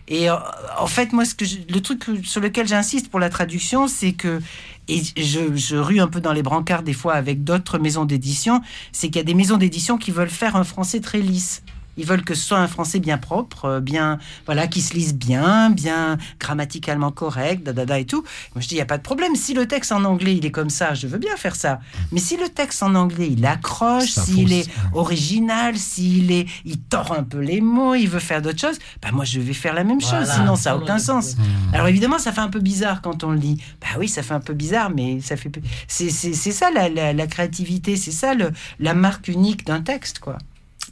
Et 0.08 0.28
en 0.28 0.86
fait, 0.88 1.12
moi, 1.12 1.24
ce 1.24 1.34
que 1.34 1.44
je- 1.44 1.58
le 1.68 1.80
truc 1.80 2.04
sur 2.24 2.40
lequel 2.40 2.66
j'insiste 2.66 3.08
pour 3.08 3.20
la 3.20 3.30
traduction, 3.30 3.86
c'est 3.86 4.12
que 4.12 4.40
et 4.88 5.02
je, 5.16 5.54
je 5.54 5.76
rue 5.76 6.00
un 6.00 6.08
peu 6.08 6.20
dans 6.20 6.32
les 6.32 6.42
brancards 6.42 6.82
des 6.82 6.92
fois 6.92 7.14
avec 7.14 7.44
d'autres 7.44 7.78
maisons 7.78 8.04
d'édition, 8.04 8.60
c'est 8.92 9.08
qu'il 9.08 9.16
y 9.16 9.20
a 9.20 9.24
des 9.24 9.34
maisons 9.34 9.56
d'édition 9.56 9.98
qui 9.98 10.10
veulent 10.10 10.28
faire 10.28 10.56
un 10.56 10.64
français 10.64 11.00
très 11.00 11.20
lisse. 11.20 11.62
Ils 11.96 12.06
veulent 12.06 12.24
que 12.24 12.34
ce 12.34 12.42
soit 12.46 12.58
un 12.58 12.68
français 12.68 13.00
bien 13.00 13.18
propre, 13.18 13.66
euh, 13.66 13.80
bien, 13.80 14.18
voilà, 14.46 14.66
qui 14.66 14.80
se 14.80 14.94
lise 14.94 15.14
bien, 15.14 15.70
bien 15.70 16.18
grammaticalement 16.40 17.10
correct, 17.10 17.62
da, 17.62 17.72
da, 17.72 17.84
da 17.84 17.98
et 17.98 18.06
tout. 18.06 18.22
Moi, 18.54 18.62
je 18.62 18.68
dis, 18.68 18.74
il 18.74 18.78
n'y 18.78 18.82
a 18.82 18.86
pas 18.86 18.98
de 18.98 19.02
problème. 19.02 19.36
Si 19.36 19.54
le 19.54 19.66
texte 19.66 19.92
en 19.92 20.04
anglais, 20.04 20.36
il 20.36 20.46
est 20.46 20.50
comme 20.50 20.70
ça, 20.70 20.94
je 20.94 21.06
veux 21.06 21.18
bien 21.18 21.36
faire 21.36 21.56
ça. 21.56 21.80
Mais 22.10 22.20
si 22.20 22.36
le 22.36 22.48
texte 22.48 22.82
en 22.82 22.94
anglais, 22.94 23.28
il 23.30 23.44
accroche, 23.44 24.10
s'il 24.10 24.52
est 24.52 24.68
original, 24.94 25.76
s'il 25.76 26.32
est, 26.32 26.46
il 26.64 26.78
tord 26.78 27.12
un 27.12 27.24
peu 27.24 27.38
les 27.38 27.60
mots, 27.60 27.94
il 27.94 28.08
veut 28.08 28.20
faire 28.20 28.42
d'autres 28.42 28.60
choses, 28.60 28.78
bah, 29.02 29.10
moi, 29.12 29.24
je 29.24 29.40
vais 29.40 29.52
faire 29.52 29.74
la 29.74 29.84
même 29.84 30.00
chose. 30.00 30.10
Voilà. 30.10 30.34
Sinon, 30.34 30.56
ça 30.56 30.70
n'a 30.70 30.76
aucun 30.78 30.98
sens. 30.98 31.36
Alors, 31.72 31.88
évidemment, 31.88 32.18
ça 32.18 32.32
fait 32.32 32.40
un 32.40 32.48
peu 32.48 32.60
bizarre 32.60 33.02
quand 33.02 33.24
on 33.24 33.30
le 33.30 33.38
lit. 33.38 33.60
Bah 33.80 33.88
oui, 33.98 34.08
ça 34.08 34.22
fait 34.22 34.34
un 34.34 34.40
peu 34.40 34.54
bizarre, 34.54 34.90
mais 34.90 35.20
ça 35.20 35.36
fait, 35.36 35.50
c'est, 35.88 36.10
c'est, 36.10 36.32
c'est 36.32 36.52
ça 36.52 36.70
la, 36.70 36.88
la, 36.88 37.12
la 37.12 37.26
créativité, 37.26 37.96
c'est 37.96 38.10
ça 38.12 38.34
le, 38.34 38.50
la 38.78 38.94
marque 38.94 39.28
unique 39.28 39.66
d'un 39.66 39.80
texte, 39.80 40.18
quoi. 40.18 40.38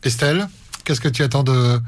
Estelle, 0.03 0.49
qu'est-ce 0.85 1.01
que 1.01 1.09
tu 1.09 1.23
attends 1.23 1.43
de, 1.43 1.81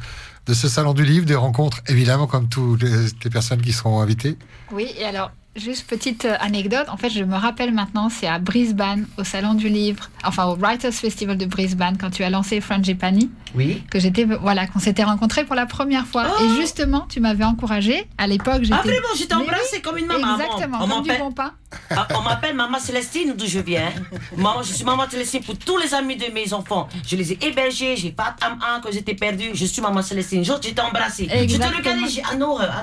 de 0.46 0.54
ce 0.54 0.68
salon 0.68 0.94
du 0.94 1.04
livre, 1.04 1.26
des 1.26 1.34
rencontres, 1.34 1.78
évidemment, 1.88 2.26
comme 2.26 2.48
toutes 2.48 2.82
les, 2.82 3.06
les 3.24 3.30
personnes 3.30 3.60
qui 3.60 3.72
seront 3.72 4.00
invitées 4.00 4.36
Oui, 4.72 4.88
et 4.98 5.04
alors, 5.04 5.30
juste 5.56 5.86
petite 5.86 6.24
euh, 6.24 6.34
anecdote. 6.40 6.86
En 6.88 6.96
fait, 6.96 7.10
je 7.10 7.22
me 7.24 7.36
rappelle 7.36 7.72
maintenant, 7.72 8.08
c'est 8.08 8.26
à 8.26 8.38
Brisbane, 8.38 9.06
au 9.18 9.24
Salon 9.24 9.54
du 9.54 9.68
Livre, 9.68 10.08
enfin 10.24 10.46
au 10.46 10.56
Writers 10.56 10.92
Festival 10.94 11.36
de 11.36 11.44
Brisbane, 11.46 11.96
quand 11.98 12.10
tu 12.10 12.24
as 12.24 12.30
lancé 12.30 12.60
Frangipani, 12.60 13.30
Oui. 13.54 13.82
que 13.90 14.00
j'étais, 14.00 14.24
voilà, 14.24 14.66
qu'on 14.66 14.78
s'était 14.78 15.04
rencontrés 15.04 15.44
pour 15.44 15.54
la 15.54 15.66
première 15.66 16.06
fois. 16.06 16.26
Et 16.42 16.60
justement, 16.60 17.06
tu 17.08 17.20
m'avais 17.20 17.44
encouragé. 17.44 18.06
À 18.18 18.26
l'époque, 18.26 18.62
j'étais. 18.62 18.74
Ah 18.78 18.82
vraiment, 18.82 19.08
je 19.16 19.24
t'ai 19.24 19.34
Mais 19.34 19.42
embrassé 19.42 19.62
oui, 19.76 19.82
comme 19.82 19.98
une 19.98 20.06
maman. 20.06 20.36
Exactement, 20.38 20.78
On 20.82 20.88
comme 20.88 21.02
du 21.02 21.10
bon 21.18 21.32
pain. 21.32 21.52
Ah, 21.90 22.06
on 22.18 22.22
m'appelle 22.22 22.54
Maman 22.56 22.78
Célestine 22.78 23.34
d'où 23.36 23.46
je 23.46 23.58
viens. 23.60 23.90
Maman, 24.36 24.62
je 24.62 24.72
suis 24.72 24.84
Maman 24.84 25.04
Célestine 25.10 25.42
pour 25.42 25.56
tous 25.58 25.78
les 25.78 25.92
amis 25.94 26.16
de 26.16 26.26
mes 26.32 26.52
enfants. 26.52 26.88
Je 27.06 27.16
les 27.16 27.32
ai 27.32 27.38
hébergés, 27.46 27.96
j'ai 27.96 28.10
pas 28.12 28.34
un 28.42 28.80
quand 28.80 28.90
j'étais 28.92 29.14
perdue. 29.14 29.50
Je 29.54 29.64
suis 29.66 29.82
Maman 29.82 30.02
Célestine. 30.02 30.40
Un 30.40 30.44
jour, 30.44 30.56
je 30.62 30.70
t'ai 30.70 30.80
embrassé. 30.80 31.28
Je 31.30 31.56
te 31.56 31.76
regardais, 31.76 32.08
j'ai 32.08 32.22
un 32.24 32.40
horreur. 32.40 32.82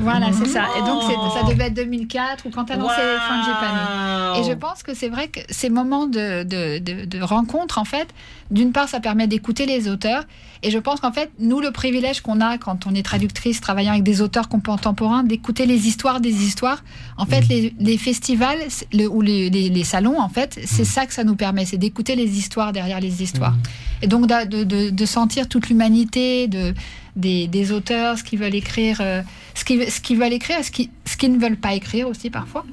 Voilà, 0.00 0.26
c'est 0.32 0.46
ça. 0.48 0.66
Et 0.78 0.80
donc, 0.82 1.02
c'est- 1.02 1.14
Oh. 1.16 1.30
ça 1.34 1.42
devait 1.50 1.64
être 1.66 1.74
2004 1.74 2.46
ou 2.46 2.50
quand 2.50 2.64
tu 2.64 2.72
as 2.72 2.76
lancé 2.76 2.94
Wow. 3.00 3.20
Frangipani. 3.20 4.40
Et 4.40 4.50
je 4.50 4.54
pense 4.54 4.82
que 4.82 4.94
c'est 4.94 5.08
vrai 5.08 5.28
que 5.28 5.40
ces 5.48 5.70
moments 5.70 6.06
de, 6.06 6.42
de, 6.42 6.78
de, 6.78 7.04
de 7.04 7.22
rencontre, 7.22 7.78
en 7.78 7.84
fait, 7.84 8.08
d'une 8.50 8.72
part, 8.72 8.88
ça 8.88 9.00
permet 9.00 9.26
d'écouter 9.26 9.64
les 9.66 9.88
auteurs. 9.88 10.24
Et 10.62 10.70
je 10.70 10.78
pense 10.78 11.00
qu'en 11.00 11.12
fait, 11.12 11.30
nous, 11.38 11.60
le 11.60 11.70
privilège 11.72 12.20
qu'on 12.20 12.40
a 12.40 12.56
quand 12.58 12.86
on 12.86 12.94
est 12.94 13.02
traductrice, 13.04 13.60
travaillant 13.60 13.92
avec 13.92 14.02
des 14.02 14.20
auteurs 14.22 14.48
contemporains, 14.48 15.22
d'écouter 15.22 15.66
les 15.66 15.86
histoires 15.86 16.20
des 16.20 16.44
histoires. 16.44 16.82
En 17.18 17.26
fait, 17.26 17.42
les, 17.48 17.74
les 17.78 17.98
festivals 17.98 18.23
c'est- 18.68 18.86
le- 18.92 19.08
ou 19.08 19.20
les, 19.20 19.50
les, 19.50 19.68
les 19.68 19.84
salons, 19.84 20.18
en 20.20 20.28
fait, 20.28 20.58
c'est 20.66 20.84
ça 20.84 21.06
que 21.06 21.12
ça 21.14 21.24
nous 21.24 21.36
permet, 21.36 21.64
c'est 21.64 21.76
d'écouter 21.78 22.16
les 22.16 22.38
histoires 22.38 22.72
derrière 22.72 23.00
les 23.00 23.22
histoires. 23.22 23.54
Et 24.02 24.06
donc 24.06 24.26
de, 24.26 24.64
de, 24.64 24.90
de 24.90 25.06
sentir 25.06 25.48
toute 25.48 25.68
l'humanité 25.68 26.48
de, 26.48 26.74
des, 27.16 27.46
des 27.48 27.72
auteurs, 27.72 28.18
ce 28.18 28.24
qu'ils 28.24 28.38
veulent 28.38 28.54
écrire, 28.54 28.98
euh, 29.00 29.22
ce 29.54 29.64
qu'ils 29.64 30.18
veulent 30.18 30.32
écrire, 30.32 30.64
ce 30.64 30.70
qu'ils 30.70 30.88
ce 31.06 31.16
qu'ils 31.16 31.32
ne 31.32 31.38
veulent 31.38 31.56
pas 31.56 31.74
écrire 31.74 32.08
aussi 32.08 32.28
parfois, 32.30 32.64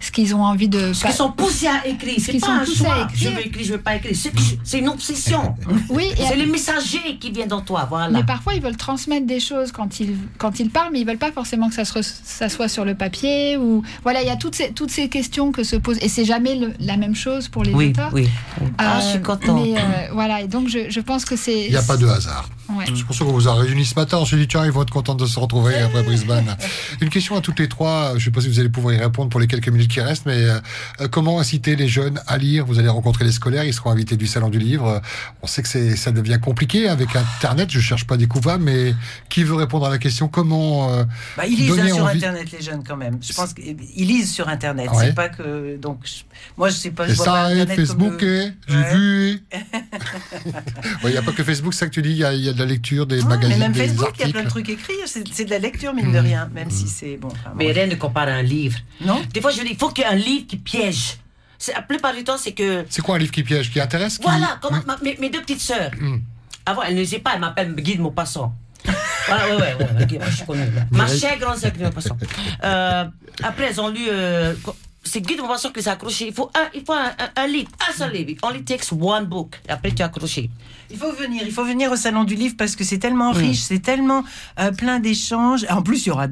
ce 0.00 0.10
qu'ils 0.10 0.34
ont 0.34 0.42
envie 0.44 0.68
de. 0.68 0.78
Parce 0.88 1.00
qu'ils 1.02 1.12
sont 1.12 1.32
poussés 1.32 1.66
à 1.66 1.86
écrire. 1.86 2.14
C'est 2.18 2.32
qu'ils 2.32 2.40
pas 2.40 2.46
sont 2.46 2.52
un 2.52 2.64
poussés 2.64 2.86
à 2.86 2.94
choix. 2.94 3.08
Je 3.14 3.28
veux 3.28 3.46
écrire, 3.46 3.64
je 3.66 3.72
veux 3.72 3.80
pas 3.80 3.96
écrire. 3.96 4.16
C'est 4.64 4.78
une 4.78 4.88
obsession. 4.88 5.54
Oui, 5.90 6.06
C'est 6.16 6.36
le 6.36 6.46
messager 6.46 7.16
qui 7.20 7.30
vient 7.30 7.46
dans 7.46 7.60
toi. 7.60 7.86
Voilà. 7.88 8.08
Mais 8.10 8.24
parfois, 8.24 8.54
ils 8.54 8.62
veulent 8.62 8.76
transmettre 8.76 9.26
des 9.26 9.40
choses 9.40 9.72
quand 9.72 10.00
ils, 10.00 10.16
quand 10.38 10.58
ils 10.60 10.70
parlent, 10.70 10.90
mais 10.92 11.00
ils 11.00 11.06
veulent 11.06 11.18
pas 11.18 11.32
forcément 11.32 11.68
que 11.68 11.74
ça, 11.74 11.84
se 11.84 11.92
re- 11.94 12.12
ça 12.24 12.48
soit 12.48 12.68
sur 12.68 12.84
le 12.84 12.94
papier. 12.94 13.56
Ou 13.56 13.82
voilà, 14.02 14.22
il 14.22 14.26
y 14.26 14.30
a 14.30 14.36
toutes 14.36 14.54
ces, 14.54 14.72
toutes 14.72 14.90
ces 14.90 15.08
questions 15.08 15.52
que 15.52 15.62
se 15.64 15.76
posent, 15.76 15.98
et 16.00 16.08
c'est 16.08 16.24
jamais 16.24 16.56
le- 16.56 16.72
la 16.80 16.96
même 16.96 17.14
chose 17.14 17.48
pour 17.48 17.62
les 17.64 17.72
Oui, 17.72 17.90
auteurs. 17.90 18.10
oui. 18.12 18.28
Euh, 18.60 18.64
Ah, 18.78 19.00
je 19.00 19.06
suis 19.10 19.22
contente. 19.22 19.60
Mais 19.62 19.74
euh, 19.76 19.80
voilà, 20.12 20.40
et 20.42 20.48
donc 20.48 20.68
je, 20.68 20.90
je 20.90 21.00
pense 21.00 21.24
que 21.24 21.36
c'est. 21.36 21.64
Il 21.66 21.70
n'y 21.70 21.76
a 21.76 21.82
pas 21.82 21.96
de 21.96 22.06
hasard. 22.06 22.48
Ouais. 22.70 22.84
C'est 22.86 23.04
pour 23.04 23.14
ça 23.14 23.24
qu'on 23.26 23.32
vous 23.32 23.46
a 23.48 23.54
réunis 23.54 23.84
ce 23.84 23.94
matin. 23.94 24.18
On 24.18 24.24
s'est 24.24 24.36
dit, 24.36 24.48
tiens, 24.48 24.64
ils 24.64 24.70
vont 24.72 24.82
être 24.82 24.90
contents 24.90 25.14
de 25.14 25.26
se 25.26 25.38
retrouver 25.38 25.74
après 25.76 26.02
Brisbane. 26.02 26.56
Une 27.02 27.10
question 27.10 27.36
à 27.36 27.40
toutes 27.42 27.58
les 27.58 27.68
trois. 27.68 28.10
Je 28.12 28.14
ne 28.14 28.20
sais 28.20 28.30
pas 28.30 28.40
si 28.40 28.48
vous 28.48 28.58
allez 28.58 28.70
pouvoir 28.70 28.94
y 28.94 28.98
répondre 28.98 29.28
pour 29.28 29.38
les 29.38 29.46
quelques 29.46 29.68
minutes 29.74 29.90
qui 29.90 30.00
restent, 30.00 30.26
mais 30.26 30.44
euh, 30.44 30.58
euh, 31.00 31.08
comment 31.08 31.38
inciter 31.40 31.76
les 31.76 31.88
jeunes 31.88 32.20
à 32.26 32.38
lire? 32.38 32.64
Vous 32.66 32.78
allez 32.78 32.88
rencontrer 32.88 33.24
les 33.24 33.32
scolaires, 33.32 33.64
ils 33.64 33.74
seront 33.74 33.90
invités 33.90 34.16
du 34.16 34.26
Salon 34.26 34.48
du 34.48 34.58
Livre. 34.58 35.00
On 35.42 35.46
sait 35.46 35.62
que 35.62 35.68
c'est, 35.68 35.96
ça 35.96 36.10
devient 36.12 36.38
compliqué 36.42 36.88
avec 36.88 37.14
Internet. 37.14 37.70
Je 37.70 37.80
cherche 37.80 38.06
pas 38.06 38.16
des 38.16 38.26
coupables, 38.26 38.62
mais 38.64 38.94
qui 39.28 39.44
veut 39.44 39.54
répondre 39.54 39.86
à 39.86 39.90
la 39.90 39.98
question? 39.98 40.28
Comment 40.28 40.90
euh, 40.92 41.04
Bah, 41.36 41.46
ils 41.46 41.56
lisent 41.56 41.68
donner 41.68 41.90
hein, 41.90 41.94
sur 41.94 42.04
envie 42.04 42.16
Internet, 42.18 42.50
les 42.52 42.62
jeunes, 42.62 42.82
quand 42.86 42.96
même. 42.96 43.18
Je 43.20 43.32
pense 43.32 43.52
qu'ils 43.54 43.76
lisent 44.06 44.32
sur 44.32 44.48
Internet. 44.48 44.90
Ouais. 44.90 45.06
C'est 45.06 45.14
pas 45.14 45.28
que. 45.28 45.76
Donc, 45.76 46.00
je- 46.04 46.22
moi, 46.56 46.68
je 46.70 46.74
sais 46.74 46.90
pas. 46.90 47.06
Je 47.06 47.14
vois 47.14 47.24
pas 47.26 47.30
ça, 47.48 47.54
et 47.54 47.60
Internet 47.60 47.76
Facebook, 47.86 48.18
comme, 48.20 48.28
et 48.28 48.52
j'ai 48.68 48.76
Ouais. 48.76 48.94
vu. 48.94 49.44
Il 51.04 51.10
n'y 51.10 51.16
a 51.16 51.22
pas 51.22 51.32
que 51.32 51.44
Facebook, 51.44 51.74
c'est 51.74 51.80
ça 51.80 51.86
que 51.86 51.92
tu 51.92 52.02
dis. 52.02 52.10
Il 52.10 52.16
y, 52.16 52.24
a- 52.24 52.32
il 52.34 52.40
y 52.40 52.48
a 52.48 52.52
de 52.52 52.58
la 52.58 52.64
lecture, 52.66 53.06
des 53.06 53.22
magazines, 53.22 53.58
Mais 53.58 53.64
même 53.64 53.72
des 53.72 53.86
Facebook, 53.88 54.12
il 54.18 54.26
y 54.26 54.28
a 54.28 54.32
plein 54.32 54.44
de 54.44 54.48
trucs 54.48 54.68
écrits. 54.68 54.92
C'est 55.06 55.24
c'est 55.30 55.44
de 55.44 55.50
la 55.50 55.58
lecture, 55.58 55.92
mine 55.94 56.12
de 56.12 56.18
Mhm. 56.18 56.24
rien. 56.26 56.50
Même 56.54 56.70
si 56.70 56.88
c'est. 56.88 57.16
Bon, 57.16 57.28
enfin, 57.28 57.50
Mais 57.56 57.72
rien 57.72 57.86
ne 57.86 57.94
compare 57.94 58.28
à 58.28 58.32
un 58.32 58.42
livre. 58.42 58.78
Non 59.00 59.22
Des 59.32 59.40
fois, 59.40 59.50
je 59.50 59.60
il 59.70 59.76
faut 59.76 59.88
qu'il 59.90 60.04
y 60.04 60.06
ait 60.06 60.10
un 60.10 60.14
livre 60.16 60.46
qui 60.46 60.56
piège. 60.56 61.18
C'est- 61.58 61.72
La 61.72 61.82
plupart 61.82 62.14
du 62.14 62.24
temps, 62.24 62.36
c'est 62.38 62.52
que. 62.52 62.84
C'est 62.90 63.02
quoi 63.02 63.16
un 63.16 63.18
livre 63.18 63.32
qui 63.32 63.42
piège, 63.42 63.70
qui 63.72 63.80
intéresse 63.80 64.18
qui- 64.18 64.24
Voilà, 64.24 64.58
comme 64.60 64.82
ma- 64.86 64.98
mes, 65.02 65.16
mes 65.18 65.30
deux 65.30 65.40
petites 65.40 65.60
sœurs. 65.60 65.90
Hmm. 65.98 66.18
Avant, 66.66 66.82
elles 66.82 66.94
ne 66.94 67.00
disaient 67.02 67.18
pas, 67.20 67.32
elles 67.34 67.40
m'appellent 67.40 67.74
Guide 67.74 68.00
Maupassant. 68.00 68.52
Voilà, 69.26 69.46
ouais, 69.56 69.56
ouais, 69.56 69.74
ouais, 70.18 70.20
je 70.28 70.36
suis 70.36 70.44
connue. 70.44 70.60
là. 70.74 70.82
Ma 70.90 71.06
chère 71.08 71.38
grande 71.38 71.56
sœur 71.56 71.70
Guide 71.72 71.84
Maupassant. 71.84 72.18
Euh, 72.62 73.04
après, 73.42 73.64
elles 73.70 73.80
ont 73.80 73.88
lu. 73.88 74.04
euh, 74.08 74.54
c'est 75.02 75.20
Guide 75.22 75.40
Maupassant 75.40 75.70
qui 75.70 75.80
les 75.80 75.88
a 75.88 75.92
accrochés. 75.92 76.26
Il 76.28 76.34
faut 76.34 76.50
un, 76.54 76.68
il 76.74 76.84
faut 76.84 76.92
un, 76.92 77.06
un- 77.18 77.42
un 77.42 77.46
livre, 77.46 77.70
un 77.88 77.92
seul 77.96 78.12
livre. 78.12 78.30
It 78.30 78.38
only 78.42 78.62
takes 78.64 78.92
one 78.92 79.24
book. 79.24 79.58
Et 79.66 79.70
après, 79.72 79.92
tu 79.92 80.02
as 80.02 80.06
accroché. 80.06 80.50
Il 80.90 80.98
faut 80.98 81.12
venir, 81.12 81.42
il 81.46 81.52
faut 81.52 81.64
venir 81.64 81.90
au 81.90 81.96
salon 81.96 82.24
du 82.24 82.34
livre 82.34 82.54
parce 82.58 82.76
que 82.76 82.84
c'est 82.84 82.98
tellement 82.98 83.32
Mm. 83.32 83.36
riche, 83.38 83.60
c'est 83.60 83.80
tellement 83.80 84.24
euh, 84.60 84.70
plein 84.72 85.00
d'échanges. 85.00 85.64
En 85.70 85.80
plus, 85.82 86.04
il 86.04 86.08
y 86.08 86.12
aura 86.12 86.26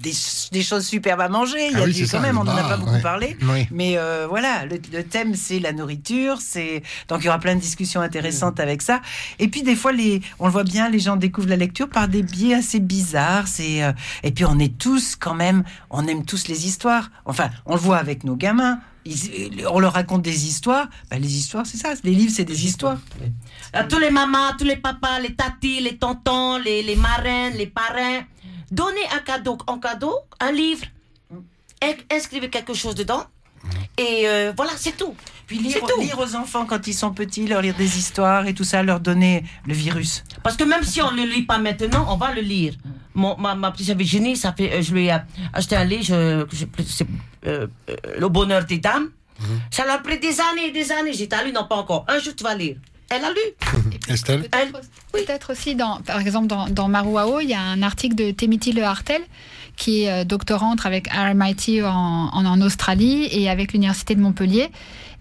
des, 0.00 0.12
des 0.52 0.62
choses 0.62 0.86
superbes 0.86 1.20
à 1.20 1.28
manger. 1.28 1.68
Il 1.70 1.72
y 1.72 1.80
Ah 1.80 1.82
a 1.82 1.84
oui, 1.86 1.92
du- 1.94 2.02
quand 2.02 2.08
ça, 2.08 2.20
même, 2.20 2.38
on 2.38 2.44
n'en 2.44 2.56
a 2.56 2.62
pas 2.68 2.76
beaucoup 2.76 2.92
ouais. 2.92 3.00
parlé. 3.00 3.36
Oui. 3.42 3.66
Mais 3.70 3.96
euh, 3.98 4.26
voilà, 4.28 4.64
le, 4.66 4.78
le 4.92 5.02
thème 5.04 5.34
c'est 5.34 5.58
la 5.58 5.72
nourriture, 5.72 6.38
c'est 6.40 6.82
donc 7.08 7.20
il 7.22 7.26
y 7.26 7.28
aura 7.28 7.38
plein 7.38 7.54
de 7.54 7.60
discussions 7.60 8.00
intéressantes 8.00 8.60
avec 8.60 8.82
ça. 8.82 9.00
Et 9.38 9.48
puis 9.48 9.62
des 9.62 9.76
fois, 9.76 9.92
les, 9.92 10.20
on 10.38 10.46
le 10.46 10.52
voit 10.52 10.64
bien, 10.64 10.88
les 10.90 10.98
gens 11.00 11.16
découvrent 11.16 11.48
la 11.48 11.56
lecture 11.56 11.88
par 11.88 12.08
des 12.08 12.22
biais 12.22 12.54
assez 12.54 12.80
bizarres. 12.80 13.48
C'est 13.48 13.82
euh, 13.82 13.92
et 14.22 14.30
puis 14.32 14.44
on 14.44 14.58
est 14.58 14.76
tous 14.76 15.16
quand 15.16 15.34
même, 15.34 15.64
on 15.90 16.06
aime 16.06 16.24
tous 16.24 16.48
les 16.48 16.66
histoires. 16.66 17.10
Enfin, 17.24 17.50
on 17.64 17.74
le 17.74 17.80
voit 17.80 17.98
avec 17.98 18.24
nos 18.24 18.36
gamins. 18.36 18.78
Ils- 19.08 19.64
on 19.70 19.78
leur 19.78 19.92
raconte 19.92 20.22
des 20.22 20.46
histoires. 20.46 20.88
Bah, 21.10 21.18
les 21.18 21.36
histoires, 21.36 21.64
c'est 21.64 21.76
ça. 21.78 21.94
Les 22.02 22.10
livres, 22.10 22.32
c'est 22.34 22.44
des 22.44 22.66
histoires. 22.66 22.98
À 23.72 23.84
tous 23.84 23.98
les 24.00 24.10
mamans, 24.10 24.52
tous 24.58 24.64
les 24.64 24.76
papas, 24.76 25.20
les 25.20 25.32
tatis, 25.34 25.80
les 25.80 25.96
tontons, 25.96 26.58
les, 26.58 26.82
les 26.82 26.96
marraines, 26.96 27.54
les 27.56 27.66
parrains, 27.68 28.22
donnez 28.70 29.06
un 29.14 29.20
cadeau, 29.20 29.58
en 29.66 29.78
cadeau, 29.78 30.14
un 30.40 30.52
livre. 30.52 30.84
In- 31.82 31.92
Inscrivez 32.16 32.48
quelque 32.50 32.74
chose 32.74 32.94
dedans. 32.94 33.24
Et 33.98 34.28
euh, 34.28 34.52
voilà, 34.56 34.72
c'est 34.76 34.96
tout. 34.96 35.14
Puis 35.46 35.58
lire, 35.58 35.78
tout. 35.80 36.00
lire 36.00 36.18
aux 36.18 36.34
enfants 36.36 36.66
quand 36.66 36.86
ils 36.86 36.94
sont 36.94 37.12
petits, 37.12 37.46
leur 37.46 37.62
lire 37.62 37.74
des 37.76 37.98
histoires 37.98 38.46
et 38.46 38.54
tout 38.54 38.64
ça, 38.64 38.82
leur 38.82 39.00
donner 39.00 39.44
le 39.66 39.74
virus. 39.74 40.24
Parce 40.42 40.56
que 40.56 40.64
même 40.64 40.82
si 40.82 41.00
on 41.02 41.10
ne 41.12 41.22
le 41.24 41.28
lit 41.32 41.42
pas 41.42 41.58
maintenant, 41.58 42.06
on 42.08 42.16
va 42.16 42.32
le 42.32 42.40
lire. 42.42 42.74
Mon, 43.14 43.36
ma, 43.38 43.54
ma 43.54 43.70
petite 43.70 43.96
Virginie, 43.96 44.36
ça 44.36 44.52
fait, 44.52 44.72
euh, 44.72 44.82
je 44.82 44.92
lui 44.92 45.06
ai 45.06 45.16
acheté 45.52 45.74
un 45.76 45.84
livre, 45.84 46.12
euh, 46.12 46.44
euh, 47.46 47.66
Le 48.18 48.28
bonheur 48.28 48.64
des 48.64 48.78
dames. 48.78 49.10
Ça 49.70 49.84
l'a 49.86 49.98
pris 49.98 50.18
des 50.18 50.40
années 50.40 50.68
et 50.68 50.72
des 50.72 50.90
années. 50.92 51.12
J'ai 51.12 51.26
dit, 51.26 51.36
ah, 51.38 51.44
lui, 51.44 51.52
non, 51.52 51.64
pas 51.64 51.76
encore. 51.76 52.04
Un 52.08 52.18
jour, 52.18 52.34
tu 52.36 52.42
vas 52.44 52.54
lire. 52.54 52.76
Elle 53.10 53.24
a 53.24 53.30
lu. 53.30 53.90
Estelle 54.08 54.42
Peut-être 54.42 54.80
peut-être 55.12 55.52
aussi, 55.52 55.74
dans, 55.74 56.00
par 56.00 56.20
exemple, 56.20 56.46
dans, 56.46 56.68
dans 56.68 56.88
Maruao, 56.88 57.40
il 57.40 57.48
y 57.48 57.54
a 57.54 57.60
un 57.60 57.82
article 57.82 58.14
de 58.14 58.30
Temiti 58.30 58.72
Le 58.72 58.82
Hartel, 58.82 59.22
qui 59.76 60.02
est 60.02 60.10
euh, 60.10 60.24
doctorante 60.24 60.84
avec 60.84 61.08
RMIT 61.08 61.82
en, 61.82 62.30
en, 62.32 62.44
en 62.44 62.60
Australie 62.60 63.28
et 63.30 63.48
avec 63.48 63.72
l'Université 63.72 64.14
de 64.14 64.20
Montpellier. 64.20 64.70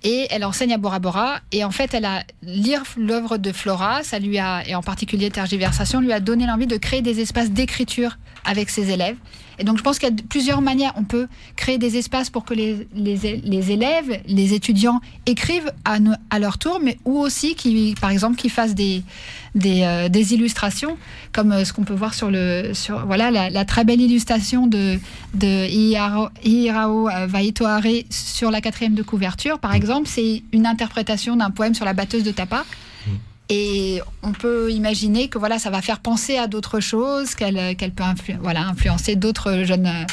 Et 0.04 0.28
elle 0.30 0.46
enseigne 0.46 0.74
à 0.74 0.78
Bora 0.78 1.00
Bora. 1.00 1.40
Et 1.52 1.64
en 1.64 1.72
fait, 1.72 1.94
elle 1.94 2.06
a 2.06 2.24
lire 2.44 2.84
l'œuvre 2.98 3.38
de 3.38 3.52
Flora, 3.52 4.04
ça 4.04 4.20
lui 4.20 4.38
a, 4.38 4.68
et 4.68 4.76
en 4.76 4.84
particulier 4.84 5.30
Tergiversation, 5.32 6.00
lui 6.00 6.12
a 6.14 6.20
donné 6.20 6.46
l'envie 6.46 6.68
de 6.68 6.78
créer 6.78 7.02
des 7.02 7.22
espaces 7.22 7.52
d'écriture 7.52 8.18
avec 8.44 8.70
ses 8.70 8.92
élèves. 8.92 9.18
Et 9.60 9.64
donc, 9.64 9.78
je 9.78 9.84
pense 9.84 9.99
qu'il 9.99 10.10
y 10.10 10.12
a 10.12 10.16
plusieurs 10.30 10.62
manières. 10.62 10.93
On 10.95 11.03
peut 11.03 11.28
créer 11.56 11.78
des 11.78 11.97
espaces 11.97 12.30
pour 12.30 12.45
que 12.45 12.53
les, 12.53 12.88
les, 12.95 13.41
les 13.43 13.72
élèves, 13.72 14.22
les 14.28 14.53
étudiants 14.53 15.01
écrivent 15.26 15.72
à, 15.84 16.39
leur 16.39 16.58
tour, 16.58 16.80
mais 16.82 16.97
ou 17.06 17.20
aussi, 17.20 17.56
qui, 17.56 17.95
par 17.99 18.10
exemple, 18.10 18.36
qu'ils 18.36 18.51
fassent 18.51 18.76
des, 18.76 19.03
des, 19.56 19.82
euh, 19.84 20.10
illustrations, 20.32 20.97
comme 21.32 21.51
euh, 21.51 21.66
ce 21.66 21.74
qu'on 21.74 21.84
peut 21.84 21.93
voir 21.93 22.14
sur 22.14 22.30
le, 22.32 22.72
sur 22.74 23.06
voilà, 23.06 23.32
la, 23.49 23.66
très 23.66 23.84
belle 23.84 24.01
illustration 24.01 24.68
de, 24.68 24.99
de 25.34 25.68
Ihirao, 25.70 26.30
Ihirao 26.43 27.10
euh, 27.10 27.28
Vaitoare 27.28 27.84
sur 28.10 28.51
la 28.51 28.62
quatrième 28.62 28.95
de 28.95 29.03
couverture, 29.03 29.60
par 29.60 29.74
exemple. 29.74 30.08
C'est 30.08 30.43
une 30.51 30.66
interprétation 30.66 31.36
d'un 31.36 31.51
poème 31.51 31.74
sur 31.74 31.86
la 31.86 31.93
batteuse 31.93 32.24
de 32.24 32.32
Tapa. 32.32 32.66
Et 33.50 34.02
on 34.24 34.32
peut 34.32 34.72
imaginer 34.72 35.28
que 35.30 35.38
voilà, 35.38 35.60
ça 35.60 35.70
va 35.70 35.82
faire 35.82 36.00
penser 36.00 36.38
à 36.38 36.48
d'autres 36.48 36.80
choses, 36.80 37.36
qu'elle 37.36 37.76
qu'elle 37.76 37.91
peut 37.91 38.04
influ- 38.04 38.38
voilà, 38.41 38.62
influencer 38.68 39.16
d'autres 39.16 39.64
jeunes, 39.64 39.86
euh, 39.86 40.06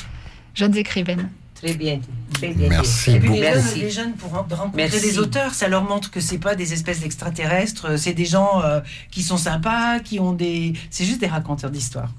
jeunes 0.55 0.77
écrivaines. 0.77 1.31
Très 1.55 1.75
bien. 1.75 2.01
Très 2.35 2.49
bien. 2.49 2.69
Merci 2.69 3.13
Et 3.13 3.21
puis 3.21 3.29
les 3.35 3.41
Merci. 3.41 3.71
jeunes, 3.77 3.81
les 3.85 3.91
jeunes, 3.91 4.13
pour 4.15 4.31
ren- 4.33 4.47
rencontrer 4.51 4.71
Merci. 4.89 5.01
des 5.01 5.19
auteurs, 5.19 5.55
ça 5.55 5.69
leur 5.69 5.85
montre 5.85 6.11
que 6.11 6.21
c'est 6.21 6.39
pas 6.39 6.55
des 6.57 6.73
espèces 6.73 7.01
d'extraterrestres, 7.01 7.99
c'est 7.99 8.15
des 8.15 8.25
gens 8.25 8.61
euh, 8.65 8.81
qui 9.11 9.23
sont 9.23 9.37
sympas, 9.37 10.01
qui 10.01 10.19
ont 10.19 10.33
des, 10.33 10.73
c'est 10.91 11.05
juste 11.05 11.21
des 11.21 11.27
raconteurs 11.29 11.71
d'histoires. 11.71 12.11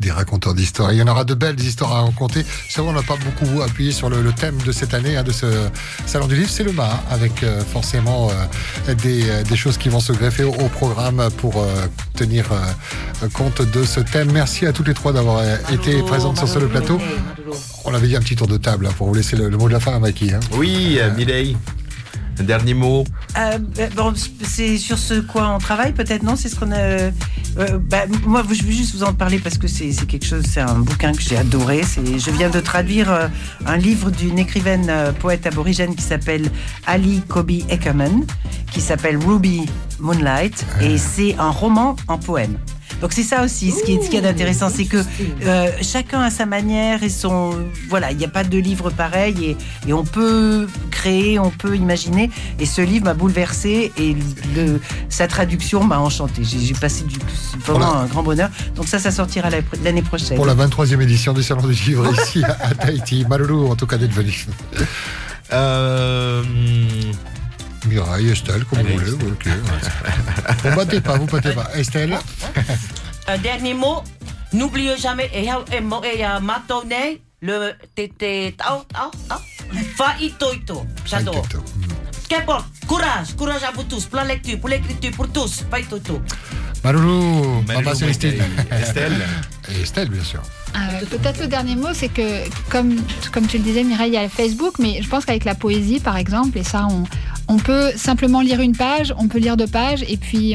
Des 0.00 0.10
raconteurs 0.10 0.54
d'histoires. 0.54 0.92
Il 0.92 0.98
y 0.98 1.02
en 1.02 1.06
aura 1.08 1.24
de 1.24 1.34
belles 1.34 1.60
histoires 1.60 1.92
à 1.92 2.02
raconter. 2.02 2.44
C'est 2.68 2.80
vrai, 2.80 2.90
on 2.90 2.94
n'a 2.94 3.02
pas 3.02 3.16
beaucoup 3.16 3.62
appuyé 3.62 3.92
sur 3.92 4.08
le, 4.10 4.22
le 4.22 4.32
thème 4.32 4.56
de 4.66 4.72
cette 4.72 4.94
année, 4.94 5.16
hein, 5.16 5.22
de 5.22 5.32
ce 5.32 5.46
salon 6.06 6.26
du 6.26 6.34
livre. 6.36 6.50
C'est 6.50 6.64
le 6.64 6.72
mât, 6.72 7.02
avec 7.10 7.42
euh, 7.42 7.60
forcément 7.62 8.30
euh, 8.30 8.94
des, 8.94 9.28
euh, 9.28 9.42
des 9.42 9.56
choses 9.56 9.76
qui 9.76 9.88
vont 9.88 10.00
se 10.00 10.12
greffer 10.12 10.44
au, 10.44 10.52
au 10.54 10.68
programme 10.68 11.28
pour 11.36 11.58
euh, 11.58 11.66
tenir 12.16 12.46
euh, 12.52 13.28
compte 13.34 13.62
de 13.62 13.84
ce 13.84 14.00
thème. 14.00 14.32
Merci 14.32 14.66
à 14.66 14.72
toutes 14.72 14.88
les 14.88 14.94
trois 14.94 15.12
d'avoir 15.12 15.42
été 15.70 16.02
présentes 16.02 16.38
sur 16.38 16.48
ce 16.48 16.58
le 16.58 16.68
plateau. 16.68 16.98
On 17.84 17.94
avait 17.94 18.08
dit 18.08 18.16
un 18.16 18.20
petit 18.20 18.36
tour 18.36 18.46
de 18.46 18.56
table 18.56 18.86
hein, 18.86 18.94
pour 18.96 19.08
vous 19.08 19.14
laisser 19.14 19.36
le, 19.36 19.48
le 19.48 19.56
mot 19.56 19.68
de 19.68 19.72
la 19.72 19.80
fin 19.80 19.94
à 19.94 19.98
Maki. 19.98 20.32
Hein. 20.32 20.40
Oui, 20.52 20.98
euh, 20.98 21.10
Mireille, 21.16 21.56
un 22.40 22.44
dernier 22.44 22.74
mot. 22.74 23.04
Euh, 23.38 23.58
bon, 23.96 24.12
c'est 24.42 24.78
sur 24.78 24.98
ce 24.98 25.14
quoi 25.20 25.48
on 25.54 25.58
travaille, 25.58 25.92
peut-être 25.92 26.22
non? 26.22 26.36
C'est 26.36 26.48
ce 26.48 26.56
qu'on 26.56 26.72
a. 26.72 26.78
euh, 26.78 27.10
bah, 27.78 28.04
moi, 28.26 28.42
je 28.50 28.62
veux 28.62 28.72
juste 28.72 28.94
vous 28.94 29.04
en 29.04 29.12
parler 29.12 29.38
parce 29.38 29.58
que 29.58 29.68
c'est 29.68 29.92
quelque 30.06 30.26
chose, 30.26 30.44
c'est 30.48 30.60
un 30.60 30.78
bouquin 30.78 31.12
que 31.12 31.20
j'ai 31.20 31.36
adoré. 31.36 31.82
Je 31.82 32.30
viens 32.30 32.50
de 32.50 32.60
traduire 32.60 33.10
euh, 33.12 33.28
un 33.66 33.76
livre 33.76 34.10
d'une 34.10 34.38
écrivaine 34.38 34.86
euh, 34.88 35.12
poète 35.12 35.46
aborigène 35.46 35.94
qui 35.94 36.02
s'appelle 36.02 36.50
Ali 36.86 37.22
Kobe 37.28 37.50
Eckerman, 37.70 38.24
qui 38.72 38.80
s'appelle 38.80 39.18
Ruby 39.18 39.66
Moonlight, 39.98 40.64
et 40.80 40.96
c'est 40.96 41.36
un 41.38 41.50
roman 41.50 41.96
en 42.08 42.18
poème. 42.18 42.56
Donc 43.00 43.12
c'est 43.12 43.22
ça 43.22 43.42
aussi, 43.44 43.70
ce 43.70 43.82
qui 43.84 43.94
est, 43.94 44.02
ce 44.02 44.10
qui 44.10 44.16
est 44.16 44.26
intéressant, 44.26 44.68
c'est 44.68 44.84
que 44.84 44.98
euh, 45.44 45.70
chacun 45.82 46.20
a 46.20 46.30
sa 46.30 46.46
manière 46.46 47.02
et 47.02 47.08
son 47.08 47.54
voilà, 47.88 48.10
il 48.12 48.16
n'y 48.18 48.24
a 48.24 48.28
pas 48.28 48.44
de 48.44 48.58
livre 48.58 48.90
pareil 48.90 49.34
et, 49.44 49.56
et 49.88 49.92
on 49.92 50.04
peut 50.04 50.66
créer, 50.90 51.38
on 51.38 51.50
peut 51.50 51.76
imaginer. 51.76 52.30
Et 52.58 52.66
ce 52.66 52.80
livre 52.82 53.04
m'a 53.06 53.14
bouleversé 53.14 53.92
et 53.96 54.16
le, 54.56 54.80
sa 55.08 55.26
traduction 55.26 55.82
m'a 55.84 55.98
enchanté. 55.98 56.42
J'ai 56.44 56.74
passé 56.74 57.04
du, 57.04 57.16
vraiment 57.64 57.86
Voilà. 57.86 58.00
un 58.02 58.06
grand 58.06 58.22
bonheur. 58.22 58.50
Donc 58.76 58.88
ça, 58.88 58.98
ça 58.98 59.10
sortira 59.10 59.48
la- 59.50 59.58
l'année 59.84 60.02
prochaine. 60.02 60.36
Pour 60.36 60.46
la 60.46 60.54
23e 60.54 61.00
édition 61.00 61.32
du 61.32 61.42
Salon 61.42 61.66
du 61.66 61.72
Livre 61.72 62.10
ici 62.22 62.42
à, 62.44 62.56
à 62.68 62.74
Tahiti. 62.74 63.24
Maloulou, 63.28 63.68
en 63.70 63.76
tout 63.76 63.86
cas, 63.86 63.96
d'être 63.98 64.12
venu. 64.12 64.46
Euh, 65.52 66.42
Mireille, 67.86 68.30
Estelle, 68.30 68.64
comme 68.64 68.80
vous 68.82 68.98
voulez. 68.98 69.12
ok. 69.12 69.48
Vous 70.64 70.76
battez 70.76 71.00
pas, 71.00 71.16
vous 71.16 71.26
battez 71.26 71.52
pas. 71.52 71.70
Estelle 71.74 72.18
Un 73.26 73.38
dernier 73.38 73.74
mot. 73.74 74.02
N'oubliez 74.52 74.96
jamais, 74.98 75.30
et 75.32 75.48
et 75.74 75.80
mo 75.80 76.02
et 76.02 76.22
à 76.24 76.40
matonné, 76.40 77.22
le 77.40 77.72
tété 77.94 78.54
tao 78.58 78.82
tao 78.92 79.10
tao. 79.28 79.38
Fa 79.96 80.16
ito 80.20 80.52
ito. 80.52 80.84
J'adore. 81.06 81.46
Qu'importe. 82.28 82.66
Courage, 82.86 83.34
courage 83.36 83.62
à 83.62 83.70
vous 83.74 83.84
tous. 83.84 84.08
La 84.12 84.24
lecture, 84.24 84.58
pour 84.58 84.68
l'écriture, 84.68 85.12
pour 85.12 85.28
tous. 85.28 85.64
Fa 85.70 85.78
ito 85.80 85.96
ito. 85.96 86.20
Maloulou, 86.82 87.62
Maloulou, 87.66 87.84
Maman 87.84 87.94
Célestine. 87.94 88.42
Estelle. 88.72 89.16
Et 89.72 89.82
Estelle, 89.82 90.08
bien 90.08 90.24
sûr. 90.24 90.42
Euh, 90.74 91.04
Peut-être 91.10 91.40
le 91.40 91.46
dernier 91.46 91.76
mot, 91.76 91.92
c'est 91.92 92.08
que, 92.08 92.48
comme, 92.70 92.96
comme 93.32 93.46
tu 93.46 93.58
le 93.58 93.64
disais, 93.64 93.84
Mireille, 93.84 94.10
il 94.10 94.14
y 94.14 94.16
a 94.18 94.22
le 94.22 94.28
Facebook, 94.28 94.78
mais 94.78 95.00
je 95.02 95.08
pense 95.08 95.24
qu'avec 95.24 95.44
la 95.44 95.54
poésie, 95.54 96.00
par 96.00 96.16
exemple, 96.16 96.58
et 96.58 96.64
ça, 96.64 96.86
on, 96.90 97.04
on 97.50 97.56
peut 97.56 97.90
simplement 97.96 98.40
lire 98.40 98.60
une 98.60 98.76
page, 98.76 99.12
on 99.18 99.26
peut 99.26 99.38
lire 99.38 99.56
deux 99.56 99.66
pages, 99.66 100.04
et 100.08 100.16
puis 100.16 100.54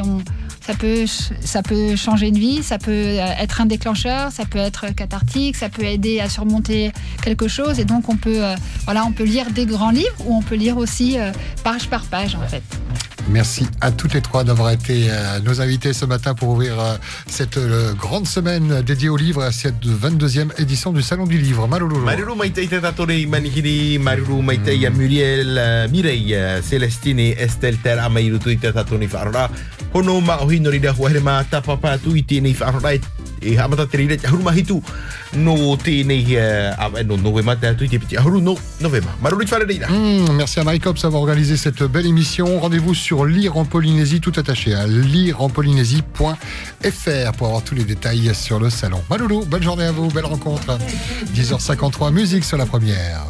ça, 0.61 1.61
peut, 1.61 1.95
changer 1.97 2.29
une 2.29 2.37
vie, 2.37 2.63
ça 2.63 2.77
peut 2.77 2.91
euh, 2.91 3.25
être 3.37 3.59
un 3.59 3.65
déclencheur, 3.65 4.31
ça 4.31 4.45
peut 4.45 4.59
être 4.59 4.95
cathartique, 4.95 5.57
ça 5.57 5.67
peut 5.67 5.83
aider 5.83 6.21
à 6.21 6.29
surmonter 6.29 6.93
quelque 7.21 7.49
chose, 7.49 7.81
et 7.81 7.85
donc 7.85 8.07
on 8.07 8.15
peut, 8.15 8.43
euh, 8.43 8.55
lire 9.19 9.51
des 9.51 9.65
grands 9.65 9.91
livres, 9.91 10.15
ou 10.25 10.35
on 10.35 10.41
peut 10.41 10.55
lire 10.55 10.77
aussi 10.77 11.19
euh, 11.19 11.31
page 11.65 11.89
par 11.89 12.05
page, 12.05 12.35
en 12.35 12.47
fait. 12.47 12.63
Merci 13.29 13.65
à 13.81 13.91
toutes 13.91 14.13
les 14.13 14.21
trois 14.21 14.43
d'avoir 14.43 14.69
été 14.69 15.07
euh, 15.09 15.39
nos 15.39 15.59
invités 15.59 15.93
ce 15.93 16.05
matin 16.05 16.35
pour 16.35 16.49
ouvrir 16.49 16.79
euh, 16.79 16.95
cette 17.27 17.57
euh, 17.57 17.93
grande 17.93 18.27
semaine 18.27 18.83
dédiée 18.83 19.09
au 19.09 19.17
livre, 19.17 19.41
à 19.41 19.51
cette 19.51 19.83
22e 19.83 20.49
édition 20.61 20.93
du 20.93 21.01
Salon 21.01 21.25
du 21.25 21.39
Livre. 21.39 21.67
Maloulou. 21.67 21.97
Maruru 22.05 22.37
maitai 22.37 22.67
te 22.67 22.75
tatore 22.75 23.25
manihiri, 23.27 23.97
maruru 23.97 24.43
maitai 24.43 24.85
a 24.85 24.89
Muriel, 24.91 25.89
Mireille, 25.91 26.35
uh, 26.35 26.61
Celestine, 26.61 27.33
Estelle 27.39 27.77
ter 27.77 27.97
a 27.99 28.09
mairu 28.09 28.37
tu 28.37 28.51
i 28.53 28.57
te 28.57 28.71
tatone 28.71 29.09
whaarora. 29.11 29.49
Hono 29.93 30.19
ma 30.21 30.37
o 30.43 30.51
hino 30.51 30.69
rida 30.69 30.93
huahere 30.93 31.19
ma 31.19 31.43
tapapa 31.43 31.97
tu 31.97 32.15
i 32.15 32.23
tēnei 32.23 32.53
whaarora 32.59 32.93
e, 33.41 33.55
hamata 33.57 33.87
te 33.87 33.97
rira 33.97 34.17
te 34.17 34.27
ahuru 34.27 34.43
mahitu 34.43 34.81
no 35.33 35.55
tēnei 35.81 36.37
uh, 36.37 36.77
a, 36.77 37.03
no 37.03 37.17
novema 37.17 37.55
te 37.55 37.67
atu 37.73 37.87
te 37.89 37.99
piti 37.99 38.17
ahuru 38.17 38.41
no 38.41 38.55
novema. 38.81 39.17
Maruru. 39.21 39.45
Mmh, 39.45 40.33
merci 40.33 40.59
à 40.59 40.63
Mike 40.63 40.85
Hobbs 40.85 41.01
d'avoir 41.01 41.21
organisé 41.21 41.55
cette 41.57 41.83
belle 41.83 42.05
émission. 42.05 42.59
Rendez-vous 42.59 42.93
sur 42.93 43.14
Lire 43.23 43.57
en 43.57 43.63
Polynésie, 43.63 44.19
tout 44.19 44.33
attaché 44.35 44.73
à 44.73 44.87
lireenpolynésie.fr 44.87 47.31
pour 47.37 47.47
avoir 47.47 47.63
tous 47.63 47.75
les 47.75 47.85
détails 47.85 48.35
sur 48.35 48.59
le 48.59 48.69
salon. 48.69 49.01
Maloulou, 49.09 49.45
bonne 49.45 49.63
journée 49.63 49.85
à 49.85 49.91
vous, 49.91 50.09
belle 50.09 50.25
rencontre. 50.25 50.77
10h53, 51.33 52.11
musique 52.11 52.43
sur 52.43 52.57
la 52.57 52.65
première. 52.65 53.23